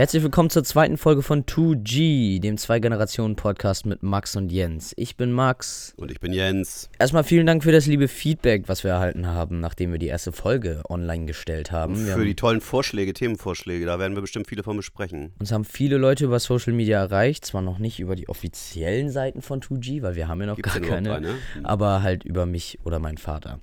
Herzlich 0.00 0.22
willkommen 0.22 0.48
zur 0.48 0.64
zweiten 0.64 0.96
Folge 0.96 1.20
von 1.20 1.44
2G, 1.44 2.40
dem 2.40 2.56
Zwei-Generationen-Podcast 2.56 3.84
mit 3.84 4.02
Max 4.02 4.34
und 4.34 4.50
Jens. 4.50 4.94
Ich 4.96 5.18
bin 5.18 5.30
Max. 5.30 5.92
Und 5.98 6.10
ich 6.10 6.20
bin 6.20 6.32
Jens. 6.32 6.88
Erstmal 6.98 7.22
vielen 7.22 7.44
Dank 7.44 7.64
für 7.64 7.70
das 7.70 7.84
liebe 7.84 8.08
Feedback, 8.08 8.66
was 8.66 8.82
wir 8.82 8.92
erhalten 8.92 9.26
haben, 9.26 9.60
nachdem 9.60 9.92
wir 9.92 9.98
die 9.98 10.06
erste 10.06 10.32
Folge 10.32 10.80
online 10.88 11.26
gestellt 11.26 11.70
haben. 11.70 11.98
Wir 11.98 12.06
Für 12.06 12.12
haben 12.12 12.24
die 12.24 12.34
tollen 12.34 12.62
Vorschläge, 12.62 13.12
Themenvorschläge, 13.12 13.84
da 13.84 13.98
werden 13.98 14.14
wir 14.14 14.22
bestimmt 14.22 14.46
viele 14.46 14.62
von 14.62 14.78
besprechen. 14.78 15.34
uns 15.38 15.52
haben 15.52 15.66
viele 15.66 15.98
Leute 15.98 16.24
über 16.24 16.40
Social 16.40 16.72
Media 16.72 16.98
erreicht, 16.98 17.44
zwar 17.44 17.60
noch 17.60 17.78
nicht 17.78 18.00
über 18.00 18.16
die 18.16 18.26
offiziellen 18.30 19.10
Seiten 19.10 19.42
von 19.42 19.60
2G, 19.60 20.00
weil 20.00 20.14
wir 20.14 20.28
haben 20.28 20.40
ja 20.40 20.46
noch 20.46 20.56
Gibt's 20.56 20.72
gar 20.72 20.80
keine, 20.80 21.16
eine? 21.16 21.34
aber 21.62 22.02
halt 22.02 22.24
über 22.24 22.46
mich 22.46 22.78
oder 22.84 23.00
meinen 23.00 23.18
Vater. 23.18 23.60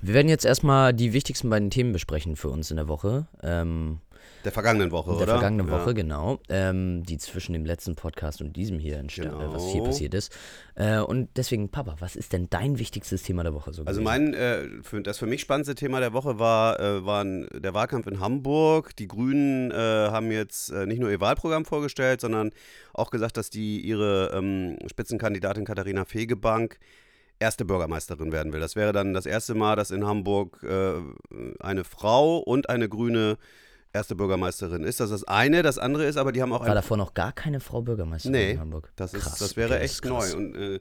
Wir 0.00 0.14
werden 0.14 0.28
jetzt 0.28 0.44
erstmal 0.44 0.94
die 0.94 1.12
wichtigsten 1.12 1.50
beiden 1.50 1.70
Themen 1.70 1.92
besprechen 1.92 2.36
für 2.36 2.48
uns 2.48 2.70
in 2.70 2.76
der 2.76 2.86
Woche. 2.86 3.26
Ähm, 3.42 3.98
Der 4.44 4.52
vergangenen 4.52 4.90
Woche, 4.90 5.10
der 5.12 5.22
oder? 5.22 5.32
vergangenen 5.34 5.68
Ja. 5.68 5.72
Woche, 5.80 5.94
genau. 5.94 6.38
Ähm, 6.48 7.02
die 7.02 7.16
zwischen 7.18 7.54
dem 7.54 7.64
letzten 7.64 7.94
Podcast 7.94 8.40
und 8.42 8.54
diesem 8.54 8.78
hier 8.78 8.98
entstand, 8.98 9.32
äh, 9.32 9.52
was 9.52 9.64
hier 9.64 9.74
Genau. 9.80 9.84
passiert 9.86 10.14
ist. 10.14 10.36
Äh, 10.74 10.98
und 10.98 11.28
deswegen, 11.36 11.70
Papa, 11.70 11.96
was 12.00 12.14
ist 12.16 12.32
denn 12.32 12.48
dein 12.50 12.78
wichtigstes 12.78 13.22
Thema 13.22 13.42
der 13.42 13.54
Woche 13.54 13.72
so 13.72 13.84
Also 13.84 14.02
mein, 14.02 14.34
äh, 14.34 14.68
für, 14.82 15.00
das 15.02 15.18
für 15.18 15.26
mich 15.26 15.40
spannendste 15.40 15.74
Thema 15.74 16.00
der 16.00 16.12
Woche 16.12 16.38
war, 16.38 16.78
äh, 16.78 17.04
waren 17.06 17.48
der 17.54 17.72
Wahlkampf 17.74 18.06
in 18.06 18.20
Hamburg. 18.20 18.94
Die 18.96 19.08
Grünen 19.08 19.70
äh, 19.70 19.74
haben 19.74 20.30
jetzt 20.30 20.70
äh, 20.70 20.86
nicht 20.86 21.00
nur 21.00 21.10
ihr 21.10 21.20
Wahlprogramm 21.20 21.64
vorgestellt, 21.64 22.20
sondern 22.20 22.50
auch 22.92 23.10
gesagt, 23.10 23.36
dass 23.36 23.48
die 23.50 23.80
ihre 23.80 24.30
ähm, 24.34 24.76
Spitzenkandidatin 24.86 25.64
Katharina 25.64 26.04
Fegebank 26.04 26.78
erste 27.40 27.64
Bürgermeisterin 27.64 28.30
werden 28.30 28.52
will. 28.52 28.60
Das 28.60 28.76
wäre 28.76 28.92
dann 28.92 29.12
das 29.12 29.26
erste 29.26 29.54
Mal, 29.54 29.74
dass 29.76 29.90
in 29.90 30.06
Hamburg 30.06 30.62
äh, 30.62 30.94
eine 31.60 31.84
Frau 31.84 32.38
und 32.38 32.68
eine 32.68 32.88
Grüne 32.88 33.38
erste 33.94 34.14
Bürgermeisterin 34.14 34.84
ist. 34.84 35.00
Das 35.00 35.10
ist 35.10 35.22
das 35.22 35.28
eine. 35.28 35.62
Das 35.62 35.78
andere 35.78 36.04
ist 36.04 36.16
aber, 36.16 36.32
die 36.32 36.42
haben 36.42 36.52
auch 36.52 36.66
War 36.66 36.74
davor 36.74 36.96
noch 36.96 37.14
gar 37.14 37.32
keine 37.32 37.60
Frau 37.60 37.80
Bürgermeisterin 37.82 38.32
Nee, 38.32 38.50
in 38.52 38.60
Hamburg? 38.60 38.92
Das, 38.96 39.14
ist, 39.14 39.22
Krass, 39.24 39.38
das 39.38 39.56
wäre 39.56 39.80
echt 39.80 40.02
krass. 40.02 40.34
neu. 40.34 40.38
Und 40.38 40.56
äh, 40.56 40.80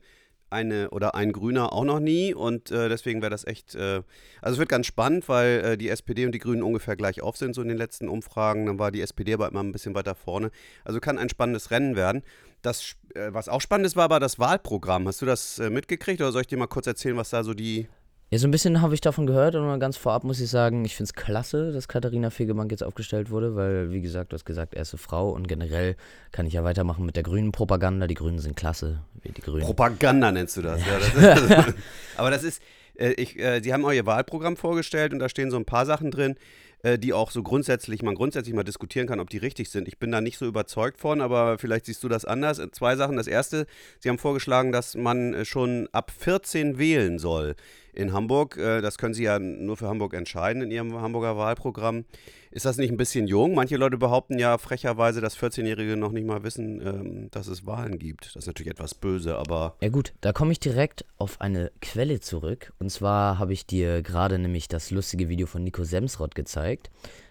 eine 0.50 0.92
oder 0.92 1.16
ein 1.16 1.32
Grüner 1.32 1.74
auch 1.74 1.84
noch 1.84 2.00
nie. 2.00 2.34
Und 2.34 2.70
äh, 2.72 2.90
deswegen 2.90 3.22
wäre 3.22 3.32
das 3.32 3.46
echt. 3.46 3.76
Äh, 3.76 4.02
also 4.42 4.54
es 4.54 4.60
wird 4.60 4.70
ganz 4.70 4.86
spannend, 4.86 5.28
weil 5.30 5.62
äh, 5.66 5.78
die 5.78 5.90
SPD 5.90 6.26
und 6.26 6.32
die 6.34 6.40
Grünen 6.40 6.64
ungefähr 6.64 6.96
gleich 6.96 7.22
auf 7.22 7.38
sind, 7.38 7.54
so 7.56 7.62
in 7.62 7.68
den 7.70 7.78
letzten 7.78 8.08
Umfragen. 8.10 8.66
Dann 8.66 8.80
war 8.80 8.92
die 8.92 9.02
SPD 9.02 9.34
aber 9.34 9.48
immer 9.48 9.62
ein 9.64 9.72
bisschen 9.72 9.96
weiter 9.96 10.16
vorne. 10.16 10.52
Also 10.84 11.00
kann 11.00 11.18
ein 11.18 11.30
spannendes 11.30 11.72
Rennen 11.72 11.96
werden. 11.96 12.22
Das, 12.62 12.94
äh, 13.16 13.30
was 13.34 13.50
auch 13.50 13.62
spannend 13.62 13.88
ist, 13.88 13.96
war 13.96 14.06
aber 14.06 14.20
das 14.20 14.40
Wahlprogramm. 14.40 15.08
Hast 15.08 15.22
du 15.22 15.26
das 15.26 15.60
äh, 15.60 15.70
mitgekriegt 15.70 16.22
oder 16.22 16.32
soll 16.32 16.42
ich 16.42 16.48
dir 16.48 16.58
mal 16.58 16.68
kurz 16.68 16.88
erzählen, 16.88 17.18
was 17.18 17.30
da 17.32 17.44
so 17.44 17.54
die. 17.54 17.88
Ja, 18.34 18.40
so 18.40 18.48
ein 18.48 18.52
bisschen 18.52 18.82
habe 18.82 18.96
ich 18.96 19.02
davon 19.02 19.28
gehört 19.28 19.54
und 19.54 19.80
ganz 19.80 19.96
vorab 19.96 20.24
muss 20.24 20.40
ich 20.40 20.50
sagen, 20.50 20.86
ich 20.86 20.96
finde 20.96 21.04
es 21.04 21.14
klasse, 21.14 21.72
dass 21.72 21.88
Katharina 21.88 22.32
Fegebank 22.32 22.72
jetzt 22.72 22.84
aufgestellt 22.84 23.30
wurde, 23.30 23.56
weil, 23.56 23.92
wie 23.92 24.02
gesagt, 24.02 24.32
du 24.32 24.34
hast 24.34 24.44
gesagt, 24.44 24.74
erste 24.74 24.98
Frau 24.98 25.30
und 25.30 25.48
generell 25.48 25.96
kann 26.32 26.48
ich 26.48 26.54
ja 26.54 26.64
weitermachen 26.64 27.06
mit 27.06 27.16
der 27.16 27.22
grünen 27.22 27.52
Propaganda. 27.52 28.08
Die 28.08 28.16
Grünen 28.16 28.40
sind 28.40 28.56
klasse, 28.56 29.02
wie 29.22 29.30
die 29.30 29.42
Grünen. 29.42 29.64
Propaganda 29.64 30.32
nennst 30.32 30.58
du 30.58 30.64
das. 30.64 30.82
Ja, 30.84 30.98
das 30.98 31.42
ist, 31.68 31.76
aber 32.18 32.32
das 32.32 32.42
ist, 32.42 32.64
äh, 32.98 33.12
ich, 33.12 33.38
äh, 33.38 33.62
die 33.62 33.72
haben 33.72 33.86
auch 33.86 33.92
ihr 33.92 34.08
Wahlprogramm 34.08 34.58
vorgestellt 34.58 35.14
und 35.14 35.20
da 35.20 35.30
stehen 35.30 35.52
so 35.52 35.58
ein 35.58 35.66
paar 35.66 35.86
Sachen 35.86 36.10
drin, 36.10 36.36
äh, 36.84 37.00
die 37.00 37.14
auch 37.14 37.32
so 37.32 37.42
grundsätzlich, 37.44 38.04
man 38.04 38.14
grundsätzlich 38.14 38.54
mal 38.54 38.64
diskutieren 38.64 39.08
kann, 39.08 39.20
ob 39.20 39.30
die 39.30 39.38
richtig 39.38 39.70
sind. 39.70 39.88
Ich 39.88 39.98
bin 39.98 40.12
da 40.12 40.22
nicht 40.22 40.38
so 40.38 40.46
überzeugt 40.46 41.00
von, 41.00 41.22
aber 41.22 41.58
vielleicht 41.58 41.86
siehst 41.86 42.04
du 42.04 42.10
das 42.10 42.26
anders. 42.26 42.60
Äh, 42.60 42.72
Zwei 42.72 42.96
Sachen. 42.98 43.16
Das 43.16 43.28
erste, 43.28 43.66
sie 44.00 44.10
haben 44.10 44.18
vorgeschlagen, 44.18 44.72
dass 44.72 44.96
man 44.96 45.34
äh, 45.34 45.46
schon 45.46 45.88
ab 45.94 46.12
14 46.12 46.78
wählen 46.78 47.20
soll 47.20 47.56
in 47.94 48.12
Hamburg. 48.12 48.56
Das 48.56 48.98
können 48.98 49.14
sie 49.14 49.22
ja 49.22 49.38
nur 49.38 49.78
für 49.78 49.88
Hamburg 49.88 50.16
entscheiden 50.16 50.64
in 50.64 50.72
ihrem 50.72 51.00
Hamburger 51.00 51.38
Wahlprogramm. 51.38 52.06
Ist 52.54 52.66
das 52.66 52.78
nicht 52.78 52.92
ein 52.92 52.98
bisschen 52.98 53.28
jung? 53.28 53.56
Manche 53.56 53.78
Leute 53.78 53.98
behaupten 53.98 54.38
ja 54.38 54.60
frecherweise, 54.60 55.22
dass 55.22 55.36
14-Jährige 55.36 55.98
noch 55.98 56.12
nicht 56.12 56.28
mal 56.28 56.44
wissen, 56.44 56.82
ähm, 56.86 57.28
dass 57.32 57.48
es 57.48 57.66
Wahlen 57.66 57.98
gibt. 57.98 58.28
Das 58.28 58.36
ist 58.36 58.46
natürlich 58.46 58.72
etwas 58.72 58.94
böse, 58.94 59.36
aber 59.38 59.76
Ja 59.82 59.90
gut, 59.90 60.14
da 60.22 60.34
komme 60.34 60.52
ich 60.52 60.60
direkt 60.60 61.04
auf 61.18 61.42
eine 61.42 61.72
Quelle 61.82 62.20
zurück. 62.20 62.72
Und 62.78 62.92
zwar 62.92 63.40
habe 63.40 63.54
ich 63.54 63.66
dir 63.66 64.04
gerade 64.04 64.38
nämlich 64.38 64.68
das 64.68 64.92
lustige 64.92 65.30
Video 65.30 65.48
von 65.48 65.64
Nico 65.64 65.84
Semsrott 65.84 66.36
gezeigt, 66.36 66.73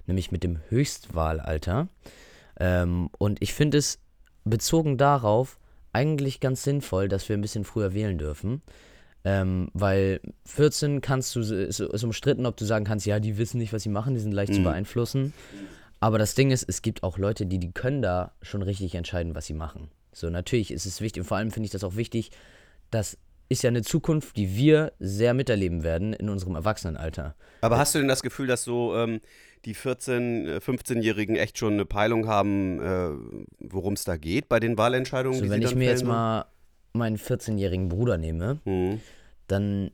nämlich 0.06 0.32
mit 0.32 0.42
dem 0.42 0.60
Höchstwahlalter. 0.68 1.88
Ähm, 2.58 3.08
und 3.18 3.40
ich 3.42 3.54
finde 3.54 3.78
es 3.78 3.98
bezogen 4.44 4.98
darauf 4.98 5.58
eigentlich 5.92 6.40
ganz 6.40 6.62
sinnvoll, 6.62 7.08
dass 7.08 7.28
wir 7.28 7.36
ein 7.36 7.42
bisschen 7.42 7.64
früher 7.64 7.94
wählen 7.94 8.18
dürfen. 8.18 8.62
Ähm, 9.24 9.68
weil 9.72 10.20
14 10.46 11.00
kannst 11.00 11.36
du, 11.36 11.40
ist, 11.40 11.78
ist 11.78 12.04
umstritten, 12.04 12.44
ob 12.44 12.56
du 12.56 12.64
sagen 12.64 12.84
kannst, 12.84 13.06
ja, 13.06 13.20
die 13.20 13.38
wissen 13.38 13.58
nicht, 13.58 13.72
was 13.72 13.84
sie 13.84 13.88
machen, 13.88 14.14
die 14.14 14.20
sind 14.20 14.32
leicht 14.32 14.54
zu 14.54 14.62
beeinflussen. 14.62 15.32
Aber 16.00 16.18
das 16.18 16.34
Ding 16.34 16.50
ist, 16.50 16.64
es 16.68 16.82
gibt 16.82 17.04
auch 17.04 17.18
Leute, 17.18 17.46
die, 17.46 17.58
die 17.58 17.70
können 17.70 18.02
da 18.02 18.32
schon 18.42 18.62
richtig 18.62 18.96
entscheiden, 18.96 19.36
was 19.36 19.46
sie 19.46 19.54
machen. 19.54 19.88
So, 20.12 20.28
natürlich 20.28 20.72
ist 20.72 20.86
es 20.86 21.00
wichtig, 21.00 21.20
und 21.20 21.26
vor 21.26 21.36
allem 21.36 21.52
finde 21.52 21.66
ich 21.66 21.70
das 21.70 21.84
auch 21.84 21.94
wichtig, 21.94 22.32
das 22.90 23.16
ist 23.52 23.62
ja 23.62 23.68
eine 23.68 23.82
Zukunft, 23.82 24.36
die 24.36 24.56
wir 24.56 24.92
sehr 24.98 25.34
miterleben 25.34 25.82
werden 25.84 26.12
in 26.12 26.28
unserem 26.28 26.54
Erwachsenenalter. 26.56 27.34
Aber 27.60 27.78
hast 27.78 27.94
du 27.94 27.98
denn 28.00 28.08
das 28.08 28.22
Gefühl, 28.22 28.46
dass 28.46 28.64
so 28.64 28.96
ähm, 28.96 29.20
die 29.64 29.74
14-, 29.76 30.46
äh, 30.48 30.56
15-Jährigen 30.58 31.36
echt 31.36 31.58
schon 31.58 31.74
eine 31.74 31.84
Peilung 31.84 32.26
haben, 32.26 32.80
äh, 32.80 33.10
worum 33.60 33.92
es 33.94 34.04
da 34.04 34.16
geht 34.16 34.48
bei 34.48 34.58
den 34.58 34.76
Wahlentscheidungen? 34.76 35.38
So, 35.38 35.44
die 35.44 35.50
wenn 35.50 35.62
ich 35.62 35.74
mir 35.74 35.88
jetzt 35.88 36.04
mal 36.04 36.46
meinen 36.92 37.16
14-jährigen 37.16 37.88
Bruder 37.88 38.18
nehme? 38.18 38.58
Mhm. 38.64 39.00
dann 39.48 39.90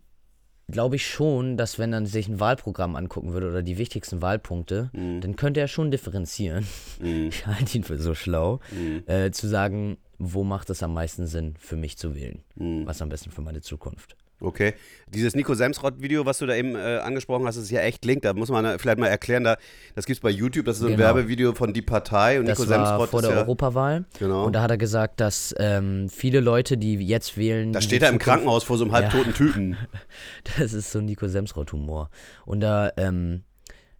glaube 0.71 0.97
ich 0.97 1.07
schon, 1.07 1.57
dass 1.57 1.79
wenn 1.79 1.95
er 1.95 2.05
sich 2.05 2.29
ein 2.29 2.41
Wahlprogramm 2.41 2.95
angucken 2.95 3.33
würde 3.33 3.49
oder 3.49 3.63
die 3.63 3.79
wichtigsten 3.79 4.21
Wahlpunkte, 4.21 4.91
Mhm. 4.93 5.21
dann 5.23 5.35
könnte 5.37 5.61
er 5.61 5.69
schon 5.69 5.91
differenzieren. 5.91 6.67
Ich 7.03 7.47
halte 7.47 7.79
ihn 7.79 7.85
für 7.85 7.97
so 7.99 8.15
schlau, 8.15 8.61
Mhm. 8.71 9.03
äh, 9.07 9.31
zu 9.31 9.49
sagen, 9.49 9.97
wo 10.19 10.45
macht 10.45 10.71
es 10.71 10.83
am 10.83 10.95
meisten 10.95 11.27
Sinn 11.27 11.55
für 11.59 11.77
mich 11.77 11.97
zu 11.97 12.15
wählen? 12.15 12.43
Mhm. 12.57 12.87
Was 12.87 13.01
am 13.03 13.09
besten 13.09 13.31
für 13.31 13.43
meine 13.43 13.61
Zukunft? 13.61 14.17
Okay. 14.41 14.75
Dieses 15.13 15.35
Nico 15.35 15.55
Semsrott-Video, 15.55 16.25
was 16.25 16.39
du 16.39 16.47
da 16.47 16.55
eben 16.55 16.77
äh, 16.77 16.99
angesprochen 17.03 17.47
hast, 17.47 17.57
ist 17.57 17.71
ja 17.71 17.81
echt 17.81 18.05
link. 18.05 18.23
Da 18.23 18.35
muss 18.35 18.51
man 18.51 18.79
vielleicht 18.79 18.99
mal 18.99 19.09
erklären, 19.09 19.43
da, 19.43 19.57
das 19.97 20.07
gibt 20.07 20.19
es 20.19 20.21
bei 20.21 20.31
YouTube, 20.31 20.65
das 20.65 20.77
ist 20.77 20.83
so 20.83 20.87
ein 20.87 20.93
Genau. 20.93 21.07
Werbevideo 21.07 21.55
von 21.55 21.73
Die 21.73 21.83
Partei 21.83 22.39
und 22.39 22.47
Das 22.47 22.59
Nico 22.59 22.71
war 22.71 22.87
Semsrott 22.87 23.11
vor 23.11 23.23
der 23.23 23.33
ja, 23.33 23.39
Europawahl. 23.39 24.05
Genau. 24.19 24.45
Und 24.45 24.53
da 24.53 24.63
hat 24.63 24.71
er 24.71 24.79
gesagt, 24.79 25.21
dass 25.21 25.55
ähm, 25.59 26.09
viele 26.09 26.39
Leute, 26.39 26.79
die 26.79 26.95
jetzt 26.95 27.37
wählen. 27.37 27.73
Da 27.73 27.81
steht 27.81 28.03
er 28.03 28.11
im 28.11 28.19
Krankenhaus 28.19 28.63
vor 28.63 28.79
so 28.79 28.85
einem 28.85 28.93
halbtoten 28.93 29.35
Typen. 29.35 29.77
Das 30.59 30.73
ist 30.73 30.93
so 30.93 31.01
Nico 31.01 31.27
Semsrott-Humor. 31.27 32.11
Und 32.45 32.61
da, 32.61 32.93
ähm, 32.97 33.43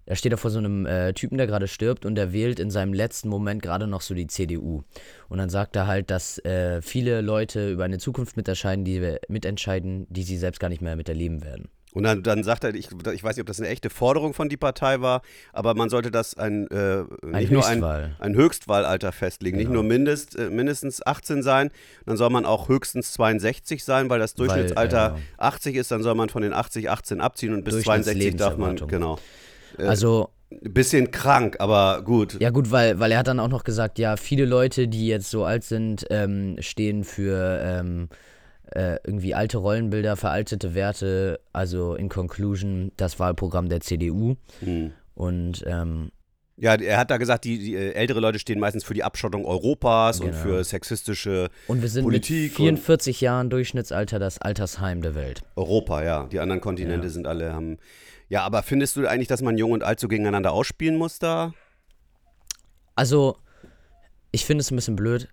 da 0.09 0.17
steht 0.17 0.33
er 0.33 0.39
vor 0.39 0.51
so 0.51 0.59
einem 0.59 0.87
äh, 0.87 1.13
Typen, 1.13 1.37
der 1.37 1.47
gerade 1.47 1.69
stirbt 1.69 2.07
und 2.07 2.15
der 2.15 2.33
wählt 2.33 2.59
in 2.59 2.71
seinem 2.71 2.95
letzten 2.95 3.29
Moment 3.29 3.61
gerade 3.61 3.87
noch 3.87 4.01
so 4.01 4.15
die 4.15 4.27
CDU. 4.27 4.83
Und 5.29 5.37
dann 5.37 5.51
sagt 5.51 5.77
er 5.77 5.87
halt, 5.87 6.11
dass 6.11 6.39
äh, 6.47 6.81
viele 6.81 7.21
Leute 7.21 7.71
über 7.71 7.85
eine 7.85 7.99
Zukunft 7.99 8.39
mitentscheiden, 8.39 8.87
die, 8.87 9.17
mitentscheiden, 9.29 10.07
die 10.09 10.23
sie 10.23 10.39
selbst 10.39 10.61
gar 10.61 10.71
nicht 10.71 10.81
mehr 10.81 10.97
miterleben 10.97 11.45
werden. 11.45 11.69
Und 11.93 12.05
dann, 12.05 12.23
dann 12.23 12.43
sagt 12.43 12.65
er, 12.65 12.75
ich, 12.75 12.89
ich 12.91 13.23
weiß 13.23 13.37
nicht, 13.37 13.43
ob 13.43 13.47
das 13.49 13.61
eine 13.61 13.69
echte 13.69 13.91
Forderung 13.91 14.33
von 14.33 14.49
die 14.49 14.57
Partei 14.57 15.03
war, 15.03 15.21
aber 15.53 15.75
man 15.75 15.91
sollte 15.91 16.11
das 16.11 16.35
ein, 16.35 16.67
äh, 16.69 17.05
nicht 17.27 17.51
nur 17.51 17.67
ein, 17.67 17.75
Höchstwahl. 17.75 18.17
ein 18.19 18.35
Höchstwahlalter 18.35 19.13
festlegen. 19.13 19.59
Nicht 19.59 19.67
Genau. 19.67 19.83
nur 19.83 19.85
mindest, 19.85 20.39
äh, 20.39 20.49
mindestens 20.49 21.05
18 21.07 21.43
sein, 21.43 21.71
dann 22.07 22.17
soll 22.17 22.31
man 22.31 22.47
auch 22.47 22.71
höchstens 22.71 23.13
62 23.13 23.85
sein, 23.85 24.09
weil 24.09 24.21
das 24.21 24.35
Durchschnittsalter 24.35 25.17
ja. 25.17 25.19
80 25.37 25.77
ist, 25.77 25.91
dann 25.91 26.03
soll 26.03 26.15
man 26.15 26.31
von 26.31 26.41
den 26.41 26.55
80 26.55 26.89
18 26.89 27.21
abziehen 27.21 27.53
und 27.53 27.65
bis 27.65 27.83
62 27.83 28.37
darf 28.37 28.57
man, 28.57 28.77
genau. 28.77 29.19
Also, 29.77 30.31
Ein 30.51 30.73
bisschen 30.73 31.11
krank, 31.11 31.57
aber 31.59 32.03
gut. 32.03 32.39
ja 32.41 32.51
gut, 32.51 32.71
weil, 32.71 32.99
weil 32.99 33.13
er 33.13 33.19
hat 33.19 33.29
dann 33.29 33.41
auch 33.41 33.49
noch 33.49 33.65
gesagt, 33.65 33.99
ja, 33.99 34.17
viele 34.17 34.45
Leute, 34.47 34.89
die 34.89 35.07
jetzt 35.07 35.31
so 35.31 35.45
alt 35.45 35.65
sind, 35.65 36.07
ähm, 36.11 36.57
stehen 36.61 37.05
für 37.05 37.61
ähm, 37.63 38.09
äh, 38.75 38.97
irgendwie 39.05 39.35
alte 39.35 39.59
Rollenbilder, 39.59 40.17
veraltete 40.17 40.75
Werte, 40.75 41.41
also 41.53 41.95
in 41.95 42.09
Conclusion 42.09 42.93
das 42.97 43.19
Wahlprogramm 43.19 43.69
der 43.69 43.81
CDU. 43.81 44.37
Hm. 44.61 44.93
Und 45.15 45.65
ähm, 45.67 46.11
Ja, 46.57 46.75
er 46.75 46.99
hat 46.99 47.11
da 47.11 47.17
gesagt, 47.19 47.45
die, 47.45 47.59
die 47.59 47.75
äh, 47.75 47.93
ältere 47.93 48.21
Leute 48.21 48.39
stehen 48.39 48.59
meistens 48.61 48.85
für 48.85 48.95
die 48.95 49.05
Abschottung 49.05 49.45
Europas 49.45 50.21
und 50.21 50.31
Genau. 50.33 50.39
für 50.43 50.65
sexistische 50.65 51.49
Und 51.67 51.83
wir 51.83 51.89
sind 51.89 52.05
Politik 52.05 52.51
mit 52.53 52.57
44 52.57 53.21
Jahren 53.21 53.49
Durchschnittsalter 53.51 54.19
das 54.19 54.39
Altersheim 54.41 55.03
der 55.03 55.15
Welt. 55.15 55.43
Europa, 55.57 56.03
ja. 56.03 56.27
Die 56.31 56.41
anderen 56.41 56.61
Kontinente 56.61 57.07
Ja. 57.07 57.13
sind 57.13 57.27
alle 57.27 57.53
haben. 57.53 57.79
Ja, 58.29 58.43
aber 58.43 58.63
findest 58.63 58.97
du 58.97 59.07
eigentlich, 59.07 59.29
dass 59.29 59.43
man 59.43 59.57
Jung 59.57 59.73
und 59.73 59.83
Alt 59.83 60.01
so 60.01 60.09
gegeneinander 60.09 60.53
ausspielen 60.53 60.97
muss 60.97 61.19
da? 61.19 61.55
Also, 62.95 63.39
ich 64.33 64.45
finde 64.45 64.63
es 64.63 64.71
ein 64.71 64.77
bisschen 64.77 64.97
blöd. 64.97 65.29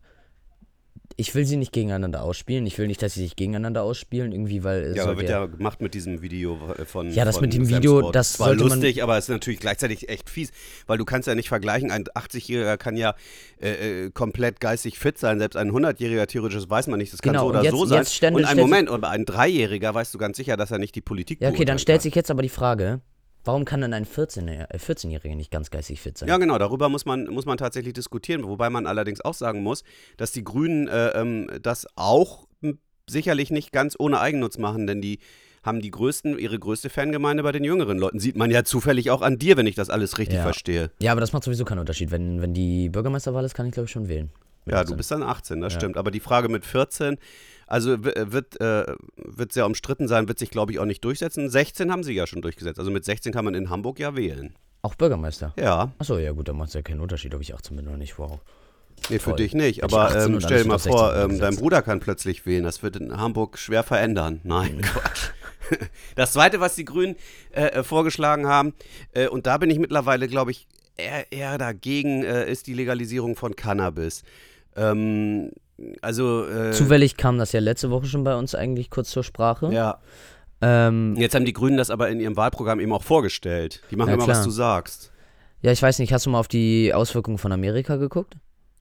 Ich 1.18 1.34
will 1.34 1.46
sie 1.46 1.56
nicht 1.56 1.72
gegeneinander 1.72 2.24
ausspielen. 2.24 2.66
Ich 2.68 2.78
will 2.78 2.88
nicht, 2.88 3.02
dass 3.02 3.14
sie 3.14 3.22
sich 3.22 3.38
gegeneinander 3.38 3.84
ausspielen, 3.84 4.34
irgendwie, 4.34 4.66
weil 4.66 4.82
es 4.84 4.98
Ja, 4.98 5.04
aber 5.04 5.18
wird 5.18 5.30
ja 5.30 5.46
gemacht 5.46 5.80
mit 5.82 5.94
diesem 5.94 6.22
Video 6.22 6.60
äh, 6.78 6.84
von. 6.84 7.10
Ja, 7.10 7.24
das 7.24 7.36
von 7.36 7.44
mit 7.46 7.54
dem 7.54 7.64
Sam 7.66 7.78
Video, 7.78 8.00
Sport. 8.00 8.16
das 8.16 8.38
war 8.40 8.48
sollte 8.48 8.64
man- 8.66 8.74
lustig, 8.80 9.02
aber 9.02 9.18
es 9.18 9.26
ist 9.26 9.30
natürlich 9.30 9.62
gleichzeitig 9.62 10.10
echt 10.10 10.30
fies, 10.30 10.52
weil 10.88 10.98
du 10.98 11.06
kannst 11.06 11.28
ja 11.30 11.36
nicht 11.36 11.48
vergleichen. 11.48 11.90
Ein 11.90 12.04
80-Jähriger 12.04 12.76
kann 12.76 12.98
ja 12.98 13.16
äh, 13.62 14.06
äh, 14.08 14.12
komplett 14.12 14.60
geistig 14.60 15.00
fit 15.00 15.18
sein, 15.18 15.40
selbst 15.40 15.56
ein 15.56 15.72
100-Jähriger 15.72 16.26
theoretisch 16.28 16.58
das 16.60 16.70
weiß 16.70 16.88
man 16.88 17.00
nicht. 17.00 17.14
Das 17.14 17.22
kann 17.22 17.32
Genau, 17.32 17.46
so 17.46 17.50
oder 17.52 17.64
jetzt- 17.64 17.72
so 17.72 17.86
sein. 17.86 17.98
jetzt 18.00 18.14
stände- 18.14 18.40
und 18.40 18.46
ein 18.46 18.58
Moment, 18.58 18.90
aber 18.90 19.10
ein 19.10 19.24
Dreijähriger 19.24 19.94
weißt 19.94 20.14
du 20.14 20.18
ganz 20.18 20.36
sicher, 20.36 20.58
dass 20.58 20.72
er 20.72 20.80
nicht 20.80 20.96
die 20.96 21.02
Politik 21.02 21.40
Ja, 21.42 21.50
okay, 21.50 21.64
dann 21.64 21.80
stellt 21.80 22.00
kann. 22.00 22.04
sich 22.04 22.16
jetzt 22.16 22.30
aber 22.30 22.42
die 22.42 22.50
Frage, 22.50 23.00
Warum 23.45 23.63
kann 23.63 23.80
dann 23.81 23.94
ein 23.94 24.06
14-Jähriger 24.06 24.74
äh, 24.74 24.80
14 24.80 25.38
nicht 25.38 25.51
ganz 25.51 25.69
geistig 25.69 26.01
fit 26.01 26.18
sein? 26.18 26.27
Ja, 26.27 26.38
genau, 26.38 26.57
darüber 26.57 26.89
muss 26.89 27.06
man, 27.06 27.25
muss 27.25 27.45
man 27.45 27.57
tatsächlich 27.57 27.94
diskutieren, 27.94 28.44
wobei 28.44 28.69
man 28.69 28.88
allerdings 28.88 29.21
auch 29.21 29.36
sagen 29.36 29.62
muss, 29.63 29.83
dass 30.18 30.31
die 30.31 30.44
Grünen 30.44 30.88
äh, 30.88 31.09
ähm, 31.09 31.50
das 31.62 31.88
auch 31.95 32.47
m, 32.62 32.80
sicherlich 33.07 33.51
nicht 33.51 33.71
ganz 33.71 33.95
ohne 33.97 34.19
Eigennutz 34.19 34.57
machen, 34.57 34.88
denn 34.88 35.00
die 35.01 35.19
haben 35.63 35.80
die 35.81 35.92
größten, 35.92 36.38
ihre 36.38 36.59
größte 36.59 36.89
Fangemeinde 36.89 37.42
bei 37.44 37.51
den 37.51 37.63
jüngeren 37.63 37.97
Leuten. 37.97 38.19
Sieht 38.19 38.36
man 38.36 38.51
ja 38.51 38.63
zufällig 38.63 39.09
auch 39.12 39.21
an 39.21 39.39
dir, 39.39 39.57
wenn 39.57 39.65
ich 39.68 39.75
das 39.75 39.89
alles 39.89 40.18
richtig 40.18 40.38
Ja. 40.38 40.44
verstehe. 40.44 40.92
Ja, 41.00 41.12
aber 41.12 41.21
das 41.21 41.33
macht 41.33 41.44
sowieso 41.44 41.65
keinen 41.65 41.80
Unterschied. 41.80 42.12
Wenn, 42.12 42.42
wenn 42.42 42.53
die 42.53 42.89
Bürgermeisterwahl 42.89 43.45
ist, 43.45 43.53
kann 43.56 43.65
ich 43.68 43.71
glaube 43.71 43.86
ich 43.86 43.92
schon 43.92 44.07
wählen. 44.07 44.30
Ja, 44.68 44.83
du 44.83 44.95
bist 44.95 45.12
dann 45.12 45.21
18, 45.21 45.62
das 45.62 45.74
Ja. 45.74 45.80
stimmt. 45.80 45.97
Aber 45.97 46.09
die 46.12 46.19
Frage 46.19 46.50
mit 46.50 46.65
14, 46.65 47.18
also 47.68 48.04
w- 48.04 48.14
wird, 48.32 48.60
äh, 48.62 48.86
wird 49.18 49.52
sehr 49.54 49.66
umstritten 49.66 50.08
sein, 50.08 50.28
wird 50.28 50.40
sich, 50.40 50.50
glaube 50.52 50.72
ich, 50.72 50.80
auch 50.80 50.86
nicht 50.86 51.04
durchsetzen. 51.04 51.50
16 51.50 51.92
haben 51.92 52.04
sie 52.04 52.14
ja 52.14 52.28
schon 52.28 52.42
durchgesetzt. 52.42 52.80
Also 52.80 52.92
mit 52.92 53.06
16 53.06 53.32
kann 53.34 53.46
man 53.46 53.54
in 53.56 53.70
Hamburg 53.70 54.00
ja 54.00 54.16
wählen. 54.16 54.56
Auch 54.82 54.96
Bürgermeister. 54.96 55.54
Ja, 55.60 55.92
Achso, 55.98 56.18
ja 56.18 56.32
gut, 56.32 56.48
dann 56.48 56.58
macht 56.58 56.68
es 56.70 56.74
ja 56.76 56.82
keinen 56.84 57.00
Unterschied, 57.02 57.34
ob 57.34 57.42
ich 57.42 57.54
18 57.56 57.76
bin 57.76 57.88
oder 57.88 57.98
nicht. 57.98 58.20
Wow. 58.20 58.40
nee, 59.10 59.18
für 59.18 59.32
Voll. 59.32 59.36
dich 59.38 59.54
nicht. 59.56 59.84
Aber 59.84 60.02
18 60.06 60.34
ähm, 60.36 60.42
stell 60.42 60.62
dir 60.64 60.68
mal 60.68 60.76
auf 60.76 60.84
16 60.84 60.92
vor, 61.00 61.16
ähm, 61.16 61.40
dein. 61.40 61.56
Bruder 61.56 61.82
kann 61.82 62.00
plötzlich 62.00 62.46
wählen. 62.46 62.64
Das 62.64 62.84
wird 62.84 62.96
in 62.98 63.18
Hamburg 63.18 63.58
schwer 63.58 63.82
verändern. 63.84 64.42
Nein, 64.44 64.82
Quatsch. 64.82 65.30
Das 66.16 66.34
Zweite, 66.34 66.60
was 66.60 66.76
die 66.76 66.86
Grünen 66.86 67.16
äh, 67.52 67.64
äh, 67.68 67.84
vorgeschlagen 67.84 68.46
haben, 68.46 68.76
äh, 69.14 69.28
und 69.28 69.48
da 69.48 69.58
bin 69.58 69.72
ich 69.72 69.80
mittlerweile, 69.80 70.28
glaube 70.28 70.52
ich, 70.52 70.68
eher, 70.98 71.32
eher 71.32 71.58
dagegen, 71.58 72.24
äh, 72.24 72.50
ist 72.52 72.68
die 72.68 72.76
Legalisierung 72.76 73.36
von 73.36 73.56
Cannabis. 73.56 74.22
Ähm, 74.76 75.52
also, 76.01 76.48
äh, 76.48 76.72
Zufällig 76.72 77.18
kam 77.18 77.38
das 77.38 77.51
ja 77.51 77.60
letzte 77.60 77.89
Woche 77.92 78.06
schon 78.06 78.24
bei 78.24 78.36
uns 78.36 78.56
eigentlich 78.56 78.89
kurz 78.89 79.10
zur 79.10 79.24
Sprache. 79.24 79.72
ja. 79.72 80.00
Ähm, 80.62 81.16
Jetzt 81.18 81.36
haben 81.36 81.44
die 81.44 81.51
Grünen 81.51 81.75
das 81.75 81.89
aber 81.89 82.07
in 82.10 82.22
ihrem 82.22 82.38
Wahlprogramm 82.38 82.80
eben 82.80 82.94
auch 82.94 83.04
vorgestellt. 83.04 83.81
Die 83.92 83.98
machen 83.98 84.07
Ja, 84.10 84.13
immer, 84.16 84.24
klar. 84.24 84.38
was 84.38 84.45
du 84.45 84.50
sagst. 84.51 85.12
ja, 85.62 85.72
ich 85.74 85.81
weiß 85.81 86.00
nicht, 86.00 86.13
hast 86.13 86.25
du 86.25 86.30
mal 86.30 86.39
auf 86.39 86.48
die 86.48 86.94
Auswirkungen 86.94 87.38
von 87.38 87.51
Amerika 87.51 87.98
geguckt? 87.98 88.38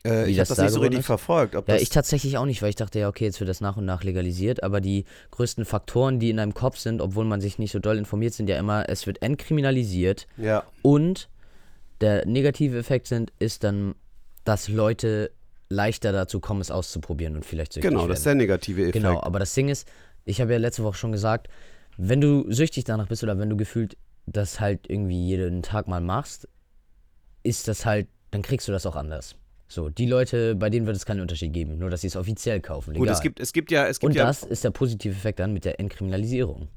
Äh, 0.06 0.30
ich 0.30 0.36
das 0.36 0.50
habe 0.50 0.54
das 0.54 0.56
da 0.58 0.62
nicht 0.64 0.72
so 0.72 0.80
richtig 0.80 1.00
ist? 1.00 1.06
verfolgt. 1.06 1.56
Ob 1.56 1.66
Ja, 1.66 1.74
das, 1.74 1.82
ich 1.82 1.88
tatsächlich 1.88 2.38
auch 2.38 2.46
nicht, 2.46 2.62
weil 2.62 2.68
ich 2.70 2.76
dachte, 2.76 3.00
ja, 3.00 3.08
okay, 3.08 3.24
jetzt 3.24 3.40
wird 3.40 3.50
das 3.50 3.60
nach 3.60 3.76
und 3.76 3.86
nach 3.86 4.04
legalisiert, 4.04 4.62
aber 4.62 4.80
die 4.80 5.04
größten 5.32 5.64
Faktoren, 5.64 6.20
die 6.20 6.30
in 6.30 6.36
deinem 6.36 6.54
Kopf 6.54 6.78
sind, 6.78 7.00
obwohl 7.02 7.24
man 7.24 7.40
sich 7.40 7.58
nicht 7.58 7.72
so 7.72 7.80
doll 7.80 7.98
informiert, 7.98 8.34
sind 8.34 8.48
ja 8.48 8.56
immer, 8.56 8.88
es 8.88 9.06
wird 9.08 9.20
entkriminalisiert 9.22 10.28
ja, 10.36 10.62
und 10.82 11.28
der 12.00 12.24
negative 12.24 12.78
Effekt 12.78 13.08
sind, 13.08 13.32
ist 13.40 13.64
dann, 13.64 13.96
dass 14.44 14.68
Leute 14.68 15.32
leichter 15.68 16.12
dazu 16.12 16.40
kommen, 16.40 16.60
es 16.60 16.70
auszuprobieren 16.70 17.36
und 17.36 17.44
vielleicht 17.44 17.72
süchtig 17.72 17.90
genau, 17.90 18.02
werden. 18.02 18.10
das 18.10 18.18
ist 18.20 18.26
der 18.26 18.34
negative 18.34 18.82
Effekt. 18.82 18.94
Genau, 18.94 19.20
aber 19.22 19.38
das 19.38 19.54
Ding 19.54 19.68
ist, 19.68 19.88
ich 20.24 20.40
habe 20.40 20.52
ja 20.52 20.58
letzte 20.58 20.84
Woche 20.84 20.96
schon 20.96 21.12
gesagt, 21.12 21.48
wenn 21.96 22.20
du 22.20 22.50
süchtig 22.50 22.84
danach 22.84 23.08
bist 23.08 23.22
oder 23.22 23.38
wenn 23.38 23.50
du 23.50 23.56
gefühlt 23.56 23.96
das 24.26 24.60
halt 24.60 24.88
irgendwie 24.88 25.26
jeden 25.26 25.62
Tag 25.62 25.86
mal 25.86 26.00
machst, 26.00 26.48
ist 27.42 27.68
das 27.68 27.84
halt, 27.84 28.08
dann 28.30 28.42
kriegst 28.42 28.66
du 28.68 28.72
das 28.72 28.86
auch 28.86 28.96
anders. 28.96 29.36
So, 29.68 29.88
die 29.88 30.06
Leute, 30.06 30.54
bei 30.54 30.70
denen 30.70 30.86
wird 30.86 30.96
es 30.96 31.06
keinen 31.06 31.20
Unterschied 31.20 31.52
geben, 31.52 31.78
nur 31.78 31.90
dass 31.90 32.02
sie 32.02 32.06
es 32.06 32.16
offiziell 32.16 32.60
kaufen. 32.60 32.94
Gut, 32.94 33.02
legal. 33.02 33.14
es 33.14 33.20
gibt, 33.20 33.40
es 33.40 33.52
gibt 33.52 33.70
ja, 33.70 33.86
es 33.86 33.98
gibt 33.98 34.10
Und 34.10 34.16
ja, 34.16 34.26
das 34.26 34.42
ist 34.42 34.64
der 34.64 34.70
positive 34.70 35.14
Effekt 35.14 35.38
dann 35.38 35.52
mit 35.52 35.64
der 35.64 35.80
Entkriminalisierung. 35.80 36.68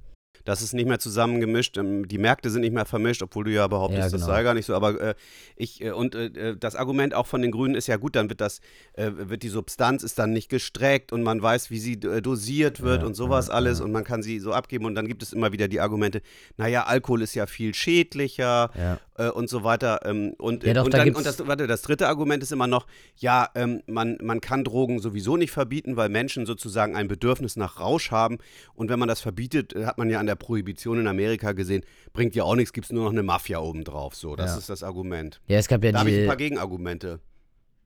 Das 0.47 0.61
ist 0.61 0.71
nicht 0.73 0.87
mehr 0.87 0.97
zusammengemischt. 0.97 1.77
ähm, 1.77 2.07
Die 2.07 2.17
Märkte 2.17 2.49
sind 2.49 2.61
nicht 2.61 2.73
mehr 2.73 2.85
vermischt, 2.85 3.21
obwohl 3.21 3.43
du 3.43 3.51
ja 3.51 3.67
behauptest, 3.67 3.97
Ja, 3.97 4.03
das 4.05 4.13
genau. 4.13 4.25
sei 4.27 4.43
gar 4.43 4.53
nicht 4.53 4.65
so. 4.65 4.73
Aber 4.75 4.99
äh, 5.01 5.15
ich 5.57 5.81
äh, 5.81 5.91
und 5.91 6.15
äh, 6.15 6.55
das 6.57 6.75
Argument 6.75 7.13
auch 7.13 7.27
von 7.27 7.41
den 7.41 7.51
Grünen 7.51 7.75
ist 7.75 7.87
ja 7.87 7.97
gut, 7.97 8.15
dann 8.15 8.29
wird 8.29 8.39
das, 8.39 8.61
äh, 8.93 9.11
wird 9.13 9.43
die 9.43 9.49
Substanz 9.49 10.03
ist 10.03 10.17
dann 10.17 10.31
nicht 10.31 10.47
gestreckt 10.49 11.11
und 11.11 11.21
man 11.21 11.41
weiß, 11.41 11.69
wie 11.69 11.79
sie 11.79 11.93
äh, 11.95 12.21
dosiert 12.21 12.81
wird 12.81 13.01
Ja, 13.01 13.07
und 13.07 13.13
sowas 13.15 13.47
ja, 13.47 13.55
alles 13.55 13.81
und 13.81 13.91
man 13.91 14.05
kann 14.05 14.23
sie 14.23 14.39
so 14.39 14.53
abgeben 14.53 14.85
und 14.85 14.95
dann 14.95 15.05
gibt 15.07 15.21
es 15.21 15.33
immer 15.33 15.51
wieder 15.51 15.67
die 15.67 15.81
Argumente, 15.81 16.21
naja, 16.55 16.83
Alkohol 16.85 17.21
ist 17.23 17.35
ja 17.35 17.45
viel 17.45 17.73
schädlicher 17.73 18.71
Ja. 18.77 18.99
Äh, 19.17 19.29
und 19.29 19.49
so 19.49 19.63
weiter. 19.63 20.01
Ähm, 20.05 20.33
und, 20.37 20.63
Ja, 20.63 20.73
doch, 20.73 20.85
und, 20.85 20.93
da 20.93 20.99
dann, 20.99 21.13
und 21.15 21.25
das, 21.25 21.45
warte, 21.47 21.67
das 21.67 21.81
dritte 21.81 22.07
Argument 22.07 22.41
ist 22.43 22.51
immer 22.51 22.67
noch, 22.67 22.87
ja, 23.17 23.49
ähm, 23.55 23.81
man, 23.87 24.17
man 24.21 24.41
kann 24.41 24.63
Drogen 24.63 24.99
sowieso 24.99 25.37
nicht 25.37 25.51
verbieten, 25.51 25.97
weil 25.97 26.09
Menschen 26.09 26.45
sozusagen 26.45 26.95
ein 26.95 27.07
Bedürfnis 27.07 27.55
nach 27.55 27.79
Rausch 27.79 28.11
haben. 28.11 28.37
Und 28.75 28.89
wenn 28.89 28.99
man 28.99 29.07
das 29.07 29.21
verbietet, 29.21 29.73
äh, 29.75 29.85
hat 29.85 29.97
man 29.97 30.09
ja 30.09 30.19
an 30.19 30.25
der 30.27 30.35
Prohibition 30.35 30.99
in 30.99 31.07
Amerika 31.07 31.51
gesehen, 31.51 31.83
bringt 32.13 32.35
ja 32.35 32.43
auch 32.43 32.55
nichts, 32.55 32.73
gibt 32.73 32.85
es 32.85 32.91
nur 32.91 33.03
noch 33.05 33.11
eine 33.11 33.23
Mafia 33.23 33.59
obendrauf. 33.59 34.15
So, 34.15 34.35
das 34.35 34.51
Ja. 34.51 34.57
ist 34.57 34.69
das 34.69 34.83
Argument. 34.83 35.41
Ja, 35.47 35.57
es 35.57 35.67
gab 35.67 35.83
ja 35.83 35.91
Da 35.91 35.99
habe 35.99 36.09
ich 36.11 36.17
ein 36.19 36.27
paar 36.27 36.37
Gegenargumente. 36.37 37.19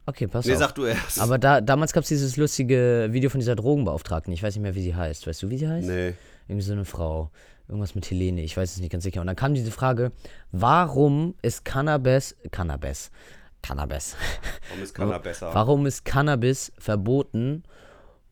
Okay, 0.07 0.25
pass 0.27 0.45
Nee, 0.45 0.53
auf. 0.53 0.59
sag 0.59 0.71
du 0.73 0.85
erst. 0.85 1.19
Aber 1.21 1.37
da, 1.37 1.61
damals 1.61 1.93
gab 1.93 2.01
es 2.03 2.09
dieses 2.09 2.35
lustige 2.35 3.09
Video 3.11 3.29
von 3.29 3.39
dieser 3.39 3.55
Drogenbeauftragten. 3.55 4.33
Ich 4.33 4.41
weiß 4.41 4.55
nicht 4.55 4.63
mehr, 4.63 4.73
wie 4.75 4.81
sie 4.81 4.95
heißt. 4.95 5.27
Weißt 5.27 5.43
du, 5.43 5.49
wie 5.51 5.57
sie 5.57 5.67
heißt? 5.67 5.87
nee. 5.87 6.13
Irgendwie 6.47 6.65
so 6.65 6.73
eine 6.73 6.85
Frau. 6.85 7.29
Irgendwas 7.71 7.95
mit 7.95 8.09
Helene, 8.11 8.41
ich 8.43 8.57
weiß 8.57 8.73
es 8.73 8.79
nicht 8.81 8.91
ganz 8.91 9.05
sicher. 9.05 9.21
Und 9.21 9.27
dann 9.27 9.37
kam 9.37 9.53
diese 9.53 9.71
Frage, 9.71 10.11
warum 10.51 11.35
ist 11.41 11.63
Cannabis, 11.63 12.35
Cannabis, 12.51 13.11
Cannabis, 13.61 14.17
Warum 14.69 14.83
ist 14.83 14.93
Kanner 14.93 15.19
besser? 15.19 15.55
warum 15.55 15.85
ist 15.85 16.03
Cannabis 16.03 16.73
verboten 16.77 17.63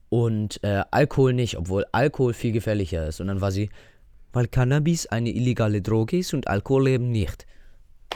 und 0.10 0.62
äh, 0.64 0.84
Alkohol 0.92 1.32
nicht, 1.34 1.58
obwohl 1.58 1.86
Alkohol 1.94 2.34
viel 2.34 2.52
gefährlicher 2.52 3.08
ist? 3.08 3.22
Und 3.22 3.28
dann 3.28 3.40
war 3.40 3.52
sie, 3.52 3.70
weil 4.34 4.48
Cannabis 4.48 5.06
eine 5.08 5.30
illegale 5.30 5.82
Droge 5.82 6.18
ist 6.18 6.34
und 6.34 6.50
Alkohol 6.50 6.90
eben 6.90 7.10
nicht. 7.10 7.48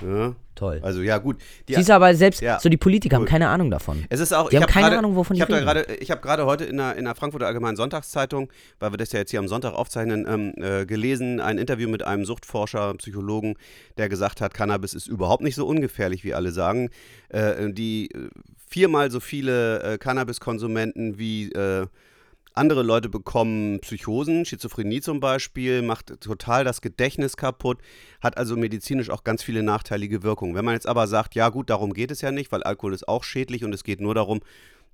Ja? 0.02 0.36
Toll. 0.56 0.80
Also 0.84 1.02
ja, 1.02 1.18
gut. 1.18 1.38
Die, 1.68 1.74
Siehst 1.76 1.90
du 1.90 1.94
aber 1.96 2.14
selbst, 2.14 2.42
Ja. 2.42 2.60
so 2.60 2.70
die 2.70 2.78
Politiker 2.78 3.16
haben 3.16 3.24
Gut. 3.24 3.30
keine 3.30 3.50
Ahnung 3.50 3.72
davon. 3.72 4.06
Es 4.10 4.20
ist 4.20 4.34
auch, 4.34 4.50
Die 4.50 4.56
ich 4.56 4.62
haben 4.62 4.68
hab 4.68 4.74
keine 4.74 4.86
grade, 4.88 4.98
Ahnung, 5.00 5.16
wovon 5.16 5.36
ich 5.36 5.44
die 5.44 5.52
reden. 5.52 5.66
gerade, 5.66 5.86
ich 6.00 6.12
habe 6.12 6.22
gerade 6.22 6.46
heute 6.46 6.66
in 6.66 6.78
der, 6.78 6.96
in 6.96 7.06
der 7.06 7.16
Frankfurter 7.16 7.48
Allgemeinen 7.48 7.76
Sonntagszeitung, 7.76 8.52
weil 8.80 8.92
wir 8.92 8.98
das 8.98 9.12
ja 9.14 9.20
jetzt 9.20 9.32
hier 9.32 9.40
am 9.40 9.48
Sonntag 9.48 9.74
aufzeichnen, 9.74 10.26
ähm, 10.28 10.54
äh, 10.64 10.86
gelesen, 10.86 11.40
ein 11.40 11.58
Interview 11.58 11.90
mit 11.90 12.04
einem 12.04 12.26
Suchtforscher, 12.26 12.94
Psychologen, 12.96 13.56
der 13.98 14.10
gesagt 14.10 14.42
hat, 14.42 14.54
Cannabis 14.54 14.94
ist 14.94 15.08
überhaupt 15.08 15.42
nicht 15.44 15.56
so 15.56 15.66
ungefährlich, 15.66 16.24
wie 16.24 16.34
alle 16.36 16.52
sagen. 16.52 16.90
Äh, 17.30 17.72
die 17.74 18.10
äh, 18.12 18.30
viermal 18.68 19.10
so 19.10 19.20
viele 19.20 19.82
äh, 19.84 19.98
Cannabiskonsumenten 19.98 21.18
wie 21.18 21.52
äh, 21.52 21.88
andere 22.54 22.84
Leute 22.84 23.10
bekommen 23.10 23.80
Psychosen, 23.82 24.46
Schizophrenie 24.46 25.02
zum 25.02 25.20
Beispiel, 25.20 25.82
macht 25.82 26.20
total 26.22 26.64
das 26.64 26.82
Gedächtnis 26.82 27.36
kaputt, 27.38 27.80
hat 28.22 28.38
also 28.38 28.56
medizinisch 28.56 29.10
auch 29.10 29.24
ganz 29.24 29.44
viele 29.44 29.64
nachteilige 29.64 30.24
Wirkungen. 30.24 30.56
Wenn 30.56 30.66
man 30.66 30.74
jetzt 30.76 30.88
aber 30.88 31.08
sagt, 31.08 31.36
ja 31.36 31.50
gut, 31.50 31.70
darum 31.70 31.94
geht 31.94 32.12
es 32.12 32.22
ja 32.22 32.32
nicht, 32.32 32.52
weil 32.52 32.64
Alkohol 32.64 32.94
ist 32.94 33.08
auch 33.08 33.24
schädlich 33.24 33.64
und 33.64 33.74
es 33.74 33.84
geht 33.84 34.02
nur 34.02 34.14
darum, 34.16 34.42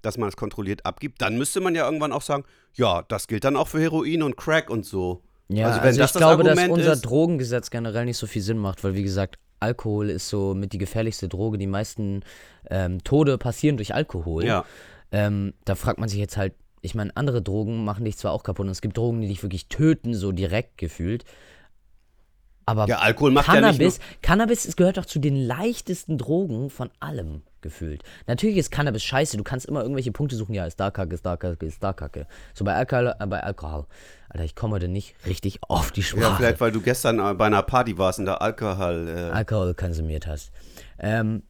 dass 0.02 0.18
man 0.18 0.30
es 0.30 0.38
kontrolliert 0.38 0.86
abgibt, 0.86 1.22
dann 1.22 1.38
müsste 1.38 1.60
man 1.60 1.76
ja 1.76 1.86
irgendwann 1.86 2.14
auch 2.14 2.22
sagen, 2.22 2.46
ja, 2.76 3.04
das 3.10 3.28
gilt 3.28 3.44
dann 3.44 3.58
auch 3.58 3.68
für 3.68 3.82
Heroin 3.82 4.24
und 4.24 4.38
Crack 4.38 4.70
und 4.70 4.86
so. 4.86 5.22
Ja, 5.50 5.66
Also 5.66 5.80
also, 5.80 5.84
wenn 5.84 5.92
ich 5.96 5.98
das 6.00 6.14
das 6.14 6.20
glaube, 6.22 6.44
dass 6.44 6.52
Argument 6.58 6.74
unser 6.80 6.94
ist- 6.94 7.02
Drogengesetz 7.02 7.70
generell 7.70 8.06
nicht 8.06 8.18
so 8.18 8.28
viel 8.28 8.42
Sinn 8.42 8.58
macht, 8.60 8.84
weil 8.84 8.94
wie 8.96 9.04
gesagt, 9.04 9.38
Alkohol 9.60 10.10
ist 10.10 10.30
so 10.30 10.54
mit 10.54 10.72
die 10.72 10.78
gefährlichste 10.78 11.28
Droge. 11.28 11.58
Die 11.58 11.68
meisten 11.68 12.22
ähm, 12.70 13.04
Tode 13.04 13.38
passieren 13.38 13.76
durch 13.76 13.94
Alkohol. 13.94 14.46
Ja. 14.46 14.64
Ähm, 15.12 15.54
da 15.66 15.76
fragt 15.76 16.00
man 16.00 16.08
sich 16.08 16.20
jetzt 16.20 16.38
halt, 16.38 16.54
ich 16.82 16.96
meine, 16.96 17.16
andere 17.16 17.42
Drogen 17.42 17.84
machen 17.84 18.06
dich 18.06 18.18
zwar 18.18 18.32
auch 18.32 18.44
kaputt 18.44 18.66
und 18.66 18.72
es 18.72 18.82
gibt 18.82 18.98
Drogen, 18.98 19.22
die 19.22 19.28
dich 19.28 19.44
wirklich 19.44 19.68
töten, 19.68 20.14
so 20.14 20.32
direkt 20.32 20.78
gefühlt. 20.78 21.26
Aber 22.66 22.88
Ja, 22.88 23.00
Alkohol 23.00 23.32
macht 23.32 23.48
ja 23.48 23.56
nicht 23.56 23.80
Cannabis, 23.80 24.00
Cannabis 24.22 24.66
ist, 24.66 24.78
gehört 24.78 24.98
doch 24.98 25.06
zu 25.06 25.20
den 25.20 25.36
leichtesten 25.36 26.18
Drogen 26.18 26.70
von 26.70 26.92
allem 27.00 27.42
gefühlt. 27.62 28.04
Natürlich 28.28 28.58
ist 28.58 28.72
Cannabis 28.72 29.04
scheiße, 29.04 29.38
du 29.38 29.44
kannst 29.44 29.66
immer 29.66 29.82
irgendwelche 29.82 30.12
Punkte 30.12 30.36
suchen, 30.36 30.54
ja, 30.54 30.66
ist 30.66 30.80
da 30.80 30.92
Kacke, 30.92 31.16
ist 31.16 31.26
da 31.26 31.36
Kacke, 31.36 31.66
ist 31.66 31.84
da 31.84 31.94
Kacke. 31.94 32.28
So 32.54 32.64
bei 32.64 32.76
Alkohol, 32.76 33.14
äh, 33.20 33.26
bei 33.26 33.42
Alkohol. 33.42 33.86
Alter, 34.30 34.46
ich 34.46 34.56
komme 34.56 34.76
heute 34.76 34.88
nicht 34.88 35.16
richtig 35.26 35.60
auf 35.68 35.92
die 35.92 36.04
Sprache. 36.04 36.24
Ja, 36.24 36.36
vielleicht, 36.36 36.62
weil 36.62 36.72
du 36.72 36.82
gestern 36.82 37.20
äh, 37.20 37.34
bei 37.34 37.48
einer 37.48 37.64
Party 37.64 37.98
warst 37.98 38.20
und 38.20 38.26
da 38.26 38.36
Alkohol. 38.36 39.08
Äh, 39.10 39.36
Alkohol 39.36 39.74
konsumiert 39.74 40.28
hast. 40.28 40.52
Ähm, 41.00 41.42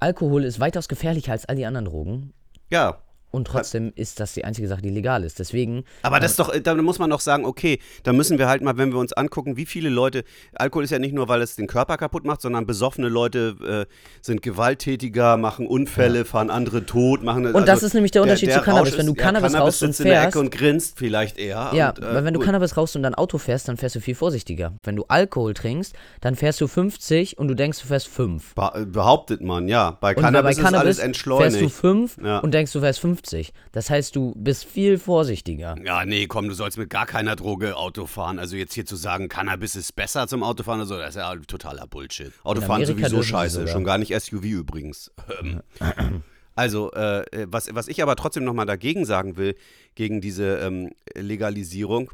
Alkohol 0.00 0.44
ist 0.44 0.60
weitaus 0.60 0.88
gefährlicher 0.88 1.32
als 1.32 1.44
all 1.44 1.56
die 1.56 1.66
anderen 1.66 1.84
Drogen. 1.86 2.32
ja. 2.70 2.98
Und 3.30 3.46
trotzdem 3.46 3.92
ist 3.94 4.20
das 4.20 4.32
die 4.32 4.44
einzige 4.44 4.68
Sache, 4.68 4.80
die 4.80 4.88
legal 4.90 5.22
ist. 5.22 5.38
Deswegen, 5.38 5.84
Aber 6.02 6.18
das 6.18 6.30
ist 6.32 6.38
doch, 6.40 6.50
da 6.58 6.74
muss 6.74 6.98
man 6.98 7.10
doch 7.10 7.20
sagen, 7.20 7.44
okay, 7.44 7.78
da 8.02 8.12
müssen 8.14 8.38
wir 8.38 8.48
halt 8.48 8.62
mal, 8.62 8.78
wenn 8.78 8.90
wir 8.90 8.98
uns 8.98 9.12
angucken, 9.12 9.56
wie 9.58 9.66
viele 9.66 9.90
Leute, 9.90 10.24
Alkohol 10.54 10.84
ist 10.84 10.90
ja 10.90 10.98
nicht 10.98 11.14
nur, 11.14 11.28
weil 11.28 11.42
es 11.42 11.54
den 11.56 11.66
Körper 11.66 11.96
kaputt 11.98 12.24
macht, 12.24 12.40
sondern 12.40 12.64
besoffene 12.66 13.08
Leute 13.08 13.86
äh, 13.88 13.94
sind 14.22 14.40
gewalttätiger, 14.42 15.36
machen 15.36 15.66
Unfälle, 15.66 16.24
fahren 16.24 16.50
andere 16.50 16.86
tot, 16.86 17.22
machen 17.22 17.46
also 17.46 17.58
Und 17.58 17.68
das 17.68 17.82
ist 17.82 17.94
nämlich 17.94 18.12
der 18.12 18.22
Unterschied 18.22 18.52
zu 18.52 18.60
Cannabis. 18.60 18.92
Rausch 18.92 18.98
Wenn 18.98 19.06
du 19.06 19.12
ist- 19.12 19.18
Cannabis 19.18 19.52
ja, 19.52 19.58
rauchst 19.60 19.82
und 19.82 19.88
sitzt 19.88 20.00
in 20.00 20.06
der 20.06 20.14
fährst- 20.22 20.28
Ecke 20.28 20.38
und 20.40 20.50
grinst 20.50 20.98
vielleicht 20.98 21.38
eher. 21.38 21.70
ja, 21.74 21.90
und, 21.90 21.98
äh, 21.98 22.14
weil 22.14 22.24
wenn 22.24 22.34
du. 22.34 22.40
Cannabis 22.40 22.76
rauchst 22.76 22.96
und 22.96 23.02
dann 23.02 23.14
Auto 23.14 23.38
fährst, 23.38 23.68
dann 23.68 23.76
fährst 23.76 23.96
du 23.96 24.00
viel 24.00 24.14
vorsichtiger. 24.14 24.72
Wenn 24.84 24.96
du 24.96 25.04
Alkohol 25.08 25.52
trinkst, 25.54 25.94
dann 26.20 26.34
fährst 26.34 26.60
du 26.60 26.66
50 26.68 27.36
und 27.38 27.48
du 27.48 27.54
denkst, 27.54 27.80
du 27.82 27.86
fährst 27.88 28.08
5. 28.08 28.54
Be- 28.54 28.86
behauptet 28.90 29.42
man, 29.42 29.68
ja. 29.68 29.98
Bei 30.00 30.14
Cannabis, 30.14 30.56
bei 30.56 30.62
Cannabis 30.62 30.98
ist 30.98 31.02
alles 31.04 31.18
fährst 31.38 31.56
du 31.56 31.64
entschleunigt. 31.64 31.74
5 31.74 32.16
Ja. 32.24 32.38
und 32.38 32.54
denkst, 32.54 32.72
du 32.72 32.80
fährst 32.80 33.00
50. 33.18 33.52
Das 33.72 33.90
heißt, 33.90 34.14
du 34.14 34.32
bist 34.36 34.64
viel 34.64 34.98
vorsichtiger. 34.98 35.76
Ja, 35.84 36.04
nee, 36.04 36.26
komm, 36.26 36.48
du 36.48 36.54
sollst 36.54 36.78
mit 36.78 36.90
gar 36.90 37.06
keiner 37.06 37.36
Droge 37.36 37.76
Auto 37.76 38.06
fahren. 38.06 38.38
Also 38.38 38.56
jetzt 38.56 38.74
hier 38.74 38.86
zu 38.86 38.96
sagen, 38.96 39.28
Cannabis 39.28 39.76
ist 39.76 39.94
besser 39.94 40.28
zum 40.28 40.42
Autofahren 40.42 40.80
oder 40.80 40.86
so, 40.86 40.96
das 40.98 41.10
ist 41.10 41.16
ja 41.16 41.34
totaler 41.46 41.86
Bullshit. 41.86 42.32
Autofahren 42.44 42.84
sowieso 42.84 43.22
scheiße, 43.22 43.68
schon 43.68 43.84
gar 43.84 43.98
nicht 43.98 44.18
SUV 44.18 44.44
übrigens. 44.44 45.10
Ähm, 45.40 45.62
Also, 46.54 46.90
äh, 46.90 47.24
was, 47.46 47.72
was 47.72 47.86
ich 47.86 48.02
aber 48.02 48.16
trotzdem 48.16 48.42
nochmal 48.42 48.66
dagegen 48.66 49.04
sagen 49.04 49.36
will, 49.36 49.54
gegen 49.94 50.20
diese 50.20 50.56
ähm, 50.56 50.90
Legalisierung, 51.14 52.10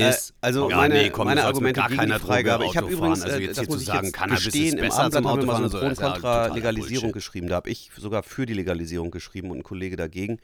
ist. 0.00 0.30
Äh, 0.30 0.34
also 0.40 0.70
ja, 0.70 0.76
meine, 0.76 0.94
nee, 0.94 1.10
komm, 1.10 1.26
meine 1.26 1.44
Argumente 1.44 1.82
gegen 1.88 2.06
die 2.06 2.18
Freigabe. 2.18 2.66
Ich 2.66 2.76
habe 2.76 2.88
übrigens, 2.88 3.22
also 3.22 3.38
jetzt 3.38 3.58
das 3.58 3.68
muss 3.68 3.80
ich 3.80 3.86
sagen, 3.86 4.06
jetzt 4.06 4.16
Cannabis 4.16 4.44
gestehen, 4.44 4.78
im 4.78 4.90
Abendblatt 4.90 5.24
haben 5.24 5.40
wir 5.40 5.46
mal 5.46 5.70
so 5.70 5.78
einen 5.78 5.96
kontra 5.96 6.46
Legalisierung 6.48 7.12
geschrieben. 7.12 7.48
Da 7.48 7.56
habe 7.56 7.70
ich 7.70 7.90
sogar 7.96 8.22
für 8.22 8.46
die 8.46 8.54
Legalisierung 8.54 9.10
geschrieben 9.10 9.50
und 9.50 9.58
ein 9.58 9.62
Kollege 9.62 9.96
dagegen, 9.96 10.38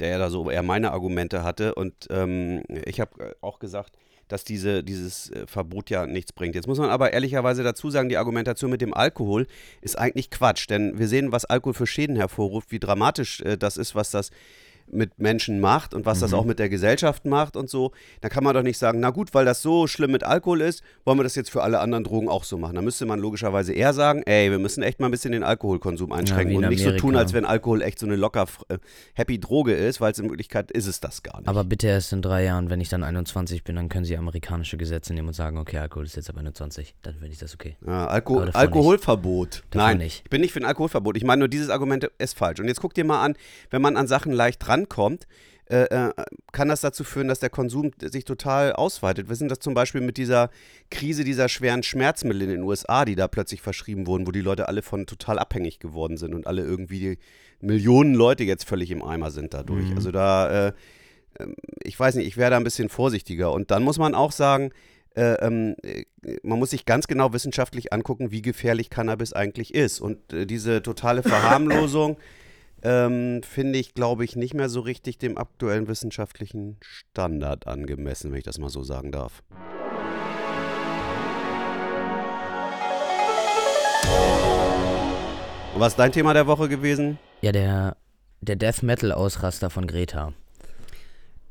der 0.00 0.08
ja 0.08 0.18
da 0.18 0.30
so 0.30 0.50
eher 0.50 0.62
meine 0.62 0.92
Argumente 0.92 1.42
hatte. 1.42 1.74
Und 1.74 2.08
ähm, 2.10 2.62
ich 2.68 3.00
habe 3.00 3.36
auch 3.40 3.58
gesagt, 3.58 3.96
dass 4.28 4.44
diese, 4.44 4.82
dieses 4.82 5.30
äh, 5.30 5.46
Verbot 5.46 5.90
ja 5.90 6.06
nichts 6.06 6.32
bringt. 6.32 6.54
Jetzt 6.54 6.66
muss 6.66 6.78
man 6.78 6.90
aber 6.90 7.12
ehrlicherweise 7.12 7.62
dazu 7.62 7.90
sagen, 7.90 8.08
die 8.08 8.16
Argumentation 8.16 8.70
mit 8.70 8.80
dem 8.80 8.94
Alkohol 8.94 9.46
ist 9.80 9.98
eigentlich 9.98 10.30
Quatsch, 10.30 10.68
denn 10.68 10.98
wir 10.98 11.08
sehen, 11.08 11.32
was 11.32 11.44
Alkohol 11.44 11.74
für 11.74 11.86
Schäden 11.86 12.16
hervorruft, 12.16 12.70
wie 12.72 12.78
dramatisch 12.78 13.40
äh, 13.42 13.56
das 13.56 13.76
ist, 13.76 13.94
was 13.94 14.10
das 14.10 14.30
mit 14.86 15.18
Menschen 15.18 15.60
macht 15.60 15.94
und 15.94 16.06
was 16.06 16.18
mhm. 16.18 16.22
das 16.22 16.34
auch 16.34 16.44
mit 16.44 16.58
der 16.58 16.68
Gesellschaft 16.68 17.24
macht 17.24 17.56
und 17.56 17.68
so, 17.68 17.92
dann 18.20 18.30
kann 18.30 18.44
man 18.44 18.54
doch 18.54 18.62
nicht 18.62 18.78
sagen, 18.78 19.00
na 19.00 19.10
gut, 19.10 19.34
weil 19.34 19.44
das 19.44 19.62
so 19.62 19.86
schlimm 19.86 20.12
mit 20.12 20.24
Alkohol 20.24 20.60
ist, 20.60 20.82
wollen 21.04 21.18
wir 21.18 21.24
das 21.24 21.34
jetzt 21.34 21.50
für 21.50 21.62
alle 21.62 21.80
anderen 21.80 22.04
Drogen 22.04 22.28
auch 22.28 22.44
so 22.44 22.58
machen. 22.58 22.74
Da 22.76 22.82
müsste 22.82 23.06
man 23.06 23.18
logischerweise 23.18 23.72
eher 23.72 23.92
sagen, 23.92 24.22
ey, 24.24 24.50
wir 24.50 24.58
müssen 24.58 24.82
echt 24.82 25.00
mal 25.00 25.06
ein 25.06 25.10
bisschen 25.10 25.32
den 25.32 25.42
Alkoholkonsum 25.42 26.12
einschränken 26.12 26.60
ja, 26.60 26.68
und 26.68 26.68
nicht 26.68 26.84
so 26.84 26.92
tun, 26.96 27.16
als 27.16 27.32
wenn 27.32 27.44
Alkohol 27.44 27.82
echt 27.82 27.98
so 27.98 28.06
eine 28.06 28.16
locker 28.16 28.46
äh, 28.68 28.78
happy 29.14 29.38
Droge 29.38 29.72
ist, 29.72 30.00
weil 30.00 30.12
es 30.12 30.18
in 30.18 30.28
Wirklichkeit 30.28 30.70
ist 30.70 30.86
es 30.86 31.00
das 31.00 31.22
gar 31.22 31.38
nicht. 31.38 31.48
Aber 31.48 31.64
bitte 31.64 31.86
erst 31.86 32.12
in 32.12 32.22
drei 32.22 32.44
Jahren, 32.44 32.70
wenn 32.70 32.80
ich 32.80 32.88
dann 32.88 33.02
21 33.02 33.64
bin, 33.64 33.76
dann 33.76 33.88
können 33.88 34.04
sie 34.04 34.16
amerikanische 34.16 34.76
Gesetze 34.76 35.14
nehmen 35.14 35.28
und 35.28 35.34
sagen, 35.34 35.58
okay, 35.58 35.78
Alkohol 35.78 36.04
ist 36.04 36.16
jetzt 36.16 36.30
ab 36.30 36.36
21, 36.36 36.94
dann 37.02 37.14
finde 37.14 37.32
ich 37.32 37.38
das 37.38 37.54
okay. 37.54 37.76
Ja, 37.86 38.06
Alko 38.06 38.40
Alkoholverbot. 38.40 39.64
Nein, 39.74 39.98
nicht. 39.98 40.22
ich 40.24 40.30
bin 40.30 40.40
nicht 40.40 40.52
für 40.52 40.60
ein 40.60 40.64
Alkoholverbot. 40.64 41.16
Ich 41.16 41.24
meine 41.24 41.40
nur, 41.40 41.48
dieses 41.48 41.70
Argument 41.70 42.10
ist 42.18 42.36
falsch. 42.36 42.60
Und 42.60 42.68
jetzt 42.68 42.80
guck 42.80 42.94
dir 42.94 43.04
mal 43.04 43.22
an, 43.22 43.34
wenn 43.70 43.82
man 43.82 43.96
an 43.96 44.06
Sachen 44.06 44.32
leicht 44.32 44.60
rankommt, 44.74 45.26
äh, 45.66 45.84
äh, 45.84 46.12
kann 46.52 46.68
das 46.68 46.82
dazu 46.82 47.04
führen, 47.04 47.28
dass 47.28 47.40
der 47.40 47.48
Konsum 47.48 47.90
sich 47.98 48.26
total 48.26 48.74
ausweitet. 48.74 49.28
Wir 49.28 49.36
sind 49.36 49.50
das 49.50 49.60
zum 49.60 49.72
Beispiel 49.72 50.02
mit 50.02 50.18
dieser 50.18 50.50
Krise 50.90 51.24
dieser 51.24 51.48
schweren 51.48 51.82
Schmerzmittel 51.82 52.42
in 52.42 52.50
den 52.50 52.62
USA, 52.62 53.06
die 53.06 53.14
da 53.14 53.28
plötzlich 53.28 53.62
verschrieben 53.62 54.06
wurden, 54.06 54.26
wo 54.26 54.30
die 54.30 54.42
Leute 54.42 54.68
alle 54.68 54.82
von 54.82 55.06
total 55.06 55.38
abhängig 55.38 55.78
geworden 55.78 56.18
sind 56.18 56.34
und 56.34 56.46
alle 56.46 56.62
irgendwie 56.62 57.18
Millionen 57.60 58.14
Leute 58.14 58.44
jetzt 58.44 58.68
völlig 58.68 58.90
im 58.90 59.02
Eimer 59.02 59.30
sind 59.30 59.54
dadurch. 59.54 59.86
Mhm. 59.86 59.96
Also 59.96 60.10
da, 60.10 60.68
äh, 60.68 60.72
ähm, 61.40 61.54
ich 61.82 61.98
weiß 61.98 62.16
nicht, 62.16 62.26
ich 62.26 62.36
wäre 62.36 62.50
da 62.50 62.58
ein 62.58 62.64
bisschen 62.64 62.90
vorsichtiger. 62.90 63.50
Und 63.50 63.70
dann 63.70 63.82
muss 63.82 63.98
man 63.98 64.14
auch 64.14 64.32
sagen, 64.32 64.70
äh, 65.16 65.34
ähm, 65.46 65.76
äh, 65.82 66.04
man 66.42 66.58
muss 66.58 66.70
sich 66.70 66.84
ganz 66.84 67.06
genau 67.06 67.32
wissenschaftlich 67.32 67.90
angucken, 67.90 68.30
wie 68.30 68.42
gefährlich 68.42 68.90
Cannabis 68.90 69.32
eigentlich 69.32 69.72
ist. 69.72 70.00
Und 70.00 70.32
äh, 70.34 70.44
diese 70.44 70.82
totale 70.82 71.22
Verharmlosung 71.24 72.18
ähm, 72.84 73.42
finde 73.42 73.78
ich, 73.78 73.94
glaube 73.94 74.24
ich, 74.24 74.36
nicht 74.36 74.54
mehr 74.54 74.68
so 74.68 74.80
richtig 74.80 75.18
dem 75.18 75.38
aktuellen 75.38 75.88
wissenschaftlichen 75.88 76.76
Standard 76.80 77.66
angemessen, 77.66 78.30
wenn 78.30 78.38
ich 78.38 78.44
das 78.44 78.58
mal 78.58 78.68
so 78.68 78.82
sagen 78.82 79.10
darf. 79.10 79.42
Und 85.74 85.80
was 85.80 85.94
ist 85.94 85.98
dein 85.98 86.12
Thema 86.12 86.34
der 86.34 86.46
Woche 86.46 86.68
gewesen? 86.68 87.18
Ja, 87.40 87.50
der, 87.50 87.96
der 88.42 88.56
Death 88.56 88.82
Metal 88.82 89.10
Ausraster 89.10 89.70
von 89.70 89.86
Greta. 89.86 90.34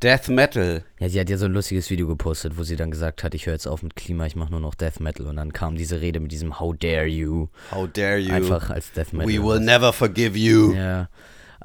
Death 0.03 0.27
Metal. 0.27 0.83
Ja, 0.99 1.07
sie 1.07 1.17
hat 1.17 1.29
ja 1.29 1.37
so 1.37 1.45
ein 1.45 1.53
lustiges 1.53 1.89
Video 1.89 2.07
gepostet, 2.07 2.57
wo 2.57 2.63
sie 2.63 2.75
dann 2.75 2.91
gesagt 2.91 3.23
hat, 3.23 3.33
ich 3.33 3.45
höre 3.45 3.53
jetzt 3.53 3.67
auf 3.67 3.83
mit 3.83 3.95
Klima, 3.95 4.25
ich 4.25 4.35
mache 4.35 4.51
nur 4.51 4.59
noch 4.59 4.75
Death 4.75 4.99
Metal. 4.99 5.25
Und 5.27 5.37
dann 5.37 5.53
kam 5.53 5.77
diese 5.77 6.01
Rede 6.01 6.19
mit 6.19 6.33
diesem 6.33 6.59
How 6.59 6.75
dare 6.77 7.05
you. 7.05 7.47
How 7.71 7.87
dare 7.87 8.17
you. 8.17 8.33
Einfach 8.33 8.69
als 8.69 8.91
Death 8.91 9.13
Metal. 9.13 9.31
We 9.31 9.41
will 9.41 9.61
never 9.61 9.93
forgive 9.93 10.37
you. 10.37 10.73
Ja. 10.73 11.07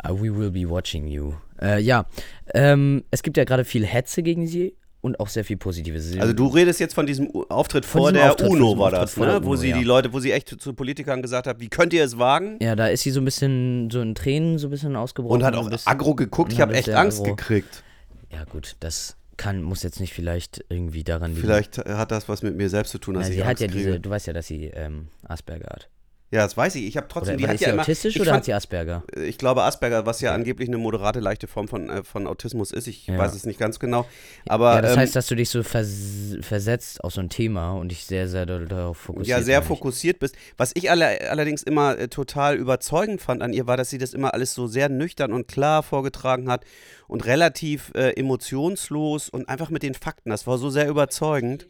Uh, 0.09 0.15
we 0.15 0.33
will 0.33 0.53
be 0.53 0.71
watching 0.71 1.09
you. 1.09 1.35
Äh, 1.61 1.81
ja, 1.81 2.07
ähm, 2.55 3.03
es 3.11 3.25
gibt 3.25 3.37
ja 3.37 3.43
gerade 3.43 3.65
viel 3.65 3.85
Hetze 3.85 4.23
gegen 4.23 4.47
sie 4.47 4.77
und 5.01 5.19
auch 5.19 5.29
sehr 5.29 5.45
viel 5.45 5.57
Positives. 5.57 6.17
Also 6.17 6.33
du 6.33 6.47
redest 6.47 6.79
jetzt 6.79 6.95
von 6.95 7.07
diesem 7.07 7.29
Auftritt 7.49 7.85
von 7.85 8.03
vor 8.03 8.13
diesem 8.13 8.23
der 8.23 8.31
Auftritt, 8.31 8.51
UNO 8.51 8.79
war 8.79 8.93
das, 8.93 9.17
ne? 9.17 9.41
wo 9.43 9.57
sie 9.57 9.71
ja. 9.71 9.79
die 9.79 9.83
Leute, 9.83 10.13
wo 10.13 10.21
sie 10.21 10.31
echt 10.31 10.61
zu 10.61 10.75
Politikern 10.75 11.23
gesagt 11.23 11.49
hat, 11.49 11.59
wie 11.59 11.69
könnt 11.69 11.93
ihr 11.93 12.05
es 12.05 12.19
wagen? 12.19 12.57
Ja, 12.61 12.77
da 12.77 12.87
ist 12.87 13.03
sie 13.03 13.11
so 13.11 13.21
ein 13.21 13.25
bisschen 13.25 13.91
so 13.91 14.01
in 14.01 14.15
Tränen 14.15 14.59
so 14.59 14.69
ein 14.69 14.71
bisschen 14.71 14.95
ausgebrochen. 14.95 15.39
Und 15.39 15.45
hat 15.45 15.57
auch 15.57 15.69
aggro 15.87 16.15
geguckt, 16.15 16.53
ich 16.53 16.61
habe 16.61 16.75
echt 16.75 16.91
Angst 16.91 17.21
aggro. 17.23 17.35
gekriegt. 17.35 17.83
Ja, 18.31 18.45
gut, 18.45 18.77
das 18.81 19.17
kann, 19.37 19.63
muss 19.63 19.83
jetzt 19.83 20.01
nicht 20.01 20.13
vielleicht 20.13 20.65
irgendwie 20.69 21.05
daran 21.05 21.31
liegen. 21.31 21.41
Vielleicht 21.41 21.79
hat 21.79 22.11
das 22.11 22.29
was 22.29 22.43
mit 22.43 22.57
mir 22.57 22.69
selbst 22.69 22.91
zu 22.91 22.99
tun, 22.99 23.15
dass 23.15 23.29
ja, 23.29 23.35
sie 23.35 23.41
hat 23.41 23.49
Angst 23.51 23.63
ja 23.63 23.69
kriege. 23.69 23.85
diese, 23.85 24.01
du 24.01 24.11
weißt 24.11 24.27
ja, 24.27 24.33
dass 24.33 24.47
sie 24.47 24.67
ähm, 24.67 25.09
Asperger 25.23 25.69
hat. 25.71 25.89
Ja, 26.31 26.43
das 26.43 26.57
weiß 26.59 26.75
ich. 26.75 26.87
Ich 26.87 26.97
habe 26.99 27.07
trotzdem. 27.09 27.37
Oder, 27.37 27.47
die 27.47 27.49
hat 27.49 27.61
ja 27.61 27.71
immer, 27.71 27.83
autistisch 27.83 28.17
oder 28.17 28.27
fand, 28.27 28.37
hat 28.39 28.45
sie 28.45 28.53
Asperger? 28.53 29.03
Ich 29.17 29.39
glaube 29.39 29.63
Asperger, 29.63 30.05
was 30.05 30.21
ja 30.21 30.35
angeblich 30.35 30.69
eine 30.69 30.77
moderate, 30.77 31.21
leichte 31.21 31.47
Form 31.47 31.69
von, 31.69 31.89
äh, 31.89 32.05
von 32.05 32.27
Autismus 32.27 32.71
ist. 32.71 32.87
Ich 32.87 33.07
ja. 33.07 33.17
weiß 33.17 33.35
es 33.35 33.47
nicht 33.47 33.59
ganz 33.59 33.79
genau. 33.79 34.07
Aber, 34.47 34.75
ja, 34.75 34.83
das 34.83 34.93
ähm, 34.93 34.99
heißt, 34.99 35.17
dass 35.17 35.27
du 35.27 35.35
dich 35.37 35.49
so 35.49 35.63
vers 35.63 36.37
versetzt 36.43 37.03
auf 37.03 37.15
so 37.15 37.23
ein 37.23 37.31
Thema 37.31 37.73
und 37.73 37.89
dich 37.89 38.05
sehr, 38.05 38.29
sehr 38.29 38.45
darauf 38.45 38.99
fokussiert 38.99 39.39
Ja, 39.39 39.43
sehr 39.43 39.63
fokussiert 39.63 40.19
bist. 40.19 40.37
Was 40.59 40.73
ich 40.75 40.91
alle, 40.91 41.31
allerdings 41.31 41.63
immer 41.63 41.99
äh, 41.99 42.09
total 42.09 42.57
überzeugend 42.57 43.23
fand 43.23 43.43
an 43.43 43.55
ihr, 43.55 43.67
war, 43.67 43.79
dass 43.79 43.89
sie 43.89 43.99
das 43.99 44.13
immer 44.13 44.35
alles 44.35 44.53
so 44.53 44.67
sehr 44.67 44.91
nüchtern 44.91 45.33
und 45.33 45.49
klar 45.49 45.83
vorgetragen 45.83 46.51
hat 46.51 46.65
und 47.07 47.25
relativ 47.25 47.91
äh, 47.95 48.11
emotionslos 48.11 49.31
und 49.31 49.49
einfach 49.49 49.71
mit 49.71 49.83
den 49.83 49.95
Fakten. 49.95 50.29
Das 50.29 50.47
war 50.47 50.59
so 50.59 50.69
sehr 50.69 50.89
überzeugend. 50.89 51.69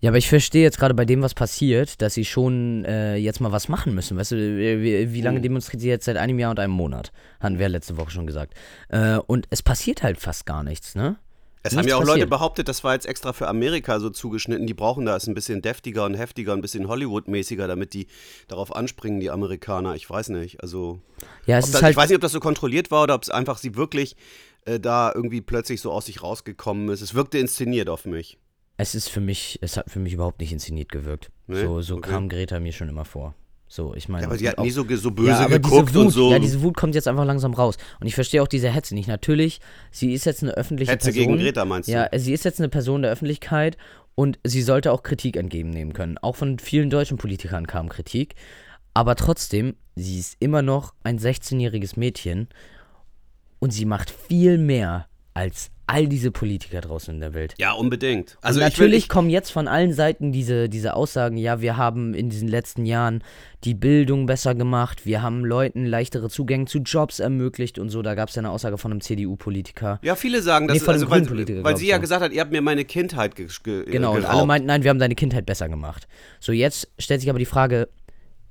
Ja, 0.00 0.10
aber 0.10 0.18
ich 0.18 0.28
verstehe 0.28 0.62
jetzt 0.62 0.78
gerade 0.78 0.94
bei 0.94 1.04
dem, 1.04 1.22
was 1.22 1.34
passiert, 1.34 2.00
dass 2.02 2.14
sie 2.14 2.24
schon 2.24 2.84
äh, 2.84 3.16
jetzt 3.16 3.40
mal 3.40 3.50
was 3.50 3.68
machen 3.68 3.94
müssen. 3.94 4.16
Weißt 4.16 4.30
du, 4.30 4.36
wie, 4.36 5.12
wie 5.12 5.20
lange 5.20 5.38
mhm. 5.38 5.42
demonstriert 5.42 5.80
sie 5.80 5.88
jetzt 5.88 6.04
seit 6.04 6.16
einem 6.16 6.38
Jahr 6.38 6.52
und 6.52 6.60
einem 6.60 6.72
Monat? 6.72 7.12
Hatten 7.40 7.58
wir 7.58 7.68
letzte 7.68 7.96
Woche 7.96 8.10
schon 8.10 8.26
gesagt. 8.26 8.54
Äh, 8.90 9.18
und 9.26 9.46
es 9.50 9.62
passiert 9.62 10.04
halt 10.04 10.20
fast 10.20 10.46
gar 10.46 10.62
nichts, 10.62 10.94
ne? 10.94 11.16
Es 11.64 11.72
nichts 11.72 11.78
haben 11.78 11.88
ja 11.88 11.96
auch 11.96 12.00
passiert. 12.00 12.18
Leute 12.18 12.26
behauptet, 12.28 12.68
das 12.68 12.84
war 12.84 12.94
jetzt 12.94 13.06
extra 13.06 13.32
für 13.32 13.48
Amerika 13.48 13.98
so 13.98 14.10
zugeschnitten. 14.10 14.68
Die 14.68 14.74
brauchen 14.74 15.04
da 15.04 15.16
es 15.16 15.26
ein 15.26 15.34
bisschen 15.34 15.62
deftiger 15.62 16.04
und 16.04 16.14
heftiger, 16.14 16.52
ein 16.52 16.60
bisschen 16.60 16.86
Hollywood-mäßiger, 16.86 17.66
damit 17.66 17.92
die 17.92 18.06
darauf 18.46 18.74
anspringen, 18.76 19.18
die 19.18 19.30
Amerikaner. 19.30 19.96
Ich 19.96 20.08
weiß 20.08 20.28
nicht. 20.28 20.62
Also, 20.62 21.00
ja, 21.46 21.58
es 21.58 21.66
ist 21.66 21.74
das, 21.74 21.82
halt 21.82 21.90
ich 21.90 21.96
weiß 21.96 22.08
nicht, 22.10 22.16
ob 22.16 22.22
das 22.22 22.30
so 22.30 22.38
kontrolliert 22.38 22.92
war 22.92 23.02
oder 23.02 23.16
ob 23.16 23.24
es 23.24 23.30
einfach 23.30 23.58
sie 23.58 23.74
wirklich 23.74 24.14
äh, 24.64 24.78
da 24.78 25.10
irgendwie 25.12 25.40
plötzlich 25.40 25.80
so 25.80 25.90
aus 25.90 26.06
sich 26.06 26.22
rausgekommen 26.22 26.88
ist. 26.90 27.00
Es 27.00 27.14
wirkte 27.14 27.38
inszeniert 27.38 27.88
auf 27.88 28.04
mich. 28.04 28.38
Es 28.78 28.94
ist 28.94 29.10
für 29.10 29.20
mich, 29.20 29.58
es 29.60 29.76
hat 29.76 29.90
für 29.90 29.98
mich 29.98 30.14
überhaupt 30.14 30.40
nicht 30.40 30.52
inszeniert 30.52 30.90
gewirkt. 30.90 31.30
Nee? 31.46 31.62
So, 31.62 31.82
so 31.82 31.96
okay. 31.96 32.10
kam 32.10 32.28
Greta 32.28 32.60
mir 32.60 32.72
schon 32.72 32.88
immer 32.88 33.04
vor. 33.04 33.34
So, 33.66 33.94
ich 33.94 34.08
meine. 34.08 34.22
Ja, 34.22 34.28
aber 34.28 34.38
sie 34.38 34.48
hat 34.48 34.58
nie 34.60 34.70
so, 34.70 34.86
so 34.96 35.10
böse 35.10 35.28
ja, 35.28 35.46
geguckt 35.46 35.94
Wut, 35.94 36.06
und 36.06 36.10
so. 36.10 36.30
Ja, 36.30 36.38
diese 36.38 36.62
Wut 36.62 36.76
kommt 36.76 36.94
jetzt 36.94 37.06
einfach 37.06 37.26
langsam 37.26 37.52
raus. 37.52 37.76
Und 38.00 38.06
ich 38.06 38.14
verstehe 38.14 38.42
auch 38.42 38.48
diese 38.48 38.70
Hetze 38.70 38.94
nicht. 38.94 39.08
Natürlich, 39.08 39.60
sie 39.90 40.14
ist 40.14 40.24
jetzt 40.24 40.42
eine 40.42 40.52
öffentliche 40.52 40.90
Hetze 40.90 41.12
Person. 41.12 41.32
gegen 41.32 41.38
Greta 41.44 41.66
meinst 41.66 41.88
du? 41.88 41.92
Ja, 41.92 42.08
sie 42.16 42.32
ist 42.32 42.44
jetzt 42.44 42.60
eine 42.60 42.70
Person 42.70 43.02
der 43.02 43.10
Öffentlichkeit 43.10 43.76
und 44.14 44.38
sie 44.42 44.62
sollte 44.62 44.90
auch 44.90 45.02
Kritik 45.02 45.36
entgegennehmen 45.36 45.92
können. 45.92 46.16
Auch 46.18 46.36
von 46.36 46.58
vielen 46.58 46.88
deutschen 46.88 47.18
Politikern 47.18 47.66
kam 47.66 47.90
Kritik. 47.90 48.36
Aber 48.94 49.16
trotzdem, 49.16 49.76
sie 49.96 50.18
ist 50.18 50.36
immer 50.40 50.62
noch 50.62 50.94
ein 51.04 51.18
16-jähriges 51.18 51.98
Mädchen 51.98 52.48
und 53.58 53.72
sie 53.72 53.84
macht 53.84 54.10
viel 54.10 54.56
mehr 54.56 55.07
als 55.38 55.70
all 55.86 56.08
diese 56.08 56.32
Politiker 56.32 56.80
draußen 56.80 57.14
in 57.14 57.20
der 57.20 57.32
Welt. 57.32 57.54
Ja, 57.58 57.72
unbedingt. 57.72 58.36
Also 58.42 58.58
natürlich 58.58 59.04
will, 59.04 59.08
kommen 59.08 59.30
jetzt 59.30 59.50
von 59.50 59.68
allen 59.68 59.92
Seiten 59.92 60.32
diese, 60.32 60.68
diese 60.68 60.94
Aussagen, 60.94 61.36
ja, 61.36 61.60
wir 61.60 61.76
haben 61.76 62.12
in 62.12 62.28
diesen 62.28 62.48
letzten 62.48 62.84
Jahren 62.84 63.22
die 63.62 63.74
Bildung 63.74 64.26
besser 64.26 64.56
gemacht, 64.56 65.06
wir 65.06 65.22
haben 65.22 65.44
Leuten 65.44 65.86
leichtere 65.86 66.28
Zugänge 66.28 66.66
zu 66.66 66.80
Jobs 66.80 67.20
ermöglicht 67.20 67.78
und 67.78 67.88
so. 67.88 68.02
Da 68.02 68.16
gab 68.16 68.30
es 68.30 68.34
ja 68.34 68.40
eine 68.40 68.50
Aussage 68.50 68.78
von 68.78 68.90
einem 68.90 69.00
CDU-Politiker. 69.00 70.00
Ja, 70.02 70.16
viele 70.16 70.42
sagen 70.42 70.66
das, 70.66 70.82
nee, 70.82 70.88
also, 70.88 71.08
weil, 71.08 71.64
weil 71.64 71.76
sie 71.76 71.86
ja 71.86 71.98
gesagt 71.98 72.22
hat, 72.22 72.32
ihr 72.32 72.40
habt 72.40 72.52
mir 72.52 72.60
meine 72.60 72.84
Kindheit 72.84 73.36
ge 73.36 73.46
ge 73.62 73.84
Genau, 73.84 74.14
geraubt. 74.14 74.28
und 74.28 74.36
alle 74.36 74.46
meinten, 74.46 74.66
nein, 74.66 74.82
wir 74.82 74.90
haben 74.90 74.98
deine 74.98 75.14
Kindheit 75.14 75.46
besser 75.46 75.68
gemacht. 75.68 76.08
So, 76.40 76.50
jetzt 76.50 76.90
stellt 76.98 77.20
sich 77.20 77.30
aber 77.30 77.38
die 77.38 77.46
Frage, 77.46 77.88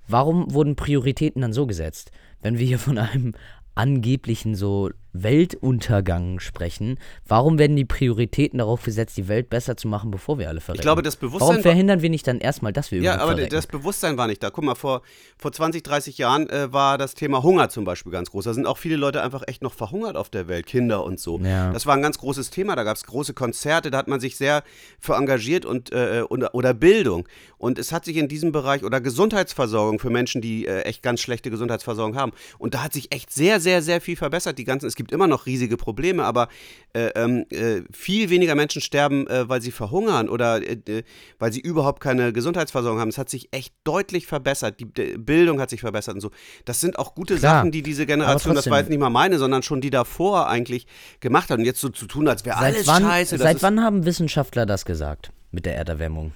warum 0.08 0.54
wurden 0.54 0.78
Prioritäten 0.78 1.42
dann 1.42 1.54
so 1.54 1.68
gesetzt? 1.68 2.12
Wenn 2.42 2.58
wir 2.58 2.66
hier 2.66 2.80
von 2.80 2.98
einem 2.98 3.34
angeblichen 3.76 4.56
so 4.56 4.90
Weltuntergang 5.24 6.40
sprechen, 6.40 7.00
warum 7.28 7.60
werden 7.60 7.76
die 7.76 7.86
Prioritäten 7.86 8.60
darauf 8.60 8.84
gesetzt, 8.84 9.18
die 9.18 9.28
Welt 9.28 9.50
besser 9.50 9.78
zu 9.78 9.88
machen, 9.88 10.12
bevor 10.12 10.40
wir 10.40 10.50
alle 10.50 10.62
verrecken? 10.62 10.80
Ich 10.80 10.84
glaube, 10.84 11.02
das 11.02 11.16
Bewusstsein. 11.16 11.50
Warum 11.50 11.62
verhindern 11.62 12.02
wir 12.02 12.10
nicht 12.10 12.28
dann 12.28 12.40
erstmal, 12.40 12.74
dass 12.74 12.92
wir 12.92 13.02
Ja, 13.02 13.16
aber 13.16 13.34
verrecken? 13.34 13.50
das 13.50 13.68
Bewusstsein 13.68 14.18
war 14.18 14.28
nicht 14.28 14.42
da. 14.44 14.50
Guck 14.50 14.64
mal, 14.64 14.76
vor, 14.76 15.02
vor 15.38 15.52
20, 15.52 15.84
30 15.84 16.18
Jahren 16.18 16.50
äh, 16.50 16.72
war 16.72 16.98
das 16.98 17.14
Thema 17.14 17.44
Hunger 17.44 17.70
zum 17.70 17.86
Beispiel 17.86 18.12
ganz 18.12 18.32
groß. 18.32 18.46
Da 18.46 18.54
sind 18.54 18.66
auch 18.66 18.78
viele 18.78 18.96
Leute 18.96 19.22
einfach 19.22 19.44
echt 19.48 19.62
noch 19.64 19.74
verhungert 19.74 20.16
auf 20.16 20.30
der 20.30 20.48
Welt, 20.48 20.66
Kinder 20.66 21.04
und 21.04 21.20
so. 21.20 21.40
Ja. 21.40 21.72
Das 21.72 21.86
war 21.86 21.96
ein 21.96 22.02
ganz 22.02 22.18
großes 22.18 22.50
Thema. 22.50 22.76
Da 22.76 22.84
gab 22.84 22.98
es 22.98 23.06
große 23.06 23.34
Konzerte, 23.34 23.92
da 23.92 23.98
hat 23.98 24.08
man 24.08 24.20
sich 24.20 24.38
sehr 24.38 24.64
für 25.00 25.16
engagiert 25.16 25.66
und 25.66 25.92
äh, 25.92 26.24
oder, 26.30 26.54
oder 26.54 26.74
Bildung. 26.74 27.28
Und 27.58 27.80
es 27.80 27.92
hat 27.92 28.06
sich 28.06 28.18
in 28.18 28.28
diesem 28.28 28.52
Bereich 28.52 28.84
oder 28.84 29.02
Gesundheitsversorgung 29.02 30.00
für 30.00 30.10
Menschen, 30.10 30.42
die 30.42 30.68
äh, 30.68 30.82
echt 30.82 31.02
ganz 31.04 31.22
schlechte 31.22 31.50
Gesundheitsversorgung 31.50 32.16
haben. 32.16 32.32
Und 32.58 32.74
da 32.74 32.84
hat 32.84 32.94
sich 32.94 33.12
echt 33.12 33.32
sehr, 33.32 33.60
sehr, 33.60 33.82
sehr 33.82 34.02
viel 34.02 34.16
verbessert. 34.16 34.58
Die 34.58 34.64
ganzen, 34.64 34.86
es 34.88 34.96
gibt 34.96 35.07
gibt 35.08 35.14
immer 35.14 35.28
noch 35.28 35.46
riesige 35.46 35.78
Probleme, 35.78 36.26
aber 36.26 36.50
äh, 36.94 37.12
ähm, 37.16 37.46
äh, 37.50 37.82
viel 37.94 38.30
weniger 38.30 38.56
Menschen 38.56 38.82
sterben, 38.82 39.26
äh, 39.28 39.48
weil 39.48 39.62
sie 39.62 39.72
verhungern 39.72 40.28
oder 40.28 40.62
äh, 40.62 41.04
weil 41.40 41.54
sie 41.54 41.62
überhaupt 41.62 42.02
keine 42.02 42.34
Gesundheitsversorgung 42.34 43.00
haben. 43.00 43.08
Es 43.08 43.18
hat 43.18 43.30
sich 43.30 43.48
echt 43.54 43.74
deutlich 43.86 44.28
verbessert. 44.28 44.82
Die 44.82 44.86
Bildung 44.86 45.62
hat 45.62 45.70
sich 45.70 45.80
verbessert 45.80 46.16
und 46.16 46.22
so. 46.22 46.32
Das 46.66 46.82
sind 46.82 47.00
auch 47.00 47.16
gute 47.16 47.38
Klar, 47.38 47.60
Sachen, 47.60 47.72
die 47.72 47.84
diese 47.84 48.06
Generation, 48.06 48.54
das 48.54 48.70
war 48.70 48.80
jetzt 48.80 48.90
nicht 48.90 49.00
mal 49.00 49.10
meine, 49.10 49.38
sondern 49.38 49.64
schon 49.64 49.80
die 49.80 49.92
davor 49.92 50.50
eigentlich 50.50 50.88
gemacht 51.22 51.50
hat. 51.50 51.60
Und 51.60 51.66
jetzt 51.66 51.80
so 51.80 51.88
zu 51.88 52.06
tun, 52.06 52.28
als 52.28 52.44
wäre 52.44 52.58
alles 52.58 52.86
wann, 52.88 53.04
scheiße. 53.04 53.38
Seit 53.38 53.64
wann 53.64 53.82
haben 53.82 54.06
Wissenschaftler 54.06 54.66
das 54.66 54.84
gesagt 54.84 55.32
mit 55.52 55.66
der 55.66 55.78
Erderwärmung? 55.78 56.34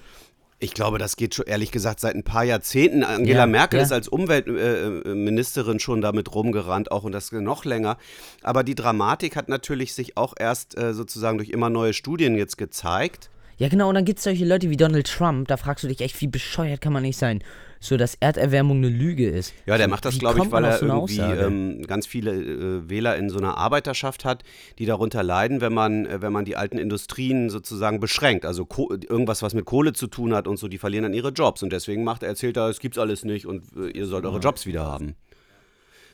Ich 0.62 0.74
glaube, 0.74 0.98
das 0.98 1.16
geht 1.16 1.34
schon 1.34 1.46
ehrlich 1.46 1.72
gesagt 1.72 1.98
seit 1.98 2.14
ein 2.14 2.22
paar 2.22 2.44
Jahrzehnten. 2.44 3.02
Angela 3.02 3.40
ja, 3.40 3.46
Merkel 3.48 3.78
ja. 3.78 3.84
ist 3.84 3.90
als 3.90 4.06
Umweltministerin 4.06 5.80
schon 5.80 6.00
damit 6.00 6.32
rumgerannt, 6.32 6.92
auch 6.92 7.02
und 7.02 7.10
das 7.10 7.32
noch 7.32 7.64
länger. 7.64 7.98
Aber 8.44 8.62
die 8.62 8.76
Dramatik 8.76 9.34
hat 9.34 9.48
natürlich 9.48 9.92
sich 9.92 10.16
auch 10.16 10.34
erst 10.38 10.78
äh, 10.78 10.94
sozusagen 10.94 11.38
durch 11.38 11.50
immer 11.50 11.68
neue 11.68 11.92
Studien 11.92 12.36
jetzt 12.36 12.58
gezeigt. 12.58 13.28
Ja, 13.58 13.68
genau, 13.68 13.88
und 13.88 13.96
dann 13.96 14.04
gibt 14.04 14.18
es 14.18 14.24
solche 14.24 14.44
Leute 14.44 14.70
wie 14.70 14.76
Donald 14.76 15.08
Trump, 15.08 15.48
da 15.48 15.56
fragst 15.56 15.82
du 15.82 15.88
dich 15.88 16.00
echt, 16.00 16.20
wie 16.20 16.28
bescheuert 16.28 16.80
kann 16.80 16.92
man 16.92 17.02
nicht 17.02 17.18
sein? 17.18 17.42
So, 17.82 17.96
dass 17.96 18.14
Erderwärmung 18.14 18.76
eine 18.76 18.88
Lüge 18.88 19.28
ist. 19.28 19.52
Ja, 19.66 19.76
der 19.76 19.88
macht 19.88 20.04
das, 20.04 20.16
glaube 20.16 20.38
ich, 20.38 20.52
weil 20.52 20.64
er 20.64 20.78
so 20.78 20.86
irgendwie 20.86 21.20
ähm, 21.20 21.82
ganz 21.82 22.06
viele 22.06 22.30
äh, 22.30 22.88
Wähler 22.88 23.16
in 23.16 23.28
so 23.28 23.38
einer 23.38 23.56
Arbeiterschaft 23.58 24.24
hat, 24.24 24.44
die 24.78 24.86
darunter 24.86 25.24
leiden, 25.24 25.60
wenn 25.60 25.74
man, 25.74 26.06
äh, 26.06 26.22
wenn 26.22 26.32
man 26.32 26.44
die 26.44 26.56
alten 26.56 26.78
Industrien 26.78 27.50
sozusagen 27.50 27.98
beschränkt. 27.98 28.44
Also 28.44 28.68
irgendwas, 28.88 29.42
was 29.42 29.52
mit 29.52 29.64
Kohle 29.64 29.94
zu 29.94 30.06
tun 30.06 30.32
hat 30.32 30.46
und 30.46 30.58
so, 30.58 30.68
die 30.68 30.78
verlieren 30.78 31.02
dann 31.02 31.12
ihre 31.12 31.30
Jobs. 31.30 31.64
Und 31.64 31.72
deswegen 31.72 32.04
macht 32.04 32.22
er, 32.22 32.28
erzählt 32.28 32.56
er, 32.56 32.68
es 32.68 32.78
gibt's 32.78 32.98
alles 32.98 33.24
nicht 33.24 33.46
und 33.46 33.64
äh, 33.76 33.90
ihr 33.90 34.06
sollt 34.06 34.24
eure 34.26 34.38
Jobs 34.38 34.64
wieder 34.64 34.86
haben. 34.86 35.16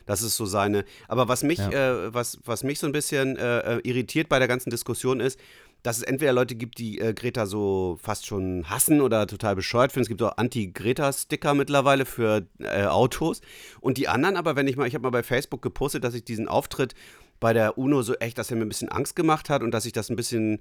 Das 0.07 0.23
ist 0.23 0.37
so 0.37 0.47
seine. 0.47 0.85
Aber 1.07 1.27
was 1.27 1.43
mich, 1.43 1.59
ja. 1.59 1.69
äh, 1.69 2.11
was, 2.11 2.39
was 2.43 2.63
mich 2.63 2.79
so 2.79 2.87
ein 2.87 2.93
bisschen 2.93 3.37
äh, 3.37 3.75
äh 3.75 3.79
irritiert 3.83 4.27
bei 4.27 4.39
der 4.39 4.47
ganzen 4.47 4.71
Diskussion 4.71 5.19
ist, 5.19 5.39
dass 5.83 5.97
es 5.97 6.03
entweder 6.03 6.33
Leute 6.33 6.55
gibt, 6.55 6.77
die 6.77 6.99
äh, 6.99 7.13
Greta 7.13 7.45
so 7.45 7.97
fast 8.01 8.25
schon 8.25 8.69
hassen 8.69 9.01
oder 9.01 9.27
total 9.27 9.55
bescheuert 9.55 9.91
finden. 9.91 10.03
Es 10.03 10.09
gibt 10.09 10.21
auch 10.21 10.37
Anti-Greta-Sticker 10.37 11.53
mittlerweile 11.53 12.05
für 12.05 12.47
äh, 12.59 12.85
Autos. 12.85 13.41
Und 13.79 13.97
die 13.97 14.07
anderen 14.07 14.35
aber, 14.35 14.55
wenn 14.55 14.67
ich 14.67 14.75
mal, 14.75 14.87
ich 14.87 14.93
habe 14.93 15.03
mal 15.03 15.11
bei 15.11 15.23
Facebook 15.23 15.61
gepostet, 15.61 16.03
dass 16.03 16.13
ich 16.13 16.23
diesen 16.23 16.47
Auftritt 16.47 16.95
bei 17.39 17.53
der 17.53 17.77
UNO 17.77 18.01
so 18.01 18.15
echt, 18.15 18.37
dass 18.37 18.51
er 18.51 18.57
mir 18.57 18.65
ein 18.65 18.69
bisschen 18.69 18.89
Angst 18.89 19.15
gemacht 19.15 19.49
hat 19.49 19.63
und 19.63 19.71
dass 19.71 19.85
ich 19.85 19.93
das 19.93 20.09
ein 20.09 20.15
bisschen 20.15 20.59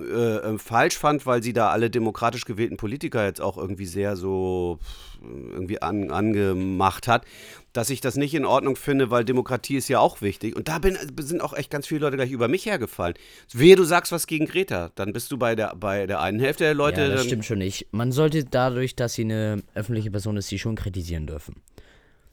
äh, 0.00 0.04
äh, 0.04 0.58
falsch 0.58 0.96
fand, 0.96 1.26
weil 1.26 1.42
sie 1.42 1.52
da 1.52 1.70
alle 1.70 1.90
demokratisch 1.90 2.44
gewählten 2.44 2.76
Politiker 2.76 3.24
jetzt 3.24 3.40
auch 3.40 3.58
irgendwie 3.58 3.86
sehr 3.86 4.16
so 4.16 4.78
irgendwie 5.20 5.82
an, 5.82 6.12
angemacht 6.12 7.08
hat, 7.08 7.24
dass 7.72 7.90
ich 7.90 8.00
das 8.00 8.16
nicht 8.16 8.32
in 8.34 8.44
Ordnung 8.44 8.76
finde, 8.76 9.10
weil 9.10 9.24
Demokratie 9.24 9.76
ist 9.76 9.88
ja 9.88 9.98
auch 9.98 10.20
wichtig. 10.20 10.54
Und 10.54 10.68
da 10.68 10.78
bin, 10.78 10.96
sind 11.18 11.42
auch 11.42 11.52
echt 11.52 11.70
ganz 11.70 11.88
viele 11.88 12.02
Leute 12.02 12.16
gleich 12.16 12.30
über 12.30 12.46
mich 12.46 12.66
hergefallen. 12.66 13.14
Wehe, 13.52 13.74
du 13.74 13.82
sagst 13.82 14.12
was 14.12 14.28
gegen 14.28 14.46
Greta, 14.46 14.92
dann 14.94 15.12
bist 15.12 15.32
du 15.32 15.36
bei 15.36 15.56
der, 15.56 15.74
bei 15.74 16.06
der 16.06 16.20
einen 16.20 16.38
Hälfte 16.38 16.62
der 16.62 16.74
Leute. 16.74 17.00
Ja, 17.00 17.08
das 17.08 17.24
stimmt 17.24 17.44
schon 17.44 17.58
nicht. 17.58 17.88
Man 17.90 18.12
sollte 18.12 18.44
dadurch, 18.44 18.94
dass 18.94 19.14
sie 19.14 19.22
eine 19.22 19.64
öffentliche 19.74 20.12
Person 20.12 20.36
ist, 20.36 20.46
sie 20.46 20.60
schon 20.60 20.76
kritisieren 20.76 21.26
dürfen. 21.26 21.56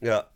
Ja. 0.00 0.28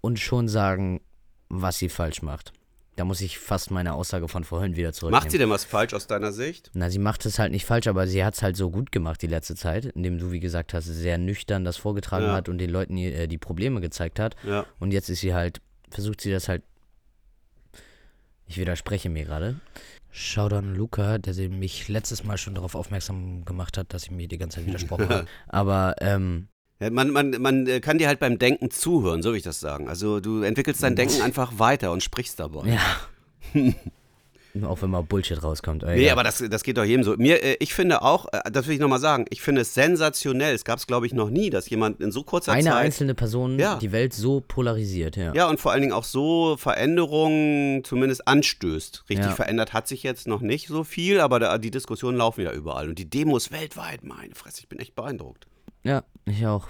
Und 0.00 0.20
schon 0.20 0.46
sagen, 0.46 1.00
was 1.48 1.78
sie 1.78 1.88
falsch 1.88 2.22
macht. 2.22 2.52
Da 2.96 3.04
muss 3.04 3.20
ich 3.20 3.38
fast 3.38 3.70
meine 3.70 3.92
Aussage 3.92 4.26
von 4.26 4.42
vorhin 4.42 4.74
wieder 4.74 4.94
zurücknehmen. 4.94 5.22
Macht 5.22 5.30
sie 5.30 5.36
denn 5.36 5.50
was 5.50 5.66
falsch 5.66 5.92
aus 5.92 6.06
deiner 6.06 6.32
Sicht? 6.32 6.70
Na, 6.72 6.88
sie 6.88 6.98
macht 6.98 7.26
es 7.26 7.38
halt 7.38 7.52
nicht 7.52 7.66
falsch, 7.66 7.88
aber 7.88 8.06
sie 8.06 8.24
hat 8.24 8.34
es 8.34 8.42
halt 8.42 8.56
so 8.56 8.70
gut 8.70 8.90
gemacht 8.90 9.20
die 9.20 9.26
letzte 9.26 9.54
Zeit, 9.54 9.84
indem 9.84 10.18
du, 10.18 10.32
wie 10.32 10.40
gesagt 10.40 10.72
hast, 10.72 10.86
sehr 10.86 11.18
nüchtern 11.18 11.64
das 11.64 11.76
vorgetragen 11.76 12.26
ja. 12.26 12.32
hat 12.32 12.48
und 12.48 12.56
den 12.56 12.70
Leuten 12.70 12.96
die, 12.96 13.12
äh, 13.12 13.28
die 13.28 13.36
Probleme 13.36 13.82
gezeigt 13.82 14.18
hat. 14.18 14.34
Ja. 14.44 14.64
Und 14.78 14.92
jetzt 14.92 15.10
ist 15.10 15.20
sie 15.20 15.34
halt, 15.34 15.60
versucht 15.90 16.22
sie 16.22 16.30
das 16.30 16.48
halt. 16.48 16.62
Ich 18.46 18.56
widerspreche 18.56 19.10
mir 19.10 19.24
gerade. 19.24 19.56
Shoutout 20.10 20.56
an 20.56 20.74
Luca, 20.74 21.18
der 21.18 21.34
mich 21.50 21.88
letztes 21.88 22.24
Mal 22.24 22.38
schon 22.38 22.54
darauf 22.54 22.74
aufmerksam 22.74 23.44
gemacht 23.44 23.76
hat, 23.76 23.92
dass 23.92 24.04
ich 24.04 24.10
mir 24.10 24.26
die 24.26 24.38
ganze 24.38 24.56
Zeit 24.56 24.66
widersprochen 24.66 25.08
habe. 25.10 25.26
Aber 25.48 25.96
ähm, 26.00 26.48
ja, 26.80 26.90
man, 26.90 27.10
man, 27.10 27.30
man 27.40 27.66
äh, 27.66 27.80
kann 27.80 27.98
dir 27.98 28.08
halt 28.08 28.18
beim 28.18 28.38
Denken 28.38 28.70
zuhören, 28.70 29.22
so 29.22 29.30
will 29.30 29.38
ich 29.38 29.42
das 29.42 29.60
sagen. 29.60 29.88
Also 29.88 30.20
du 30.20 30.42
entwickelst 30.42 30.82
dein 30.82 30.96
Denken 30.96 31.22
einfach 31.22 31.58
weiter 31.58 31.92
und 31.92 32.02
sprichst 32.02 32.38
dabei. 32.38 32.68
Ja. 32.68 33.62
auch 34.64 34.80
wenn 34.82 34.90
mal 34.90 35.02
Bullshit 35.02 35.42
rauskommt. 35.42 35.82
Ey, 35.82 35.98
nee, 35.98 36.10
aber 36.10 36.22
das, 36.22 36.42
das 36.50 36.62
geht 36.62 36.76
doch 36.76 36.84
jedem 36.84 37.04
so. 37.04 37.16
Mir, 37.16 37.42
äh, 37.42 37.56
ich 37.60 37.74
finde 37.74 38.02
auch, 38.02 38.26
äh, 38.32 38.50
das 38.50 38.66
will 38.66 38.74
ich 38.74 38.80
nochmal 38.80 38.98
sagen, 38.98 39.26
ich 39.30 39.42
finde 39.42 39.62
es 39.62 39.74
sensationell. 39.74 40.54
Es 40.54 40.64
gab 40.64 40.78
es, 40.78 40.86
glaube 40.86 41.06
ich, 41.06 41.14
noch 41.14 41.30
nie, 41.30 41.50
dass 41.50 41.68
jemand 41.68 42.00
in 42.00 42.12
so 42.12 42.22
kurzer 42.22 42.52
Eine 42.52 42.64
Zeit. 42.64 42.72
Eine 42.72 42.80
einzelne 42.80 43.14
Person 43.14 43.58
ja. 43.58 43.76
die 43.76 43.92
Welt 43.92 44.12
so 44.12 44.42
polarisiert, 44.46 45.16
ja. 45.16 45.34
Ja, 45.34 45.48
und 45.48 45.60
vor 45.60 45.72
allen 45.72 45.82
Dingen 45.82 45.92
auch 45.92 46.04
so 46.04 46.56
Veränderungen 46.56 47.84
zumindest 47.84 48.26
anstößt. 48.26 49.04
Richtig 49.08 49.26
ja. 49.26 49.32
verändert 49.32 49.72
hat 49.72 49.88
sich 49.88 50.02
jetzt 50.02 50.26
noch 50.26 50.40
nicht 50.40 50.68
so 50.68 50.84
viel, 50.84 51.20
aber 51.20 51.38
da, 51.40 51.58
die 51.58 51.70
Diskussionen 51.70 52.18
laufen 52.18 52.42
ja 52.42 52.52
überall. 52.52 52.88
Und 52.88 52.98
die 52.98 53.08
Demos 53.08 53.50
weltweit, 53.52 54.04
meine 54.04 54.34
Fresse, 54.34 54.60
ich 54.60 54.68
bin 54.68 54.78
echt 54.78 54.94
beeindruckt. 54.94 55.46
Ja, 55.86 56.02
ich 56.24 56.44
auch. 56.46 56.68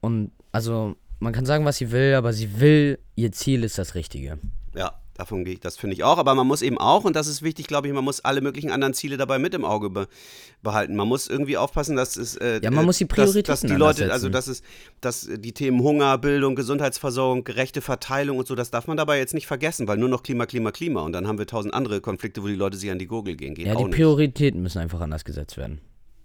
Und 0.00 0.32
also, 0.50 0.96
man 1.20 1.32
kann 1.32 1.46
sagen, 1.46 1.64
was 1.64 1.76
sie 1.76 1.92
will, 1.92 2.14
aber 2.14 2.32
sie 2.32 2.60
will, 2.60 2.98
ihr 3.14 3.30
Ziel 3.30 3.62
ist 3.62 3.78
das 3.78 3.94
Richtige. 3.94 4.38
Ja, 4.74 4.98
davon 5.14 5.44
gehe 5.44 5.54
ich, 5.54 5.60
das 5.60 5.76
finde 5.76 5.94
ich 5.94 6.02
auch. 6.02 6.18
Aber 6.18 6.34
man 6.34 6.48
muss 6.48 6.62
eben 6.62 6.78
auch, 6.78 7.04
und 7.04 7.14
das 7.14 7.28
ist 7.28 7.42
wichtig, 7.42 7.68
glaube 7.68 7.86
ich, 7.86 7.94
man 7.94 8.02
muss 8.02 8.18
alle 8.24 8.40
möglichen 8.40 8.72
anderen 8.72 8.92
Ziele 8.92 9.16
dabei 9.16 9.38
mit 9.38 9.54
im 9.54 9.64
Auge 9.64 9.88
be 9.88 10.08
behalten. 10.62 10.96
Man 10.96 11.06
muss 11.06 11.28
irgendwie 11.28 11.56
aufpassen, 11.56 11.94
dass 11.94 12.16
es. 12.16 12.36
Äh, 12.36 12.60
ja, 12.60 12.72
man 12.72 12.84
muss 12.84 12.98
die 12.98 13.04
Prioritäten 13.04 13.52
dass, 13.52 13.60
dass 13.60 13.70
die 13.70 13.76
Leute, 13.76 14.12
also 14.12 14.28
dass 14.28 14.48
es, 14.48 14.62
dass 15.00 15.28
die 15.32 15.52
Themen 15.52 15.80
Hunger, 15.80 16.18
Bildung, 16.18 16.56
Gesundheitsversorgung, 16.56 17.44
gerechte 17.44 17.82
Verteilung 17.82 18.38
und 18.38 18.48
so, 18.48 18.56
das 18.56 18.72
darf 18.72 18.88
man 18.88 18.96
dabei 18.96 19.18
jetzt 19.18 19.34
nicht 19.34 19.46
vergessen, 19.46 19.86
weil 19.86 19.98
nur 19.98 20.08
noch 20.08 20.24
Klima, 20.24 20.46
Klima, 20.46 20.72
Klima. 20.72 21.02
Und 21.02 21.12
dann 21.12 21.28
haben 21.28 21.38
wir 21.38 21.46
tausend 21.46 21.72
andere 21.72 22.00
Konflikte, 22.00 22.42
wo 22.42 22.48
die 22.48 22.56
Leute 22.56 22.76
sich 22.76 22.90
an 22.90 22.98
die 22.98 23.06
Gurgel 23.06 23.36
gehen. 23.36 23.54
Geht 23.54 23.66
ja, 23.68 23.76
die. 23.76 23.84
Prioritäten 23.84 24.60
müssen 24.60 24.78
einfach 24.78 25.00
anders 25.00 25.24
gesetzt 25.24 25.56
werden 25.56 25.80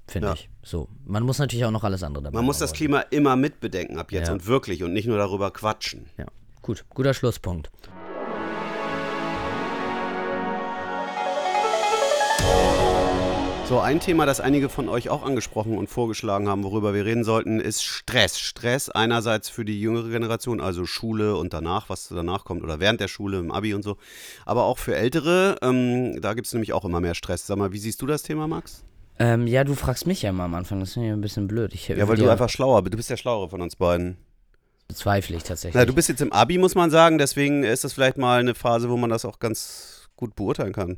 finde 0.07 0.29
ja. 0.29 0.33
ich. 0.33 0.49
So, 0.63 0.87
man 1.05 1.23
muss 1.23 1.39
natürlich 1.39 1.65
auch 1.65 1.71
noch 1.71 1.83
alles 1.83 2.03
andere 2.03 2.23
dabei. 2.23 2.35
Man 2.35 2.45
muss 2.45 2.59
das 2.59 2.73
Klima 2.73 3.01
immer 3.01 3.35
mitbedenken 3.35 3.97
ab 3.97 4.11
jetzt 4.11 4.27
ja. 4.27 4.33
und 4.33 4.47
wirklich 4.47 4.83
und 4.83 4.93
nicht 4.93 5.07
nur 5.07 5.17
darüber 5.17 5.51
quatschen. 5.51 6.07
Ja, 6.17 6.25
gut, 6.61 6.85
guter 6.89 7.13
Schlusspunkt. 7.13 7.69
So, 13.67 13.81
ein 13.81 13.99
Thema, 13.99 14.25
das 14.25 14.39
einige 14.39 14.69
von 14.69 14.87
euch 14.87 15.09
auch 15.09 15.23
angesprochen 15.25 15.77
und 15.77 15.89
vorgeschlagen 15.89 16.47
haben, 16.47 16.63
worüber 16.63 16.93
wir 16.93 17.03
reden 17.03 17.25
sollten, 17.25 17.59
ist 17.59 17.83
Stress. 17.83 18.39
Stress 18.39 18.87
einerseits 18.87 19.49
für 19.49 19.65
die 19.65 19.81
jüngere 19.81 20.07
Generation, 20.07 20.61
also 20.61 20.85
Schule 20.85 21.35
und 21.35 21.51
danach, 21.51 21.89
was 21.89 22.07
danach 22.07 22.45
kommt 22.45 22.63
oder 22.63 22.79
während 22.79 23.01
der 23.01 23.09
Schule, 23.09 23.39
im 23.39 23.51
Abi 23.51 23.73
und 23.73 23.83
so, 23.83 23.97
aber 24.45 24.63
auch 24.63 24.77
für 24.77 24.95
Ältere. 24.95 25.57
Ähm, 25.61 26.21
da 26.21 26.33
gibt 26.33 26.47
es 26.47 26.53
nämlich 26.53 26.71
auch 26.71 26.85
immer 26.85 27.01
mehr 27.01 27.13
Stress. 27.13 27.45
Sag 27.45 27.57
mal, 27.57 27.73
wie 27.73 27.77
siehst 27.77 28.01
du 28.01 28.05
das 28.05 28.23
Thema, 28.23 28.47
Max? 28.47 28.85
Ähm, 29.19 29.47
ja, 29.47 29.63
du 29.63 29.73
fragst 29.73 30.05
mich 30.05 30.21
ja 30.21 30.31
mal 30.31 30.45
am 30.45 30.55
Anfang, 30.55 30.79
das 30.79 30.89
ist 30.89 30.97
mir 30.97 31.13
ein 31.13 31.21
bisschen 31.21 31.47
blöd. 31.47 31.73
Ich, 31.73 31.87
ja, 31.87 32.07
weil 32.07 32.17
du 32.17 32.29
einfach 32.29 32.49
schlauer 32.49 32.83
bist. 32.83 32.93
Du 32.93 32.97
bist 32.97 33.09
der 33.09 33.17
Schlauere 33.17 33.49
von 33.49 33.61
uns 33.61 33.75
beiden. 33.75 34.17
Bezweifle 34.87 35.35
ich 35.35 35.43
tatsächlich. 35.43 35.75
Na, 35.75 35.85
du 35.85 35.93
bist 35.93 36.07
jetzt 36.07 36.21
im 36.21 36.31
Abi, 36.31 36.57
muss 36.57 36.75
man 36.75 36.91
sagen, 36.91 37.17
deswegen 37.17 37.63
ist 37.63 37.83
das 37.83 37.93
vielleicht 37.93 38.17
mal 38.17 38.39
eine 38.39 38.55
Phase, 38.55 38.89
wo 38.89 38.97
man 38.97 39.09
das 39.09 39.25
auch 39.25 39.39
ganz 39.39 40.09
gut 40.15 40.35
beurteilen 40.35 40.73
kann 40.73 40.97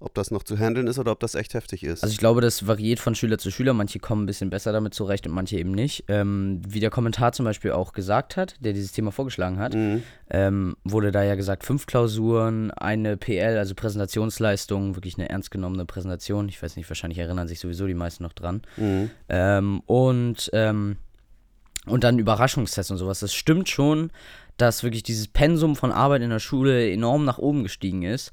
ob 0.00 0.14
das 0.14 0.30
noch 0.30 0.42
zu 0.42 0.58
handeln 0.58 0.86
ist 0.86 0.98
oder 0.98 1.12
ob 1.12 1.20
das 1.20 1.34
echt 1.34 1.52
heftig 1.52 1.84
ist. 1.84 2.02
Also 2.02 2.12
ich 2.12 2.18
glaube, 2.18 2.40
das 2.40 2.66
variiert 2.66 2.98
von 2.98 3.14
Schüler 3.14 3.36
zu 3.36 3.50
Schüler. 3.50 3.74
Manche 3.74 3.98
kommen 3.98 4.24
ein 4.24 4.26
bisschen 4.26 4.48
besser 4.48 4.72
damit 4.72 4.94
zurecht 4.94 5.26
und 5.26 5.32
manche 5.32 5.58
eben 5.58 5.72
nicht. 5.72 6.04
Ähm, 6.08 6.62
wie 6.66 6.80
der 6.80 6.88
Kommentar 6.90 7.32
zum 7.32 7.44
Beispiel 7.44 7.72
auch 7.72 7.92
gesagt 7.92 8.36
hat, 8.36 8.54
der 8.60 8.72
dieses 8.72 8.92
Thema 8.92 9.12
vorgeschlagen 9.12 9.58
hat, 9.58 9.74
mhm. 9.74 10.02
ähm, 10.30 10.76
wurde 10.84 11.12
da 11.12 11.22
ja 11.22 11.34
gesagt, 11.34 11.64
fünf 11.64 11.84
Klausuren, 11.84 12.70
eine 12.70 13.18
PL, 13.18 13.58
also 13.58 13.74
Präsentationsleistung, 13.74 14.96
wirklich 14.96 15.18
eine 15.18 15.28
ernst 15.28 15.50
genommene 15.50 15.84
Präsentation. 15.84 16.48
Ich 16.48 16.62
weiß 16.62 16.76
nicht, 16.76 16.88
wahrscheinlich 16.88 17.18
erinnern 17.18 17.46
sich 17.46 17.60
sowieso 17.60 17.86
die 17.86 17.94
meisten 17.94 18.22
noch 18.22 18.32
dran. 18.32 18.62
Mhm. 18.78 19.10
Ähm, 19.28 19.80
und, 19.84 20.50
ähm, 20.54 20.96
und 21.84 22.04
dann 22.04 22.18
Überraschungstests 22.18 22.90
und 22.90 22.96
sowas. 22.96 23.20
Das 23.20 23.34
stimmt 23.34 23.68
schon, 23.68 24.10
dass 24.56 24.82
wirklich 24.82 25.02
dieses 25.02 25.28
Pensum 25.28 25.76
von 25.76 25.92
Arbeit 25.92 26.22
in 26.22 26.30
der 26.30 26.38
Schule 26.38 26.90
enorm 26.90 27.26
nach 27.26 27.38
oben 27.38 27.62
gestiegen 27.62 28.02
ist. 28.02 28.32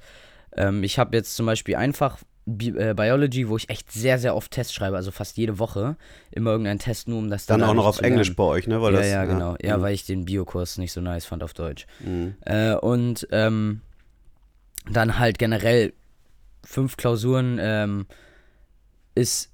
Ähm, 0.58 0.84
ich 0.84 1.00
habe 1.00 1.16
jetzt 1.16 1.36
zum 1.36 1.46
Beispiel 1.46 1.76
einfach 1.76 2.18
Bi 2.50 2.70
äh, 2.70 2.94
Biology, 2.96 3.50
wo 3.50 3.58
ich 3.58 3.70
echt 3.70 3.92
sehr, 3.92 4.18
sehr 4.20 4.34
oft 4.34 4.52
Tests 4.52 4.74
schreibe, 4.74 4.96
also 4.96 5.12
fast 5.12 5.36
jede 5.38 5.60
Woche. 5.60 5.98
Immer 6.32 6.52
irgendein 6.52 6.80
Test, 6.80 7.10
nur 7.10 7.20
um 7.20 7.30
das 7.30 7.46
dann. 7.46 7.60
Dann 7.60 7.70
auch 7.70 7.74
noch 7.74 7.86
auf 7.86 8.02
Englisch 8.02 8.36
bei 8.36 8.44
euch, 8.44 8.68
ne? 8.68 8.82
Weil 8.82 8.94
ja, 8.94 9.00
das, 9.00 9.10
ja, 9.10 9.26
genau. 9.26 9.52
Ja, 9.62 9.70
ja 9.70 9.78
mhm. 9.78 9.82
weil 9.82 9.94
ich 9.94 10.06
den 10.06 10.24
Biokurs 10.24 10.78
nicht 10.78 10.94
so 10.94 11.02
nice 11.02 11.26
fand 11.26 11.44
auf 11.44 11.54
Deutsch. 11.54 11.88
Mhm. 12.00 12.36
Äh, 12.46 12.76
und 12.76 13.28
ähm, 13.32 13.82
dann 14.90 15.20
halt 15.20 15.40
generell 15.40 15.92
fünf 16.64 16.96
Klausuren 16.96 17.58
ähm, 17.60 18.06
ist 19.14 19.52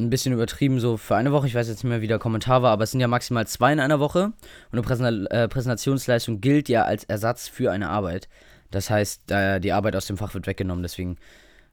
ein 0.00 0.10
bisschen 0.10 0.32
übertrieben 0.32 0.80
so 0.80 0.96
für 0.96 1.16
eine 1.16 1.32
Woche. 1.32 1.46
Ich 1.46 1.54
weiß 1.54 1.68
jetzt 1.68 1.84
nicht 1.84 1.90
mehr, 1.90 2.00
wie 2.00 2.08
der 2.08 2.18
Kommentar 2.18 2.62
war, 2.62 2.72
aber 2.72 2.84
es 2.84 2.90
sind 2.90 3.00
ja 3.00 3.08
maximal 3.08 3.46
zwei 3.46 3.72
in 3.72 3.80
einer 3.80 4.00
Woche. 4.00 4.32
Und 4.72 4.90
eine 4.90 5.30
äh, 5.30 5.48
Präsentationsleistung 5.48 6.40
gilt 6.40 6.68
ja 6.68 6.82
als 6.84 7.04
Ersatz 7.04 7.48
für 7.48 7.70
eine 7.70 7.88
Arbeit. 7.88 8.28
Das 8.72 8.90
heißt, 8.90 9.30
die 9.30 9.72
Arbeit 9.72 9.94
aus 9.94 10.06
dem 10.06 10.16
Fach 10.16 10.34
wird 10.34 10.46
weggenommen, 10.46 10.82
deswegen 10.82 11.16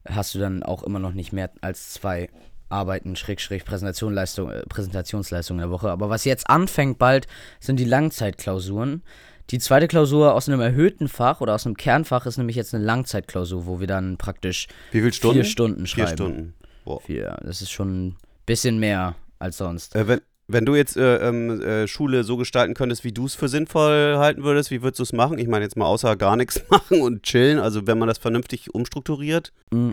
hast 0.07 0.35
du 0.35 0.39
dann 0.39 0.63
auch 0.63 0.83
immer 0.83 0.99
noch 0.99 1.13
nicht 1.13 1.33
mehr 1.33 1.49
als 1.61 1.93
zwei 1.93 2.29
Arbeiten, 2.69 3.15
Schrägstrich, 3.15 3.65
Präsentationsleistung, 3.65 4.51
äh, 4.51 4.61
Präsentationsleistung 4.67 5.57
in 5.57 5.61
der 5.61 5.71
Woche. 5.71 5.89
Aber 5.89 6.09
was 6.09 6.23
jetzt 6.25 6.49
anfängt 6.49 6.99
bald, 6.99 7.27
sind 7.59 7.79
die 7.79 7.85
Langzeitklausuren. 7.85 9.01
Die 9.49 9.57
zweite 9.57 9.87
Klausur 9.87 10.35
aus 10.35 10.47
einem 10.47 10.61
erhöhten 10.61 11.07
Fach 11.07 11.41
oder 11.41 11.55
aus 11.55 11.65
einem 11.65 11.75
Kernfach 11.75 12.27
ist 12.27 12.37
nämlich 12.37 12.55
jetzt 12.55 12.75
eine 12.75 12.83
Langzeitklausur, 12.83 13.65
wo 13.65 13.79
wir 13.79 13.87
dann 13.87 14.17
praktisch 14.17 14.67
Wie 14.91 14.99
viele 14.99 15.11
Stunden? 15.11 15.35
vier 15.37 15.43
Stunden 15.45 15.87
schreiben. 15.87 16.07
Vier 16.07 16.15
Stunden. 16.15 16.53
Wow. 16.85 17.03
Vier. 17.03 17.37
Das 17.43 17.61
ist 17.63 17.71
schon 17.71 18.09
ein 18.09 18.15
bisschen 18.45 18.79
mehr 18.79 19.15
als 19.39 19.57
sonst. 19.57 19.95
Äh, 19.95 20.07
wenn, 20.07 20.21
wenn 20.51 20.65
du 20.65 20.75
jetzt 20.75 20.97
äh, 20.97 21.17
ähm, 21.17 21.61
äh, 21.61 21.87
Schule 21.87 22.23
so 22.23 22.35
gestalten 22.35 22.73
könntest, 22.73 23.03
wie 23.03 23.11
du 23.11 23.27
es 23.27 23.35
für 23.35 23.47
sinnvoll 23.47 24.17
halten 24.17 24.43
würdest, 24.43 24.71
wie 24.71 24.81
würdest 24.81 24.99
du 24.99 25.03
es 25.03 25.13
machen? 25.13 25.37
Ich 25.37 25.47
meine 25.47 25.63
jetzt 25.63 25.77
mal 25.77 25.85
außer 25.85 26.15
gar 26.15 26.35
nichts 26.35 26.61
machen 26.69 27.01
und 27.01 27.23
chillen, 27.23 27.59
also 27.59 27.85
wenn 27.85 27.99
man 27.99 28.07
das 28.07 28.17
vernünftig 28.17 28.73
umstrukturiert. 28.73 29.53
Mm. 29.69 29.91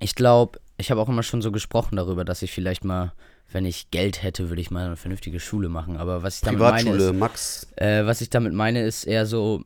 Ich 0.00 0.14
glaube, 0.16 0.58
ich 0.76 0.90
habe 0.90 1.00
auch 1.00 1.08
immer 1.08 1.22
schon 1.22 1.40
so 1.40 1.52
gesprochen 1.52 1.96
darüber, 1.96 2.24
dass 2.24 2.42
ich 2.42 2.50
vielleicht 2.50 2.84
mal, 2.84 3.12
wenn 3.52 3.64
ich 3.64 3.90
Geld 3.90 4.22
hätte, 4.22 4.48
würde 4.48 4.60
ich 4.60 4.72
mal 4.72 4.86
eine 4.86 4.96
vernünftige 4.96 5.38
Schule 5.38 5.68
machen. 5.68 5.96
Aber 5.96 6.22
was 6.22 6.36
ich 6.36 6.42
damit 6.42 6.60
meine 6.60 6.90
ist, 6.90 7.14
Max. 7.14 7.68
äh, 7.76 8.04
was 8.06 8.20
ich 8.20 8.30
damit 8.30 8.52
meine, 8.52 8.82
ist 8.82 9.04
eher 9.04 9.26
so, 9.26 9.62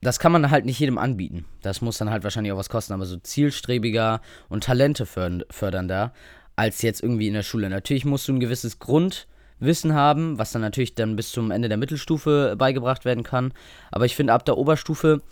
das 0.00 0.18
kann 0.20 0.32
man 0.32 0.50
halt 0.50 0.64
nicht 0.64 0.78
jedem 0.78 0.96
anbieten. 0.96 1.44
Das 1.60 1.82
muss 1.82 1.98
dann 1.98 2.10
halt 2.10 2.24
wahrscheinlich 2.24 2.52
auch 2.52 2.58
was 2.58 2.70
kosten, 2.70 2.94
aber 2.94 3.04
so 3.04 3.16
zielstrebiger 3.18 4.22
und 4.48 4.64
Talente 4.64 5.04
fördern, 5.04 5.44
fördernder 5.50 6.14
als 6.56 6.82
jetzt 6.82 7.02
irgendwie 7.02 7.28
in 7.28 7.34
der 7.34 7.42
Schule. 7.42 7.70
Natürlich 7.70 8.04
musst 8.04 8.28
du 8.28 8.32
ein 8.32 8.40
gewisses 8.40 8.78
Grundwissen 8.78 9.94
haben, 9.94 10.38
was 10.38 10.52
dann 10.52 10.62
natürlich 10.62 10.94
dann 10.94 11.16
bis 11.16 11.32
zum 11.32 11.50
Ende 11.50 11.68
der 11.68 11.78
Mittelstufe 11.78 12.54
beigebracht 12.56 13.04
werden 13.04 13.24
kann. 13.24 13.52
Aber 13.90 14.04
ich 14.04 14.16
finde, 14.16 14.32
ab 14.32 14.44
der 14.44 14.58
Oberstufe 14.58 15.22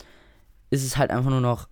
ist 0.69 0.85
es 0.85 0.97
halt 0.97 1.11
einfach 1.11 1.29
nur 1.29 1.41
noch 1.41 1.67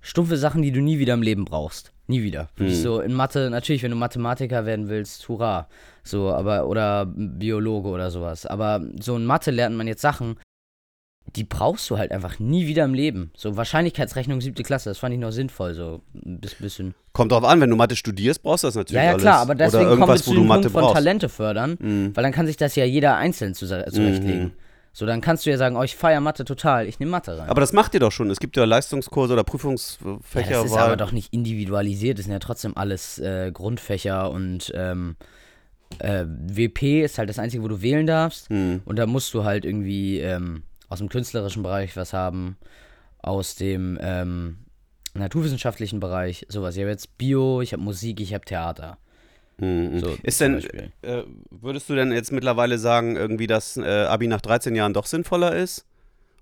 stumpfe 0.00 0.36
Sachen, 0.36 0.62
die 0.62 0.72
du 0.72 0.80
nie 0.80 0.98
wieder 0.98 1.14
im 1.14 1.22
Leben 1.22 1.44
brauchst. 1.44 1.92
Nie 2.06 2.22
wieder. 2.22 2.48
Hm. 2.56 2.70
So 2.70 3.00
in 3.00 3.12
Mathe, 3.12 3.50
natürlich, 3.50 3.82
wenn 3.82 3.90
du 3.90 3.96
Mathematiker 3.96 4.64
werden 4.64 4.88
willst, 4.88 5.28
hurra. 5.28 5.68
So, 6.02 6.30
aber, 6.30 6.66
oder 6.66 7.06
Biologe 7.06 7.88
oder 7.88 8.10
sowas. 8.10 8.46
Aber 8.46 8.80
so 8.98 9.16
in 9.16 9.26
Mathe 9.26 9.50
lernt 9.50 9.76
man 9.76 9.86
jetzt 9.86 10.00
Sachen, 10.00 10.36
die 11.36 11.44
brauchst 11.44 11.88
du 11.90 11.98
halt 11.98 12.10
einfach 12.12 12.38
nie 12.38 12.66
wieder 12.66 12.84
im 12.84 12.94
Leben. 12.94 13.30
So 13.36 13.56
Wahrscheinlichkeitsrechnung 13.56 14.40
siebte 14.40 14.62
Klasse, 14.62 14.90
das 14.90 14.98
fand 14.98 15.14
ich 15.14 15.20
noch 15.20 15.30
sinnvoll, 15.30 15.74
so 15.74 16.00
ein 16.14 16.40
bis- 16.40 16.54
bisschen. 16.54 16.94
Kommt 17.12 17.32
drauf 17.32 17.44
an, 17.44 17.60
wenn 17.60 17.70
du 17.70 17.76
Mathe 17.76 17.96
studierst, 17.96 18.42
brauchst 18.42 18.64
du 18.64 18.68
das 18.68 18.74
natürlich 18.76 18.96
Ja, 18.96 19.04
ja, 19.04 19.10
alles. 19.10 19.22
klar, 19.22 19.40
aber 19.40 19.54
deswegen 19.54 19.82
Oder 19.86 19.90
kommen 19.90 20.00
wir 20.00 20.06
irgendwas, 20.06 20.24
zu 20.24 20.34
dem 20.34 20.46
Mathe 20.46 20.60
Punkt 20.62 20.72
von 20.72 20.82
brauchst. 20.82 20.94
Talente 20.94 21.28
fördern, 21.28 21.76
Mhm. 21.80 22.16
weil 22.16 22.22
dann 22.22 22.32
kann 22.32 22.46
sich 22.46 22.56
das 22.56 22.74
ja 22.76 22.84
jeder 22.84 23.16
einzeln 23.16 23.54
zurechtlegen. 23.54 24.42
Mhm. 24.44 24.52
So, 24.92 25.06
dann 25.06 25.20
kannst 25.20 25.44
du 25.46 25.50
ja 25.50 25.58
sagen, 25.58 25.76
oh, 25.76 25.82
ich 25.82 25.94
feiere 25.94 26.20
Mathe 26.20 26.44
total, 26.44 26.86
ich 26.86 26.98
nehme 26.98 27.10
Mathe 27.12 27.38
rein. 27.38 27.48
Aber 27.48 27.60
das 27.60 27.72
macht 27.72 27.94
ihr 27.94 28.00
doch 28.00 28.10
schon. 28.10 28.30
Es 28.30 28.40
gibt 28.40 28.56
ja 28.56 28.64
Leistungskurse 28.64 29.34
oder 29.34 29.40
ja, 29.40 29.44
Prüfungsfächer. 29.44 30.50
das 30.62 30.64
ist 30.66 30.76
aber 30.76 30.96
doch 30.96 31.12
nicht 31.12 31.32
individualisiert, 31.32 32.18
das 32.18 32.24
sind 32.24 32.32
ja 32.32 32.38
trotzdem 32.40 32.76
alles 32.76 33.18
äh, 33.18 33.52
Grundfächer 33.52 34.30
und 34.30 34.72
ähm, 34.74 35.16
äh, 36.00 36.24
WP 36.26 37.02
ist 37.04 37.18
halt 37.18 37.28
das 37.28 37.38
Einzige, 37.38 37.62
wo 37.62 37.68
du 37.68 37.80
wählen 37.80 38.06
darfst. 38.06 38.48
Hm. 38.48 38.80
Und 38.84 38.96
da 38.98 39.06
musst 39.06 39.32
du 39.34 39.44
halt 39.44 39.64
irgendwie 39.64 40.18
ähm, 40.20 40.62
aus 40.88 40.98
dem 40.98 41.08
künstlerischen 41.08 41.62
Bereich 41.62 41.96
was 41.96 42.12
haben, 42.12 42.56
aus 43.18 43.56
dem 43.56 43.98
ähm, 44.00 44.58
naturwissenschaftlichen 45.14 46.00
Bereich, 46.00 46.46
sowas. 46.48 46.76
Ich 46.76 46.82
habe 46.82 46.90
jetzt 46.90 47.18
Bio, 47.18 47.60
ich 47.60 47.72
habe 47.72 47.82
Musik, 47.82 48.20
ich 48.20 48.34
habe 48.34 48.44
Theater. 48.44 48.98
Mhm. 49.58 49.98
So, 49.98 50.16
Ist 50.22 50.40
denn, 50.40 50.62
äh, 51.02 51.24
würdest 51.50 51.88
du 51.90 51.94
denn 51.94 52.12
jetzt 52.12 52.32
mittlerweile 52.32 52.78
sagen, 52.78 53.16
irgendwie, 53.16 53.46
dass 53.46 53.76
äh, 53.76 54.04
Abi 54.04 54.28
nach 54.28 54.40
13 54.40 54.74
Jahren 54.74 54.94
doch 54.94 55.06
sinnvoller 55.06 55.56
ist? 55.56 55.84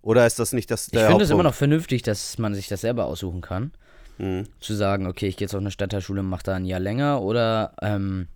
Oder 0.02 0.26
ist 0.26 0.38
das 0.38 0.52
nicht 0.52 0.70
das 0.70 0.86
Ich 0.86 0.92
der 0.92 1.08
finde 1.08 1.24
es 1.24 1.30
immer 1.30 1.42
noch 1.42 1.54
vernünftig, 1.54 2.02
dass 2.02 2.38
man 2.38 2.54
sich 2.54 2.68
das 2.68 2.82
selber 2.82 3.06
aussuchen 3.06 3.40
kann. 3.40 3.72
Mhm. 4.18 4.44
Zu 4.60 4.74
sagen, 4.74 5.06
okay, 5.06 5.26
ich 5.26 5.36
gehe 5.36 5.46
jetzt 5.46 5.54
auf 5.54 5.60
eine 5.60 5.70
Stadtteilschule 5.70 6.20
und 6.20 6.28
mache 6.28 6.44
da 6.44 6.54
ein 6.54 6.64
Jahr 6.64 6.80
länger 6.80 7.22
oder 7.22 7.74
ähm, 7.82 8.28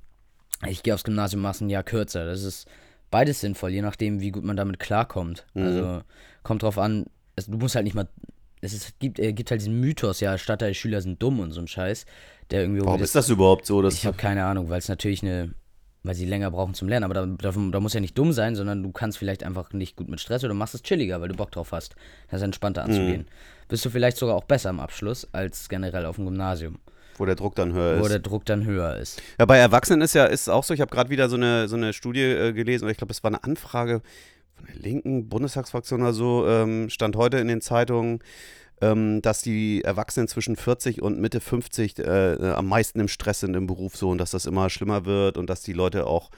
ich 0.67 0.83
gehe 0.83 0.95
aufs 0.95 1.05
Gymnasium 1.05 1.41
und 1.41 1.51
mache 1.51 1.65
ein 1.65 1.71
Jahr 1.71 1.85
kürzer. 1.85 2.25
Das 2.25 2.43
ist 2.43 2.67
beides 3.11 3.41
sinnvoll, 3.41 3.71
je 3.71 3.83
nachdem, 3.83 4.21
wie 4.21 4.31
gut 4.31 4.45
man 4.45 4.57
damit 4.57 4.79
klarkommt. 4.79 5.47
Mhm. 5.55 5.63
Also 5.63 6.03
kommt 6.43 6.63
drauf 6.63 6.79
an, 6.79 7.07
es, 7.37 7.47
du 7.47 7.57
musst 7.59 7.75
halt 7.75 7.85
nicht 7.85 7.95
mal. 7.95 8.09
Es 8.63 8.75
ist, 8.75 8.99
gibt, 8.99 9.19
äh, 9.19 9.33
gibt 9.33 9.51
halt 9.51 9.61
diesen 9.63 9.81
Mythos, 9.81 10.21
ja, 10.21 10.37
Stadtteilschüler 10.37 11.01
sind 11.01 11.23
dumm 11.23 11.41
und 11.41 11.53
so 11.53 11.61
ein 11.61 11.67
Scheiß, 11.69 12.05
der 12.51 12.61
irgendwie. 12.63 12.85
Warum 12.85 13.01
das- 13.01 13.09
ist 13.11 13.15
das 13.15 13.29
überhaupt 13.31 13.65
so? 13.67 13.83
Ich 13.87 14.05
habe 14.07 14.17
keine 14.19 14.45
Ahnung, 14.45 14.69
weil 14.69 14.79
es 14.79 14.89
natürlich 14.89 15.23
eine, 15.23 15.55
weil 16.03 16.15
sie 16.15 16.27
länger 16.27 16.51
brauchen 16.51 16.75
zum 16.75 16.87
Lernen, 16.89 17.05
aber 17.05 17.15
da, 17.15 17.27
da, 17.27 17.53
da 17.53 17.81
muss 17.81 17.95
ja 17.95 18.01
nicht 18.01 18.19
dumm 18.19 18.33
sein, 18.33 18.55
sondern 18.57 18.83
du 18.83 18.93
kannst 18.93 19.17
vielleicht 19.17 19.45
einfach 19.45 19.73
nicht 19.73 19.97
gut 19.97 20.09
mit 20.09 20.21
Stress 20.21 20.45
oder 20.45 20.53
machst 20.55 20.75
es 20.75 20.83
chilliger, 20.83 21.21
weil 21.23 21.29
du 21.29 21.37
Bock 21.37 21.51
drauf 21.53 21.73
hast, 21.73 21.97
das 22.31 22.43
entspannter 22.43 22.85
anzugehen. 22.85 23.27
Bist 23.69 23.85
du 23.85 23.91
vielleicht 23.91 24.17
sogar 24.19 24.35
auch 24.37 24.45
besser 24.45 24.69
im 24.71 24.81
Abschluss 24.81 25.27
als 25.33 25.69
generell 25.71 26.05
auf 26.05 26.17
dem 26.17 26.27
Gymnasium, 26.27 26.81
wo 27.19 27.27
der 27.27 27.35
Druck 27.35 27.55
dann 27.55 27.73
höher 27.73 27.99
wo 27.99 28.05
ist. 28.05 28.13
der 28.13 28.19
Druck 28.21 28.45
dann 28.45 28.65
höher 28.65 28.97
ist. 28.97 29.21
Ja, 29.39 29.47
bei 29.47 29.59
Erwachsenen 29.59 30.01
ist 30.01 30.15
ja 30.15 30.25
ist 30.25 30.49
auch 30.49 30.65
so, 30.65 30.75
ich 30.75 30.81
habe 30.81 30.91
gerade 30.91 31.11
wieder 31.11 31.29
so 31.29 31.37
eine, 31.37 31.69
so 31.69 31.77
eine 31.77 31.93
Studie 31.93 32.23
äh, 32.23 32.53
gelesen, 32.53 32.85
oder 32.85 32.93
ich 32.93 32.99
glaube, 32.99 33.13
es 33.13 33.23
war 33.23 33.31
eine 33.31 33.45
Anfrage 33.45 34.03
von 34.55 34.67
der 34.67 34.77
linken 34.77 35.29
Bundestagsfraktion 35.29 36.03
oder 36.03 36.13
so, 36.13 36.47
ähm, 36.47 36.91
stand 36.91 37.17
heute 37.17 37.39
in 37.39 37.49
den 37.49 37.61
Zeitungen, 37.61 38.21
ähm, 38.81 39.23
dass 39.23 39.43
die 39.43 39.83
Erwachsenen 39.85 40.29
zwischen 40.29 40.57
40 40.57 41.03
und 41.03 41.19
Mitte 41.19 41.41
50 41.41 41.99
äh, 41.99 42.35
äh, 42.35 42.53
am 42.53 42.67
meisten 42.67 43.01
im 43.01 43.09
Stress 43.09 43.41
sind 43.41 43.55
im 43.55 43.67
Beruf 43.67 43.97
so 43.97 44.11
und 44.11 44.19
dass 44.19 44.31
das 44.31 44.47
immer 44.47 44.71
schlimmer 44.71 45.05
wird 45.05 45.37
und 45.37 45.51
dass 45.51 45.63
die 45.63 45.73
Leute 45.73 46.07
auch, 46.07 46.31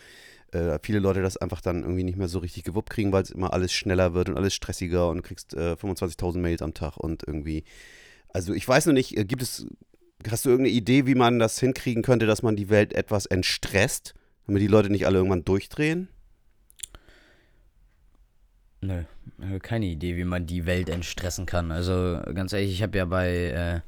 äh, 0.52 0.78
viele 0.82 0.98
Leute 0.98 1.22
das 1.22 1.37
einfach 1.37 1.61
dann 1.61 1.82
irgendwie 1.82 2.04
nicht 2.04 2.18
mehr 2.18 2.28
so 2.28 2.40
richtig 2.40 2.64
gewuppt 2.64 2.90
kriegen, 2.90 3.12
weil 3.12 3.22
es 3.22 3.30
immer 3.30 3.52
alles 3.52 3.72
schneller 3.72 4.14
wird 4.14 4.28
und 4.28 4.37
alles 4.37 4.54
stressiger 4.54 5.08
und 5.08 5.18
du 5.18 5.22
kriegst 5.22 5.54
äh, 5.54 5.74
25.000 5.74 6.38
Mails 6.38 6.62
am 6.62 6.74
Tag 6.74 6.96
und 6.96 7.22
irgendwie, 7.26 7.64
also 8.28 8.52
ich 8.52 8.66
weiß 8.66 8.87
noch 8.87 8.92
nicht, 8.92 9.16
äh, 9.16 9.24
gibt 9.24 9.42
es 9.42 9.66
Hast 10.30 10.44
du 10.44 10.50
irgendeine 10.50 10.74
Idee, 10.76 11.06
wie 11.06 11.14
man 11.14 11.38
das 11.38 11.58
hinkriegen 11.58 12.02
könnte, 12.02 12.26
dass 12.26 12.42
man 12.42 12.56
die 12.56 12.68
Welt 12.70 12.92
etwas 12.92 13.26
entstresst, 13.26 14.14
damit 14.46 14.62
die 14.62 14.66
Leute 14.68 14.90
nicht 14.90 15.06
alle 15.06 15.18
irgendwann 15.18 15.44
durchdrehen? 15.44 16.08
Nö, 18.80 19.02
keine 19.62 19.87
Idee, 19.87 20.16
wie 20.16 20.24
man 20.24 20.46
die 20.46 20.66
Welt 20.66 20.88
entstressen 20.88 21.46
kann. 21.46 21.70
Also 21.70 22.20
ganz 22.35 22.52
ehrlich, 22.52 22.72
ich 22.72 22.82
habe 22.82 22.98
ja 22.98 23.04
bei 23.04 23.30
äh, 23.30 23.80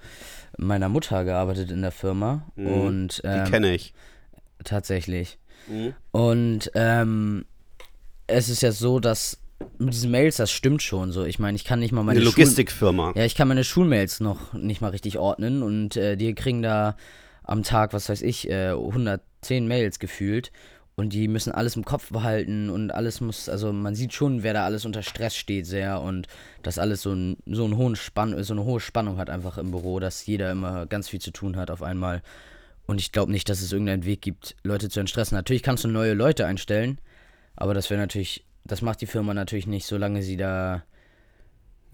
meiner 0.56 0.88
Mutter 0.88 1.24
gearbeitet 1.24 1.70
in 1.72 1.82
der 1.82 1.90
Firma 1.90 2.46
Mhm. 2.54 2.66
und 2.66 3.22
Die 3.24 3.28
ähm, 3.28 3.44
kenne 3.50 3.74
ich. 3.74 3.92
tatsächlich. 4.62 5.38
Und 6.12 6.70
ähm, 6.74 7.44
es 8.26 8.48
ist 8.48 8.62
ja 8.62 8.70
so, 8.70 9.00
dass 9.00 9.38
mit 9.78 9.92
diesen 9.94 10.10
Mails, 10.10 10.36
das 10.36 10.50
stimmt 10.50 10.82
schon 10.82 11.12
so. 11.12 11.24
Ich 11.24 11.38
meine, 11.38 11.56
ich 11.56 11.64
kann 11.64 11.78
nicht 11.80 11.92
mal 11.92 12.02
meine 12.02 12.20
Eine 12.20 12.28
Schul- 12.28 12.40
Logistikfirma. 12.42 13.12
Ja, 13.16 13.24
ich 13.24 13.34
kann 13.34 13.48
meine 13.48 13.64
Schulmails 13.64 14.20
noch 14.20 14.52
nicht 14.52 14.80
mal 14.80 14.88
richtig 14.90 15.18
ordnen 15.18 15.62
und 15.62 15.96
äh, 15.96 16.16
die 16.16 16.34
kriegen 16.34 16.62
da 16.62 16.96
am 17.42 17.62
Tag, 17.62 17.92
was 17.92 18.08
weiß 18.08 18.22
ich, 18.22 18.48
äh, 18.48 18.70
110 18.70 19.66
Mails 19.68 19.98
gefühlt 19.98 20.50
und 20.96 21.12
die 21.12 21.28
müssen 21.28 21.52
alles 21.52 21.76
im 21.76 21.84
Kopf 21.84 22.10
behalten 22.10 22.70
und 22.70 22.90
alles 22.92 23.20
muss, 23.20 23.48
also 23.48 23.72
man 23.72 23.94
sieht 23.94 24.12
schon, 24.12 24.42
wer 24.42 24.54
da 24.54 24.64
alles 24.64 24.84
unter 24.84 25.02
Stress 25.02 25.36
steht 25.36 25.66
sehr 25.66 26.00
und 26.00 26.28
dass 26.62 26.78
alles 26.78 27.02
so, 27.02 27.12
ein, 27.12 27.36
so, 27.46 27.64
einen 27.64 27.76
hohen 27.76 27.96
Spann, 27.96 28.42
so 28.44 28.54
eine 28.54 28.64
hohe 28.64 28.80
Spannung 28.80 29.18
hat 29.18 29.28
einfach 29.28 29.58
im 29.58 29.72
Büro, 29.72 29.98
dass 29.98 30.24
jeder 30.24 30.52
immer 30.52 30.86
ganz 30.86 31.08
viel 31.08 31.20
zu 31.20 31.32
tun 31.32 31.56
hat 31.56 31.70
auf 31.70 31.82
einmal. 31.82 32.22
Und 32.86 33.00
ich 33.00 33.12
glaube 33.12 33.32
nicht, 33.32 33.48
dass 33.48 33.60
es 33.62 33.72
irgendeinen 33.72 34.04
Weg 34.04 34.20
gibt, 34.22 34.56
Leute 34.62 34.88
zu 34.88 35.00
entstressen. 35.00 35.36
Natürlich 35.36 35.62
kannst 35.62 35.84
du 35.84 35.88
neue 35.88 36.12
Leute 36.14 36.46
einstellen, 36.46 36.98
aber 37.56 37.74
das 37.74 37.90
wäre 37.90 38.00
natürlich, 38.00 38.44
das 38.64 38.82
macht 38.82 39.00
die 39.00 39.06
Firma 39.06 39.34
natürlich 39.34 39.66
nicht, 39.66 39.86
solange 39.86 40.22
sie 40.22 40.36
da 40.36 40.82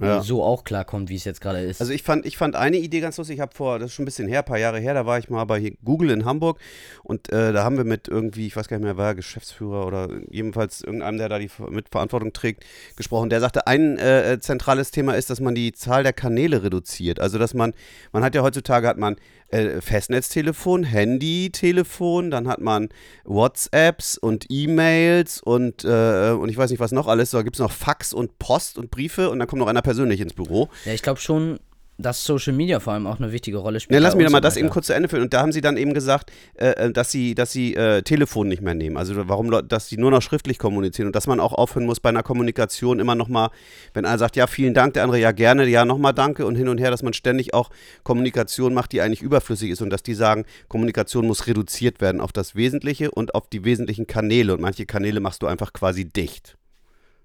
Ja. 0.03 0.23
so 0.23 0.43
auch 0.43 0.65
klarkommt, 0.65 1.11
wie 1.11 1.17
es 1.17 1.25
jetzt 1.25 1.43
gerade 1.43 1.61
ist. 1.61 1.79
Also 1.83 1.93
ich 1.93 2.03
fand, 2.03 2.25
ich 2.25 2.39
fand 2.39 2.57
eine 2.57 2.79
Idee 2.79 3.01
ganz 3.01 3.19
lustig. 3.19 3.35
Ich 3.35 3.41
habe 3.43 3.55
vor, 3.55 3.79
das 3.79 3.91
ist 3.91 3.95
schon 3.95 4.05
ein 4.05 4.07
bisschen 4.07 4.29
her, 4.29 4.39
ein 4.39 4.45
paar 4.47 4.57
Jahre 4.59 4.81
her, 4.81 4.95
da 4.95 5.05
war 5.05 5.19
ich 5.19 5.29
mal 5.29 5.45
bei 5.45 5.75
Google 5.85 6.09
in 6.09 6.25
Hamburg 6.25 6.59
und 7.03 7.31
äh, 7.31 7.53
da 7.53 7.65
haben 7.65 7.77
wir 7.77 7.85
mit 7.85 8.09
irgendwie, 8.09 8.47
ich 8.47 8.57
weiß 8.57 8.69
gar 8.69 8.79
nicht 8.79 8.85
mehr, 8.85 8.97
war 8.97 9.09
er 9.09 9.15
Geschäftsführer 9.15 9.87
oder 9.87 10.09
jedenfalls 10.31 10.81
irgendeinem, 10.81 11.19
der 11.19 11.29
da 11.29 11.39
die 11.39 11.49
Ver- 11.51 11.71
Mitverantwortung 11.71 12.33
trägt, 12.33 12.65
gesprochen. 12.97 13.29
Der 13.29 13.41
sagte, 13.41 13.67
ein 13.67 13.99
äh, 13.99 14.33
äh, 14.33 14.41
zentrales 14.41 14.91
Thema 14.91 15.17
ist, 15.17 15.29
dass 15.29 15.41
man 15.41 15.55
die 15.55 15.73
Zahl 15.73 16.03
der 16.03 16.15
Kanäle 16.15 16.63
reduziert. 16.63 17.21
Also 17.21 17.37
dass 17.37 17.53
man, 17.53 17.75
man 18.13 18.25
hat 18.25 18.35
ja 18.35 18.41
heutzutage 18.41 18.89
hat 18.89 18.97
man 18.97 19.17
äh, 19.51 19.81
Festnetztelefon, 19.81 20.85
Handy-Telefon, 20.85 22.31
dann 22.31 22.49
hat 22.49 22.61
man 22.61 22.89
WhatsApps 23.25 24.19
und 24.19 24.47
E-Mails 24.49 25.41
und, 25.43 25.85
äh, 25.85 26.31
und 26.31 26.49
ich 26.49 26.57
weiß 26.57 26.71
nicht 26.71 26.81
was 26.81 26.93
noch 26.93 27.07
alles. 27.07 27.31
Da 27.31 27.43
gibt 27.43 27.57
es 27.57 27.61
noch 27.61 27.73
Fax 27.73 28.13
und 28.13 28.39
Post 28.39 28.79
und 28.79 28.91
Briefe 28.91 29.31
und 29.31 29.39
dann 29.39 29.49
kommt 29.49 29.61
noch 29.61 29.69
einer 29.69 29.83
persönlich 29.83 30.21
ins 30.21 30.35
Büro. 30.35 30.69
Ja, 30.85 30.93
ich 30.93 31.03
glaube 31.03 31.21
schon, 31.21 31.59
dass 32.03 32.25
Social 32.25 32.53
Media 32.53 32.81
vor 32.81 32.93
allem 32.93 33.07
auch 33.07 33.19
eine 33.19 33.33
wichtige 33.33 33.59
Rolle 33.59 33.81
spielt. 33.81 33.95
Ja, 33.95 34.03
lass 34.03 34.15
mich 34.15 34.25
uns 34.25 34.31
doch 34.31 34.33
mal 34.33 34.39
und 34.39 34.45
das 34.45 34.57
eben 34.57 34.71
kurz 34.71 34.87
zu 34.87 34.95
Ende 34.95 35.09
führen. 35.09 35.23
Und 35.23 35.35
da 35.35 35.41
haben 35.41 35.53
sie 35.53 35.61
dann 35.61 35.77
eben 35.77 35.95
gesagt, 35.95 36.31
äh, 36.55 36.71
äh, 36.71 36.93
dass 36.93 37.11
sie, 37.11 37.35
dass 37.35 37.53
sie 37.53 37.75
äh, 37.75 38.03
Telefon 38.03 38.49
nicht 38.49 38.63
mehr 38.63 38.75
nehmen. 38.75 38.97
Also 38.97 39.15
warum, 39.29 39.51
dass 39.69 39.89
sie 39.89 39.97
nur 39.97 40.11
noch 40.11 40.23
schriftlich 40.23 40.59
kommunizieren 40.59 41.07
und 41.07 41.17
dass 41.17 41.27
man 41.27 41.41
auch 41.41 41.53
aufhören 41.53 41.87
muss 41.87 42.01
bei 42.01 42.09
einer 42.09 42.23
Kommunikation 42.23 43.01
immer 43.01 43.15
nochmal, 43.15 43.51
wenn 43.95 44.05
einer 44.05 44.19
sagt, 44.19 44.37
ja, 44.37 44.47
vielen 44.47 44.75
Dank, 44.75 44.95
der 44.95 45.05
andere 45.05 45.19
ja 45.19 45.33
gerne, 45.33 45.67
ja, 45.67 45.85
nochmal 45.85 46.15
danke 46.15 46.47
und 46.47 46.57
hin 46.57 46.69
und 46.69 46.79
her, 46.79 46.91
dass 46.91 47.03
man 47.03 47.13
ständig 47.13 47.55
auch 47.55 47.71
Kommunikation 48.03 48.75
macht, 48.75 48.93
die 48.93 49.01
eigentlich 49.01 49.23
überflüssig 49.23 49.71
ist 49.71 49.83
und 49.83 49.91
dass 49.91 50.03
die 50.03 50.15
sagen, 50.15 50.45
Kommunikation 50.69 51.27
muss 51.27 51.47
reduziert 51.47 52.01
werden 52.01 52.21
auf 52.21 52.33
das 52.33 52.55
Wesentliche 52.55 53.11
und 53.11 53.35
auf 53.35 53.49
die 53.49 53.65
wesentlichen 53.65 54.07
Kanäle. 54.07 54.55
Und 54.55 54.61
manche 54.61 54.87
Kanäle 54.87 55.21
machst 55.21 55.43
du 55.43 55.47
einfach 55.47 55.73
quasi 55.73 56.05
dicht. 56.05 56.57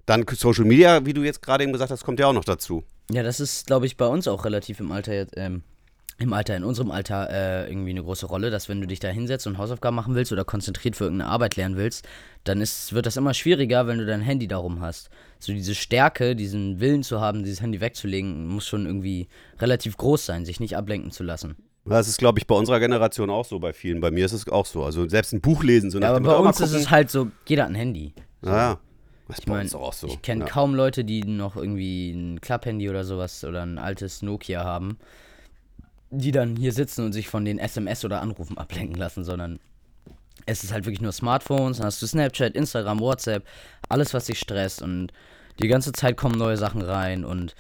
Dann 0.06 0.26
Social 0.30 0.66
Media, 0.66 1.06
wie 1.06 1.14
du 1.14 1.24
jetzt 1.24 1.42
gerade 1.42 1.64
eben 1.64 1.74
gesagt 1.74 1.92
hast, 1.92 2.04
kommt 2.04 2.20
ja 2.20 2.28
auch 2.28 2.34
noch 2.34 2.46
dazu. 2.46 2.84
Ja, 3.12 3.24
das 3.24 3.40
ist, 3.40 3.68
glaube 3.68 3.86
ich, 3.86 3.98
bei 3.98 4.08
uns 4.08 4.28
auch 4.28 4.46
relativ 4.46 4.80
im 4.80 4.92
Alter 4.92 5.14
jetzt, 5.14 5.34
ähm, 5.38 5.64
im 6.18 6.32
Alter, 6.32 6.56
in 6.56 6.64
unserem 6.64 6.92
Alter 6.92 7.30
äh, 7.30 7.70
irgendwie 7.70 7.90
eine 7.90 8.02
große 8.02 8.26
Rolle, 8.26 8.50
dass 8.50 8.70
wenn 8.70 8.80
du 8.80 8.88
dich 8.88 9.00
da 9.00 9.10
hinsetzt 9.10 9.48
und 9.48 9.58
Hausaufgaben 9.58 9.96
machen 9.96 10.16
willst 10.16 10.32
oder 10.32 10.46
konzentriert 10.46 10.96
für 10.96 11.06
irgendeine 11.06 11.30
Arbeit 11.30 11.58
lernen 11.58 11.76
willst, 11.76 12.08
dann 12.46 12.62
ist, 12.62 12.94
wird 12.94 13.06
das 13.06 13.18
immer 13.18 13.34
schwieriger, 13.34 13.86
wenn 13.86 13.98
du 13.98 14.06
dein 14.06 14.22
Handy 14.22 14.48
darum 14.48 14.80
hast. 14.80 15.10
So 15.40 15.52
diese 15.52 15.76
Stärke, 15.76 16.36
diesen 16.36 16.80
Willen 16.80 17.04
zu 17.04 17.20
haben, 17.20 17.44
dieses 17.44 17.62
Handy 17.62 17.82
wegzulegen, 17.82 18.48
muss 18.48 18.66
schon 18.66 18.86
irgendwie 18.86 19.28
relativ 19.60 19.98
groß 19.98 20.26
sein, 20.26 20.46
sich 20.46 20.62
nicht 20.62 20.78
ablenken 20.78 21.12
zu 21.12 21.24
lassen. 21.24 21.58
Das 21.84 22.08
ist, 22.08 22.18
glaube 22.18 22.40
ich, 22.40 22.48
bei 22.48 22.56
unserer 22.56 22.80
Generation 22.80 23.30
auch 23.30 23.46
so, 23.46 23.60
bei 23.60 23.74
vielen. 23.74 24.00
Bei 24.00 24.10
mir 24.10 24.26
ist 24.26 24.32
es 24.32 24.48
auch 24.48 24.66
so. 24.66 24.84
Also 24.84 25.08
selbst 25.08 25.34
ein 25.34 25.42
Buch 25.42 25.64
lesen, 25.64 25.92
so 25.92 26.00
nach 26.00 26.10
Ja, 26.10 26.16
aber 26.16 26.26
bei 26.26 26.36
uns 26.38 26.60
ist 26.60 26.74
es 26.74 26.90
halt 26.90 27.12
so, 27.12 27.30
jeder 27.46 27.64
hat 27.64 27.72
ein 27.72 27.76
Handy. 27.76 28.14
Naja, 28.42 28.80
das 29.28 29.40
Ich 29.40 29.48
meine, 29.48 29.70
auch 29.74 29.94
so. 29.94 30.08
ich 30.08 30.22
kenne 30.22 30.46
ja. 30.46 30.50
kaum 30.50 30.76
Leute, 30.76 31.04
die 31.04 31.24
noch 31.24 31.56
irgendwie 31.56 32.12
ein 32.12 32.42
Klapphandy 32.42 32.90
oder 32.90 33.04
sowas 33.04 33.44
oder 33.44 33.64
ein 33.64 33.78
altes 33.78 34.22
Nokia 34.22 34.64
haben, 34.64 34.98
die 36.12 36.32
dann 36.32 36.56
hier 36.56 36.72
sitzen 36.72 37.06
und 37.06 37.14
sich 37.14 37.28
von 37.28 37.46
den 37.46 37.58
SMS 37.58 38.06
oder 38.06 38.22
Anrufen 38.22 38.58
ablenken 38.58 38.96
lassen, 38.96 39.24
sondern 39.24 39.60
es 40.46 40.64
ist 40.64 40.72
halt 40.72 40.86
wirklich 40.86 41.02
nur 41.02 41.12
Smartphones, 41.12 41.78
dann 41.78 41.88
hast 41.88 42.02
du 42.02 42.08
Snapchat, 42.08 42.56
Instagram, 42.56 43.00
WhatsApp, 43.00 43.46
alles, 43.90 44.14
was 44.14 44.26
dich 44.26 44.40
stresst 44.40 44.82
und 44.82 45.12
die 45.60 45.68
ganze 45.68 45.92
Zeit 45.92 46.18
kommen 46.18 46.38
neue 46.38 46.58
Sachen 46.58 46.82
rein 46.82 47.26
und, 47.26 47.56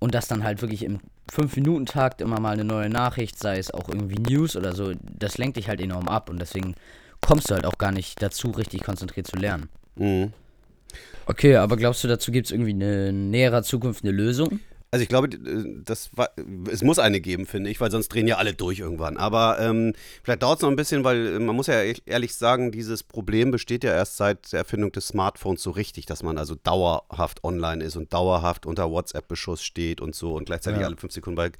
und 0.00 0.14
das 0.14 0.28
dann 0.28 0.42
halt 0.42 0.62
wirklich 0.62 0.84
im 0.84 1.00
5-Minuten-Takt 1.30 2.20
immer 2.22 2.40
mal 2.40 2.52
eine 2.52 2.64
neue 2.64 2.88
Nachricht, 2.88 3.38
sei 3.38 3.58
es 3.58 3.70
auch 3.70 3.88
irgendwie 3.88 4.18
News 4.18 4.56
oder 4.56 4.74
so, 4.74 4.92
das 5.02 5.36
lenkt 5.36 5.58
dich 5.58 5.68
halt 5.68 5.80
enorm 5.80 6.08
ab 6.08 6.30
und 6.30 6.40
deswegen 6.40 6.74
kommst 7.20 7.50
du 7.50 7.54
halt 7.54 7.66
auch 7.66 7.78
gar 7.78 7.92
nicht 7.92 8.22
dazu, 8.22 8.50
richtig 8.50 8.82
konzentriert 8.84 9.26
zu 9.26 9.36
lernen. 9.36 9.68
Mhm. 9.96 10.32
Okay, 11.26 11.56
aber 11.56 11.76
glaubst 11.76 12.02
du, 12.04 12.08
dazu 12.08 12.32
gibt 12.32 12.46
es 12.46 12.52
irgendwie 12.52 12.72
eine 12.72 13.08
in 13.10 13.30
näherer 13.30 13.62
Zukunft 13.62 14.02
eine 14.04 14.12
Lösung? 14.12 14.60
Also 14.90 15.02
ich 15.02 15.10
glaube, 15.10 15.28
äh, 15.28 15.82
das 15.84 16.08
war, 16.16 16.30
es 16.70 16.82
muss 16.82 16.98
eine 16.98 17.20
geben, 17.20 17.44
finde 17.44 17.68
ich, 17.68 17.78
weil 17.78 17.90
sonst 17.90 18.08
drehen 18.08 18.26
ja 18.26 18.36
alle 18.36 18.54
durch 18.54 18.78
irgendwann. 18.78 19.18
Aber 19.18 19.58
ähm, 19.60 19.92
vielleicht 20.22 20.42
dauert 20.42 20.58
es 20.58 20.62
noch 20.62 20.70
ein 20.70 20.76
bisschen, 20.76 21.04
weil 21.04 21.34
äh, 21.36 21.38
man 21.38 21.54
muss 21.54 21.66
ja 21.66 21.82
ehrlich 22.06 22.34
sagen, 22.34 22.72
dieses 22.72 23.02
Problem 23.02 23.50
besteht 23.50 23.84
ja 23.84 23.92
erst 23.92 24.16
seit 24.16 24.50
der 24.52 24.60
Erfindung 24.60 24.90
des 24.90 25.08
Smartphones 25.08 25.62
so 25.62 25.72
richtig, 25.72 26.06
dass 26.06 26.22
man 26.22 26.38
also 26.38 26.54
dauerhaft 26.54 27.44
online 27.44 27.84
ist 27.84 27.96
und 27.96 28.14
dauerhaft 28.14 28.64
unter 28.64 28.90
WhatsApp-Beschuss 28.90 29.62
steht 29.62 30.00
und 30.00 30.14
so 30.14 30.34
und 30.34 30.46
gleichzeitig 30.46 30.80
Ja. 30.80 30.86
alle 30.86 30.96
fünf 30.96 31.12
Sekunden 31.12 31.36
bei 31.36 31.50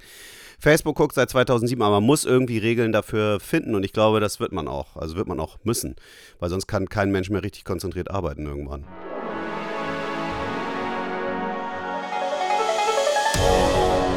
Facebook 0.57 0.95
guckt 0.97 1.13
seit 1.13 1.29
2007. 1.29 1.83
Aber 1.83 1.97
man 1.97 2.07
muss 2.07 2.25
irgendwie 2.25 2.57
Regeln 2.57 2.91
dafür 2.91 3.39
finden 3.39 3.75
und 3.75 3.83
ich 3.83 3.93
glaube, 3.93 4.19
das 4.21 4.39
wird 4.39 4.53
man 4.53 4.67
auch. 4.67 4.95
Also 4.97 5.15
wird 5.15 5.27
man 5.27 5.39
auch 5.39 5.59
müssen, 5.63 5.95
weil 6.39 6.49
sonst 6.49 6.65
kann 6.65 6.89
kein 6.89 7.11
Mensch 7.11 7.29
mehr 7.29 7.43
richtig 7.43 7.63
konzentriert 7.63 8.09
arbeiten 8.09 8.47
irgendwann. 8.47 8.85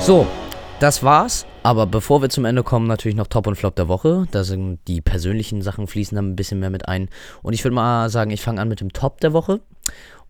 So, 0.02 0.26
das 0.80 1.04
war's. 1.04 1.46
Aber 1.62 1.86
bevor 1.86 2.22
wir 2.22 2.28
zum 2.28 2.44
Ende 2.44 2.64
kommen, 2.64 2.88
natürlich 2.88 3.14
noch 3.14 3.28
Top 3.28 3.46
und 3.46 3.54
Flop 3.54 3.76
der 3.76 3.86
Woche. 3.86 4.26
Da 4.32 4.42
sind 4.42 4.80
die 4.88 5.00
persönlichen 5.00 5.62
Sachen 5.62 5.86
fließen 5.86 6.16
dann 6.16 6.30
ein 6.30 6.36
bisschen 6.36 6.58
mehr 6.58 6.70
mit 6.70 6.88
ein. 6.88 7.08
Und 7.40 7.52
ich 7.52 7.62
würde 7.62 7.76
mal 7.76 8.10
sagen, 8.10 8.32
ich 8.32 8.42
fange 8.42 8.60
an 8.60 8.68
mit 8.68 8.80
dem 8.80 8.92
Top 8.92 9.20
der 9.20 9.32
Woche. 9.32 9.60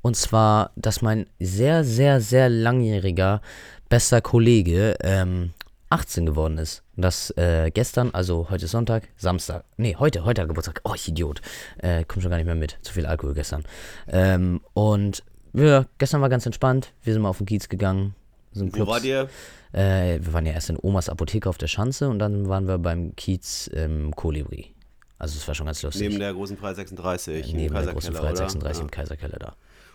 Und 0.02 0.14
zwar, 0.14 0.72
dass 0.76 1.00
mein 1.00 1.24
sehr, 1.40 1.84
sehr, 1.84 2.20
sehr 2.20 2.50
langjähriger 2.50 3.40
bester 3.88 4.20
Kollege 4.20 4.94
ähm, 5.00 5.54
18 5.88 6.26
geworden 6.26 6.58
ist. 6.58 6.82
Das 6.96 7.30
äh, 7.38 7.70
gestern, 7.72 8.10
also 8.12 8.48
heute 8.50 8.66
ist 8.66 8.72
Sonntag, 8.72 9.08
Samstag. 9.16 9.64
Nee, 9.78 9.96
heute, 9.98 10.26
heute 10.26 10.46
Geburtstag. 10.46 10.82
Oh, 10.84 10.92
ich 10.94 11.08
Idiot. 11.08 11.40
Äh, 11.78 12.04
komm 12.06 12.20
schon 12.20 12.30
gar 12.30 12.36
nicht 12.36 12.46
mehr 12.46 12.54
mit. 12.54 12.76
Zu 12.82 12.92
viel 12.92 13.06
Alkohol 13.06 13.32
gestern. 13.32 13.64
Ähm, 14.06 14.60
und 14.74 15.22
ja, 15.54 15.86
gestern 15.96 16.20
war 16.20 16.28
ganz 16.28 16.44
entspannt. 16.44 16.92
Wir 17.04 17.14
sind 17.14 17.22
mal 17.22 17.30
auf 17.30 17.38
den 17.38 17.46
Kiez 17.46 17.70
gegangen. 17.70 18.14
Sind 18.52 18.68
Wo 18.72 18.76
Clubs. 18.76 18.90
war 18.90 19.00
dir? 19.00 19.28
Äh, 19.72 20.18
wir 20.22 20.32
waren 20.32 20.44
ja 20.46 20.52
erst 20.52 20.70
in 20.70 20.78
Omas 20.80 21.08
Apotheke 21.08 21.48
auf 21.48 21.58
der 21.58 21.66
Schanze 21.68 22.08
und 22.08 22.18
dann 22.18 22.48
waren 22.48 22.66
wir 22.68 22.78
beim 22.78 23.16
Kiez 23.16 23.66
im 23.68 24.14
Kolibri. 24.14 24.74
Also 25.18 25.36
es 25.38 25.46
war 25.46 25.54
schon 25.54 25.66
ganz 25.66 25.80
lustig. 25.82 26.02
Neben 26.08 26.18
der 26.18 26.32
großen 26.34 26.56
Preis 26.56 26.76
36 26.76 27.50
im 27.52 27.56
Neben 27.56 27.74
der 27.74 27.86
großen 27.92 28.12
Freiheit 28.12 28.32
oder? 28.32 28.48
36 28.48 28.78
Ja. 28.78 28.84
im 28.84 28.90
Kaiserkeller 28.90 29.38
da. 29.38 29.54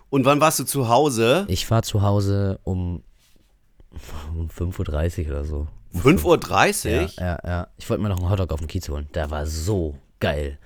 Und 0.10 0.24
wann 0.26 0.39
warst 0.39 0.58
du 0.60 0.63
zu 0.63 0.88
Hause? 0.88 1.46
Ich 1.50 1.70
war 1.70 1.84
zu 1.84 2.02
Hause 2.02 2.60
um, 2.63 3.04
um 4.34 4.48
5.30 4.50 5.26
Uhr 5.26 5.32
oder 5.32 5.43
so. 5.43 5.67
5.30 5.96 6.89
Ja, 6.89 7.02
Uhr? 7.02 7.10
ja, 7.17 7.39
ja. 7.46 7.67
Ich 7.78 7.89
wollte 7.89 8.02
mir 8.04 8.10
noch 8.10 8.20
einen 8.20 8.30
Hotdog 8.30 8.52
auf 8.54 8.60
dem 8.60 8.67
Kiez 8.67 8.88
holen. 8.89 9.08
Der 9.13 9.30
war 9.32 9.46
so 9.46 9.96
geil. 10.20 10.58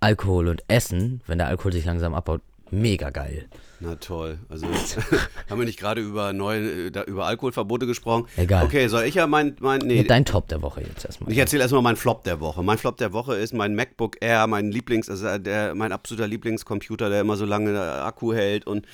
Alkohol 0.00 0.48
und 0.48 0.64
Essen, 0.68 1.20
wenn 1.26 1.38
der 1.38 1.46
Alkohol 1.46 1.72
sich 1.72 1.84
langsam 1.84 2.14
abbaut, 2.14 2.40
mega 2.72 3.10
geil. 3.10 3.48
Na 3.80 3.96
toll. 3.96 4.38
Also 4.48 4.66
haben 5.50 5.58
wir 5.58 5.66
nicht 5.66 5.78
gerade 5.78 6.00
über 6.00 6.32
neue, 6.32 6.88
äh, 6.88 7.04
über 7.06 7.26
Alkoholverbote 7.26 7.86
gesprochen? 7.86 8.26
Egal. 8.36 8.64
Okay, 8.64 8.88
soll 8.88 9.04
ich 9.04 9.14
ja 9.14 9.26
mein, 9.26 9.56
mein 9.60 9.80
nee. 9.80 10.04
Dein 10.04 10.24
Top 10.24 10.48
der 10.48 10.62
Woche 10.62 10.82
jetzt 10.82 11.04
erstmal. 11.04 11.30
Ich 11.30 11.38
erzähle 11.38 11.62
erstmal 11.62 11.82
meinen 11.82 11.96
Flop 11.96 12.24
der 12.24 12.40
Woche. 12.40 12.62
Mein 12.62 12.78
Flop 12.78 12.96
der 12.96 13.12
Woche 13.12 13.34
ist 13.34 13.54
mein 13.54 13.74
MacBook 13.74 14.16
Air, 14.20 14.46
mein 14.46 14.70
Lieblings, 14.70 15.10
also 15.10 15.38
der, 15.38 15.74
mein 15.74 15.92
absoluter 15.92 16.28
Lieblingscomputer, 16.28 17.10
der 17.10 17.20
immer 17.20 17.36
so 17.36 17.44
lange 17.44 17.80
Akku 17.80 18.32
hält 18.32 18.66
und 18.66 18.86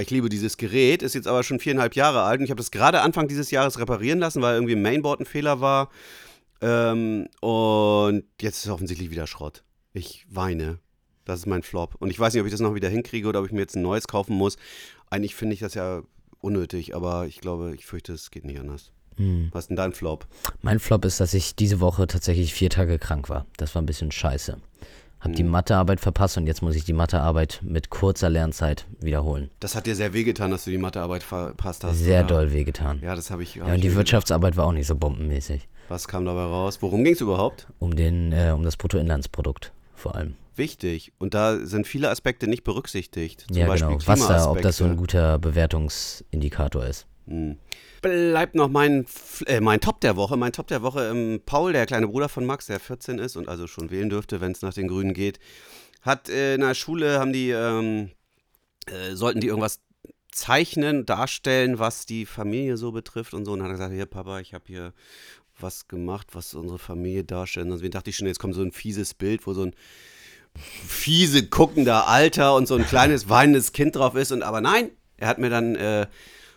ich 0.00 0.10
liebe 0.10 0.28
dieses 0.28 0.56
Gerät, 0.56 1.02
ist 1.02 1.14
jetzt 1.14 1.28
aber 1.28 1.44
schon 1.44 1.60
viereinhalb 1.60 1.94
Jahre 1.94 2.22
alt 2.22 2.40
und 2.40 2.44
ich 2.44 2.50
habe 2.50 2.58
das 2.58 2.72
gerade 2.72 3.02
Anfang 3.02 3.28
dieses 3.28 3.52
Jahres 3.52 3.78
reparieren 3.78 4.18
lassen, 4.18 4.42
weil 4.42 4.54
irgendwie 4.54 4.72
im 4.72 4.82
Mainboard 4.82 5.20
ein 5.20 5.26
Fehler 5.26 5.60
war. 5.60 5.90
Ähm, 6.60 7.28
und 7.40 8.24
jetzt 8.40 8.58
ist 8.58 8.66
es 8.66 8.70
offensichtlich 8.70 9.10
wieder 9.10 9.26
Schrott. 9.26 9.62
Ich 9.92 10.26
weine. 10.28 10.80
Das 11.26 11.40
ist 11.40 11.46
mein 11.46 11.62
Flop. 11.62 11.94
Und 11.98 12.10
ich 12.10 12.18
weiß 12.18 12.32
nicht, 12.32 12.40
ob 12.40 12.46
ich 12.46 12.52
das 12.52 12.60
noch 12.60 12.74
wieder 12.74 12.88
hinkriege 12.88 13.28
oder 13.28 13.40
ob 13.40 13.46
ich 13.46 13.52
mir 13.52 13.60
jetzt 13.60 13.76
ein 13.76 13.82
neues 13.82 14.06
kaufen 14.08 14.34
muss. 14.36 14.56
Eigentlich 15.10 15.34
finde 15.34 15.54
ich 15.54 15.60
das 15.60 15.74
ja 15.74 16.02
unnötig, 16.40 16.94
aber 16.96 17.26
ich 17.26 17.40
glaube, 17.40 17.74
ich 17.74 17.84
fürchte, 17.84 18.12
es 18.14 18.30
geht 18.30 18.44
nicht 18.44 18.58
anders. 18.60 18.92
Hm. 19.16 19.48
Was 19.52 19.64
ist 19.64 19.68
denn 19.68 19.76
dein 19.76 19.92
Flop? 19.92 20.26
Mein 20.62 20.78
Flop 20.78 21.04
ist, 21.04 21.20
dass 21.20 21.34
ich 21.34 21.56
diese 21.56 21.80
Woche 21.80 22.06
tatsächlich 22.06 22.54
vier 22.54 22.70
Tage 22.70 22.98
krank 22.98 23.28
war. 23.28 23.46
Das 23.56 23.74
war 23.74 23.82
ein 23.82 23.86
bisschen 23.86 24.12
scheiße. 24.12 24.58
Hab 25.18 25.32
die 25.32 25.42
Hm. 25.42 25.48
Mathearbeit 25.50 25.98
verpasst 26.00 26.36
und 26.36 26.46
jetzt 26.46 26.62
muss 26.62 26.76
ich 26.76 26.84
die 26.84 26.92
Mathearbeit 26.92 27.60
mit 27.64 27.88
kurzer 27.90 28.28
Lernzeit 28.28 28.86
wiederholen. 29.00 29.50
Das 29.58 29.74
hat 29.74 29.86
dir 29.86 29.96
sehr 29.96 30.12
wehgetan, 30.12 30.50
dass 30.50 30.64
du 30.64 30.70
die 30.70 30.78
Mathearbeit 30.78 31.22
verpasst 31.22 31.82
hast. 31.82 31.98
Sehr 31.98 32.20
oder? 32.20 32.28
doll 32.28 32.52
wehgetan. 32.52 33.00
Ja, 33.02 33.16
das 33.16 33.30
habe 33.30 33.42
ich. 33.42 33.58
hab 33.58 33.66
Ja, 33.68 33.74
und 33.74 33.80
die 33.82 33.94
Wirtschaftsarbeit 33.94 34.56
war 34.56 34.66
auch 34.66 34.72
nicht 34.72 34.86
so 34.86 34.94
bombenmäßig. 34.94 35.66
Was 35.88 36.06
kam 36.06 36.24
dabei 36.26 36.42
raus? 36.44 36.78
Worum 36.82 37.02
ging 37.02 37.14
es 37.14 37.20
überhaupt? 37.20 37.66
Um 37.78 37.96
den, 37.96 38.32
äh, 38.32 38.52
um 38.54 38.62
das 38.62 38.76
Bruttoinlandsprodukt 38.76 39.72
vor 39.94 40.14
allem. 40.14 40.34
Wichtig. 40.56 41.12
Und 41.18 41.34
da 41.34 41.58
sind 41.64 41.86
viele 41.86 42.10
Aspekte 42.10 42.48
nicht 42.48 42.64
berücksichtigt. 42.64 43.44
Zum 43.48 43.56
ja, 43.56 43.66
Beispiel 43.66 43.96
genau. 43.96 44.06
Was 44.06 44.26
da, 44.26 44.50
ob 44.50 44.62
das 44.62 44.78
so 44.78 44.84
ein 44.84 44.96
guter 44.96 45.38
Bewertungsindikator 45.38 46.84
ist. 46.86 47.06
Hm. 47.26 47.58
Bleibt 48.02 48.54
noch 48.54 48.68
mein, 48.68 49.06
äh, 49.46 49.60
mein 49.60 49.80
Top 49.80 50.00
der 50.00 50.16
Woche. 50.16 50.36
Mein 50.36 50.52
Top 50.52 50.68
der 50.68 50.82
Woche, 50.82 51.08
ähm, 51.08 51.40
Paul, 51.44 51.72
der 51.72 51.86
kleine 51.86 52.08
Bruder 52.08 52.28
von 52.28 52.44
Max, 52.46 52.66
der 52.66 52.80
14 52.80 53.18
ist 53.18 53.36
und 53.36 53.48
also 53.48 53.66
schon 53.66 53.90
wählen 53.90 54.08
dürfte, 54.08 54.40
wenn 54.40 54.52
es 54.52 54.62
nach 54.62 54.74
den 54.74 54.88
Grünen 54.88 55.12
geht, 55.12 55.38
hat 56.02 56.28
äh, 56.28 56.54
in 56.54 56.60
der 56.60 56.74
Schule, 56.74 57.18
haben 57.18 57.32
die, 57.32 57.50
ähm, 57.50 58.10
äh, 58.86 59.14
sollten 59.14 59.40
die 59.40 59.48
irgendwas 59.48 59.80
zeichnen, 60.30 61.06
darstellen, 61.06 61.78
was 61.78 62.06
die 62.06 62.26
Familie 62.26 62.76
so 62.76 62.92
betrifft 62.92 63.34
und 63.34 63.44
so. 63.44 63.52
Und 63.52 63.60
dann 63.60 63.68
hat 63.68 63.74
er 63.74 63.78
gesagt, 63.78 63.94
hier 63.94 64.06
Papa, 64.06 64.40
ich 64.40 64.54
habe 64.54 64.64
hier 64.66 64.92
was 65.58 65.88
gemacht, 65.88 66.28
was 66.32 66.54
unsere 66.54 66.78
Familie 66.78 67.24
darstellt. 67.24 67.66
Und 67.66 67.72
deswegen 67.72 67.92
dachte 67.92 68.10
ich 68.10 68.16
schon, 68.16 68.26
jetzt 68.26 68.38
kommt 68.38 68.54
so 68.54 68.62
ein 68.62 68.72
fieses 68.72 69.14
Bild, 69.14 69.46
wo 69.46 69.54
so 69.54 69.62
ein 69.62 69.74
fiese 70.58 71.46
guckender 71.46 72.08
Alter 72.08 72.54
und 72.54 72.68
so 72.68 72.74
ein 72.74 72.86
kleines 72.86 73.28
weinendes 73.28 73.72
Kind 73.72 73.96
drauf 73.96 74.14
ist. 74.14 74.32
Und 74.32 74.42
aber 74.42 74.60
nein, 74.60 74.90
er 75.16 75.28
hat 75.28 75.38
mir 75.38 75.50
dann 75.50 75.76
äh, 75.76 76.06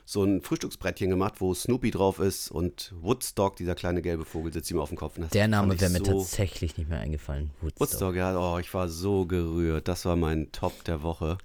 so 0.10 0.24
ein 0.24 0.42
Frühstücksbrettchen 0.42 1.10
gemacht, 1.12 1.36
wo 1.38 1.54
Snoopy 1.54 1.92
drauf 1.92 2.18
ist 2.18 2.50
und 2.50 2.94
Woodstock, 3.00 3.56
dieser 3.58 3.76
kleine 3.76 4.02
gelbe 4.02 4.26
Vogel, 4.26 4.52
sitzt 4.52 4.72
ihm 4.72 4.80
auf 4.80 4.90
dem 4.90 4.98
Kopf. 4.98 5.18
Und 5.18 5.24
das 5.24 5.32
Der 5.32 5.48
Name 5.48 5.80
wäre 5.80 5.92
mir 5.92 6.00
so, 6.00 6.20
tatsächlich 6.20 6.78
nicht 6.78 6.90
mehr 6.90 7.00
eingefallen. 7.00 7.52
Woodstock. 7.62 7.80
Woodstock, 7.80 8.16
ja, 8.16 8.36
oh, 8.36 8.58
ich 8.58 8.74
war 8.74 8.90
so 8.90 9.28
gerührt. 9.28 9.88
Das 9.88 10.06
war 10.06 10.16
mein 10.16 10.52
Top 10.52 10.84
der 10.86 11.04
Woche. 11.04 11.38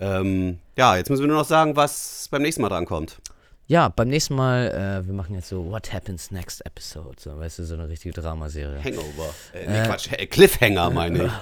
ähm, 0.00 0.58
ja, 0.76 0.96
jetzt 0.98 1.08
müssen 1.08 1.22
wir 1.22 1.28
nur 1.28 1.38
noch 1.38 1.46
sagen, 1.46 1.76
was 1.76 2.28
beim 2.30 2.42
nächsten 2.42 2.60
Mal 2.60 2.68
drankommt. 2.68 3.22
Ja, 3.70 3.90
beim 3.90 4.08
nächsten 4.08 4.34
Mal, 4.34 5.02
äh, 5.02 5.06
wir 5.06 5.12
machen 5.12 5.34
jetzt 5.34 5.50
so 5.50 5.70
What 5.70 5.92
Happens 5.92 6.30
Next 6.30 6.64
Episode, 6.64 7.16
so, 7.18 7.38
weißt 7.38 7.58
du, 7.58 7.64
so 7.64 7.74
eine 7.74 7.86
richtige 7.86 8.18
Dramaserie. 8.18 8.82
Hangover. 8.82 9.34
Äh, 9.52 9.70
nee, 9.70 9.86
Quatsch, 9.86 10.10
äh, 10.10 10.24
Cliffhanger 10.24 10.88
meine 10.94 11.24
ich. 11.26 11.32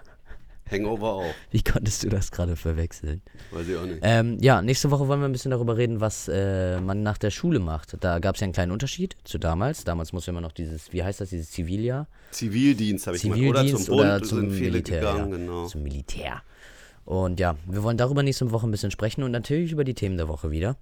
Hangover 0.70 1.12
auch. 1.12 1.34
Wie 1.50 1.62
konntest 1.62 2.02
du 2.02 2.08
das 2.08 2.30
gerade 2.30 2.56
verwechseln? 2.56 3.20
Weiß 3.50 3.68
ich 3.68 3.76
auch 3.76 3.84
nicht. 3.84 3.98
Ähm, 4.00 4.38
ja, 4.40 4.62
nächste 4.62 4.90
Woche 4.90 5.06
wollen 5.06 5.20
wir 5.20 5.28
ein 5.28 5.32
bisschen 5.32 5.50
darüber 5.50 5.76
reden, 5.76 6.00
was 6.00 6.28
äh, 6.28 6.80
man 6.80 7.02
nach 7.02 7.18
der 7.18 7.30
Schule 7.30 7.58
macht. 7.58 7.94
Da 8.00 8.20
gab 8.20 8.36
es 8.36 8.40
ja 8.40 8.46
einen 8.46 8.54
kleinen 8.54 8.72
Unterschied 8.72 9.14
zu 9.24 9.36
damals. 9.36 9.84
Damals 9.84 10.14
musste 10.14 10.32
man 10.32 10.42
noch 10.42 10.52
dieses, 10.52 10.94
wie 10.94 11.04
heißt 11.04 11.20
das, 11.20 11.28
dieses 11.28 11.50
Ziviljahr? 11.50 12.08
Zivildienst 12.30 13.06
habe 13.06 13.18
ich 13.18 13.22
gemacht. 13.22 13.38
Oder 13.38 13.66
zum 13.66 13.66
Zivildienst 13.66 13.88
Bund, 13.88 14.00
oder 14.00 14.22
zum 14.22 14.48
Militär. 14.48 15.00
gegangen, 15.00 15.30
ja. 15.30 15.36
genau. 15.36 15.66
Zum 15.66 15.82
Militär. 15.82 16.42
Und 17.04 17.38
ja, 17.38 17.54
wir 17.66 17.82
wollen 17.82 17.98
darüber 17.98 18.22
nächste 18.22 18.50
Woche 18.50 18.66
ein 18.66 18.70
bisschen 18.70 18.90
sprechen 18.90 19.22
und 19.22 19.30
natürlich 19.30 19.72
über 19.72 19.84
die 19.84 19.94
Themen 19.94 20.16
der 20.16 20.26
Woche 20.26 20.50
wieder. 20.50 20.76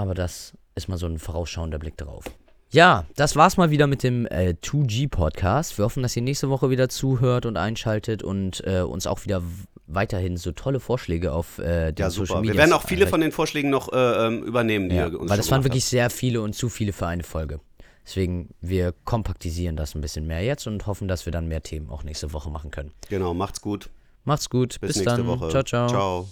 Aber 0.00 0.14
das 0.14 0.54
ist 0.76 0.88
mal 0.88 0.96
so 0.96 1.04
ein 1.04 1.18
vorausschauender 1.18 1.78
Blick 1.78 1.98
darauf. 1.98 2.24
Ja, 2.70 3.04
das 3.16 3.36
war's 3.36 3.58
mal 3.58 3.70
wieder 3.70 3.86
mit 3.86 4.02
dem 4.02 4.24
äh, 4.26 4.54
2G-Podcast. 4.62 5.76
Wir 5.76 5.84
hoffen, 5.84 6.02
dass 6.02 6.16
ihr 6.16 6.22
nächste 6.22 6.48
Woche 6.48 6.70
wieder 6.70 6.88
zuhört 6.88 7.44
und 7.44 7.58
einschaltet 7.58 8.22
und 8.22 8.62
äh, 8.64 8.80
uns 8.80 9.06
auch 9.06 9.26
wieder 9.26 9.42
weiterhin 9.86 10.38
so 10.38 10.52
tolle 10.52 10.80
Vorschläge 10.80 11.32
auf 11.32 11.58
äh, 11.58 11.92
den 11.92 12.04
Ja, 12.04 12.10
Social. 12.10 12.40
Media 12.40 12.54
Wir 12.54 12.58
werden 12.60 12.72
auch 12.72 12.84
viele 12.84 13.08
von 13.08 13.20
den 13.20 13.30
Vorschlägen 13.30 13.68
noch 13.68 13.92
äh, 13.92 14.26
ähm, 14.26 14.42
übernehmen, 14.42 14.88
die 14.88 14.96
ja, 14.96 15.08
ihr 15.08 15.20
uns 15.20 15.28
weil 15.28 15.36
das 15.36 15.50
waren 15.50 15.64
wirklich 15.64 15.84
sehr 15.84 16.08
viele 16.08 16.40
und 16.40 16.54
zu 16.54 16.70
viele 16.70 16.94
für 16.94 17.06
eine 17.06 17.24
Folge. 17.24 17.60
Deswegen, 18.06 18.54
wir 18.62 18.94
kompaktisieren 19.04 19.76
das 19.76 19.94
ein 19.94 20.00
bisschen 20.00 20.26
mehr 20.26 20.42
jetzt 20.42 20.66
und 20.66 20.86
hoffen, 20.86 21.08
dass 21.08 21.26
wir 21.26 21.32
dann 21.32 21.46
mehr 21.46 21.62
Themen 21.62 21.90
auch 21.90 22.04
nächste 22.04 22.32
Woche 22.32 22.50
machen 22.50 22.70
können. 22.70 22.92
Genau, 23.10 23.34
macht's 23.34 23.60
gut. 23.60 23.90
Macht's 24.24 24.48
gut. 24.48 24.80
Bis, 24.80 24.94
Bis, 24.94 24.96
nächste 24.96 25.16
dann. 25.18 25.26
Woche. 25.26 25.50
Ciao, 25.50 25.62
ciao. 25.62 25.88
Ciao. 25.88 26.28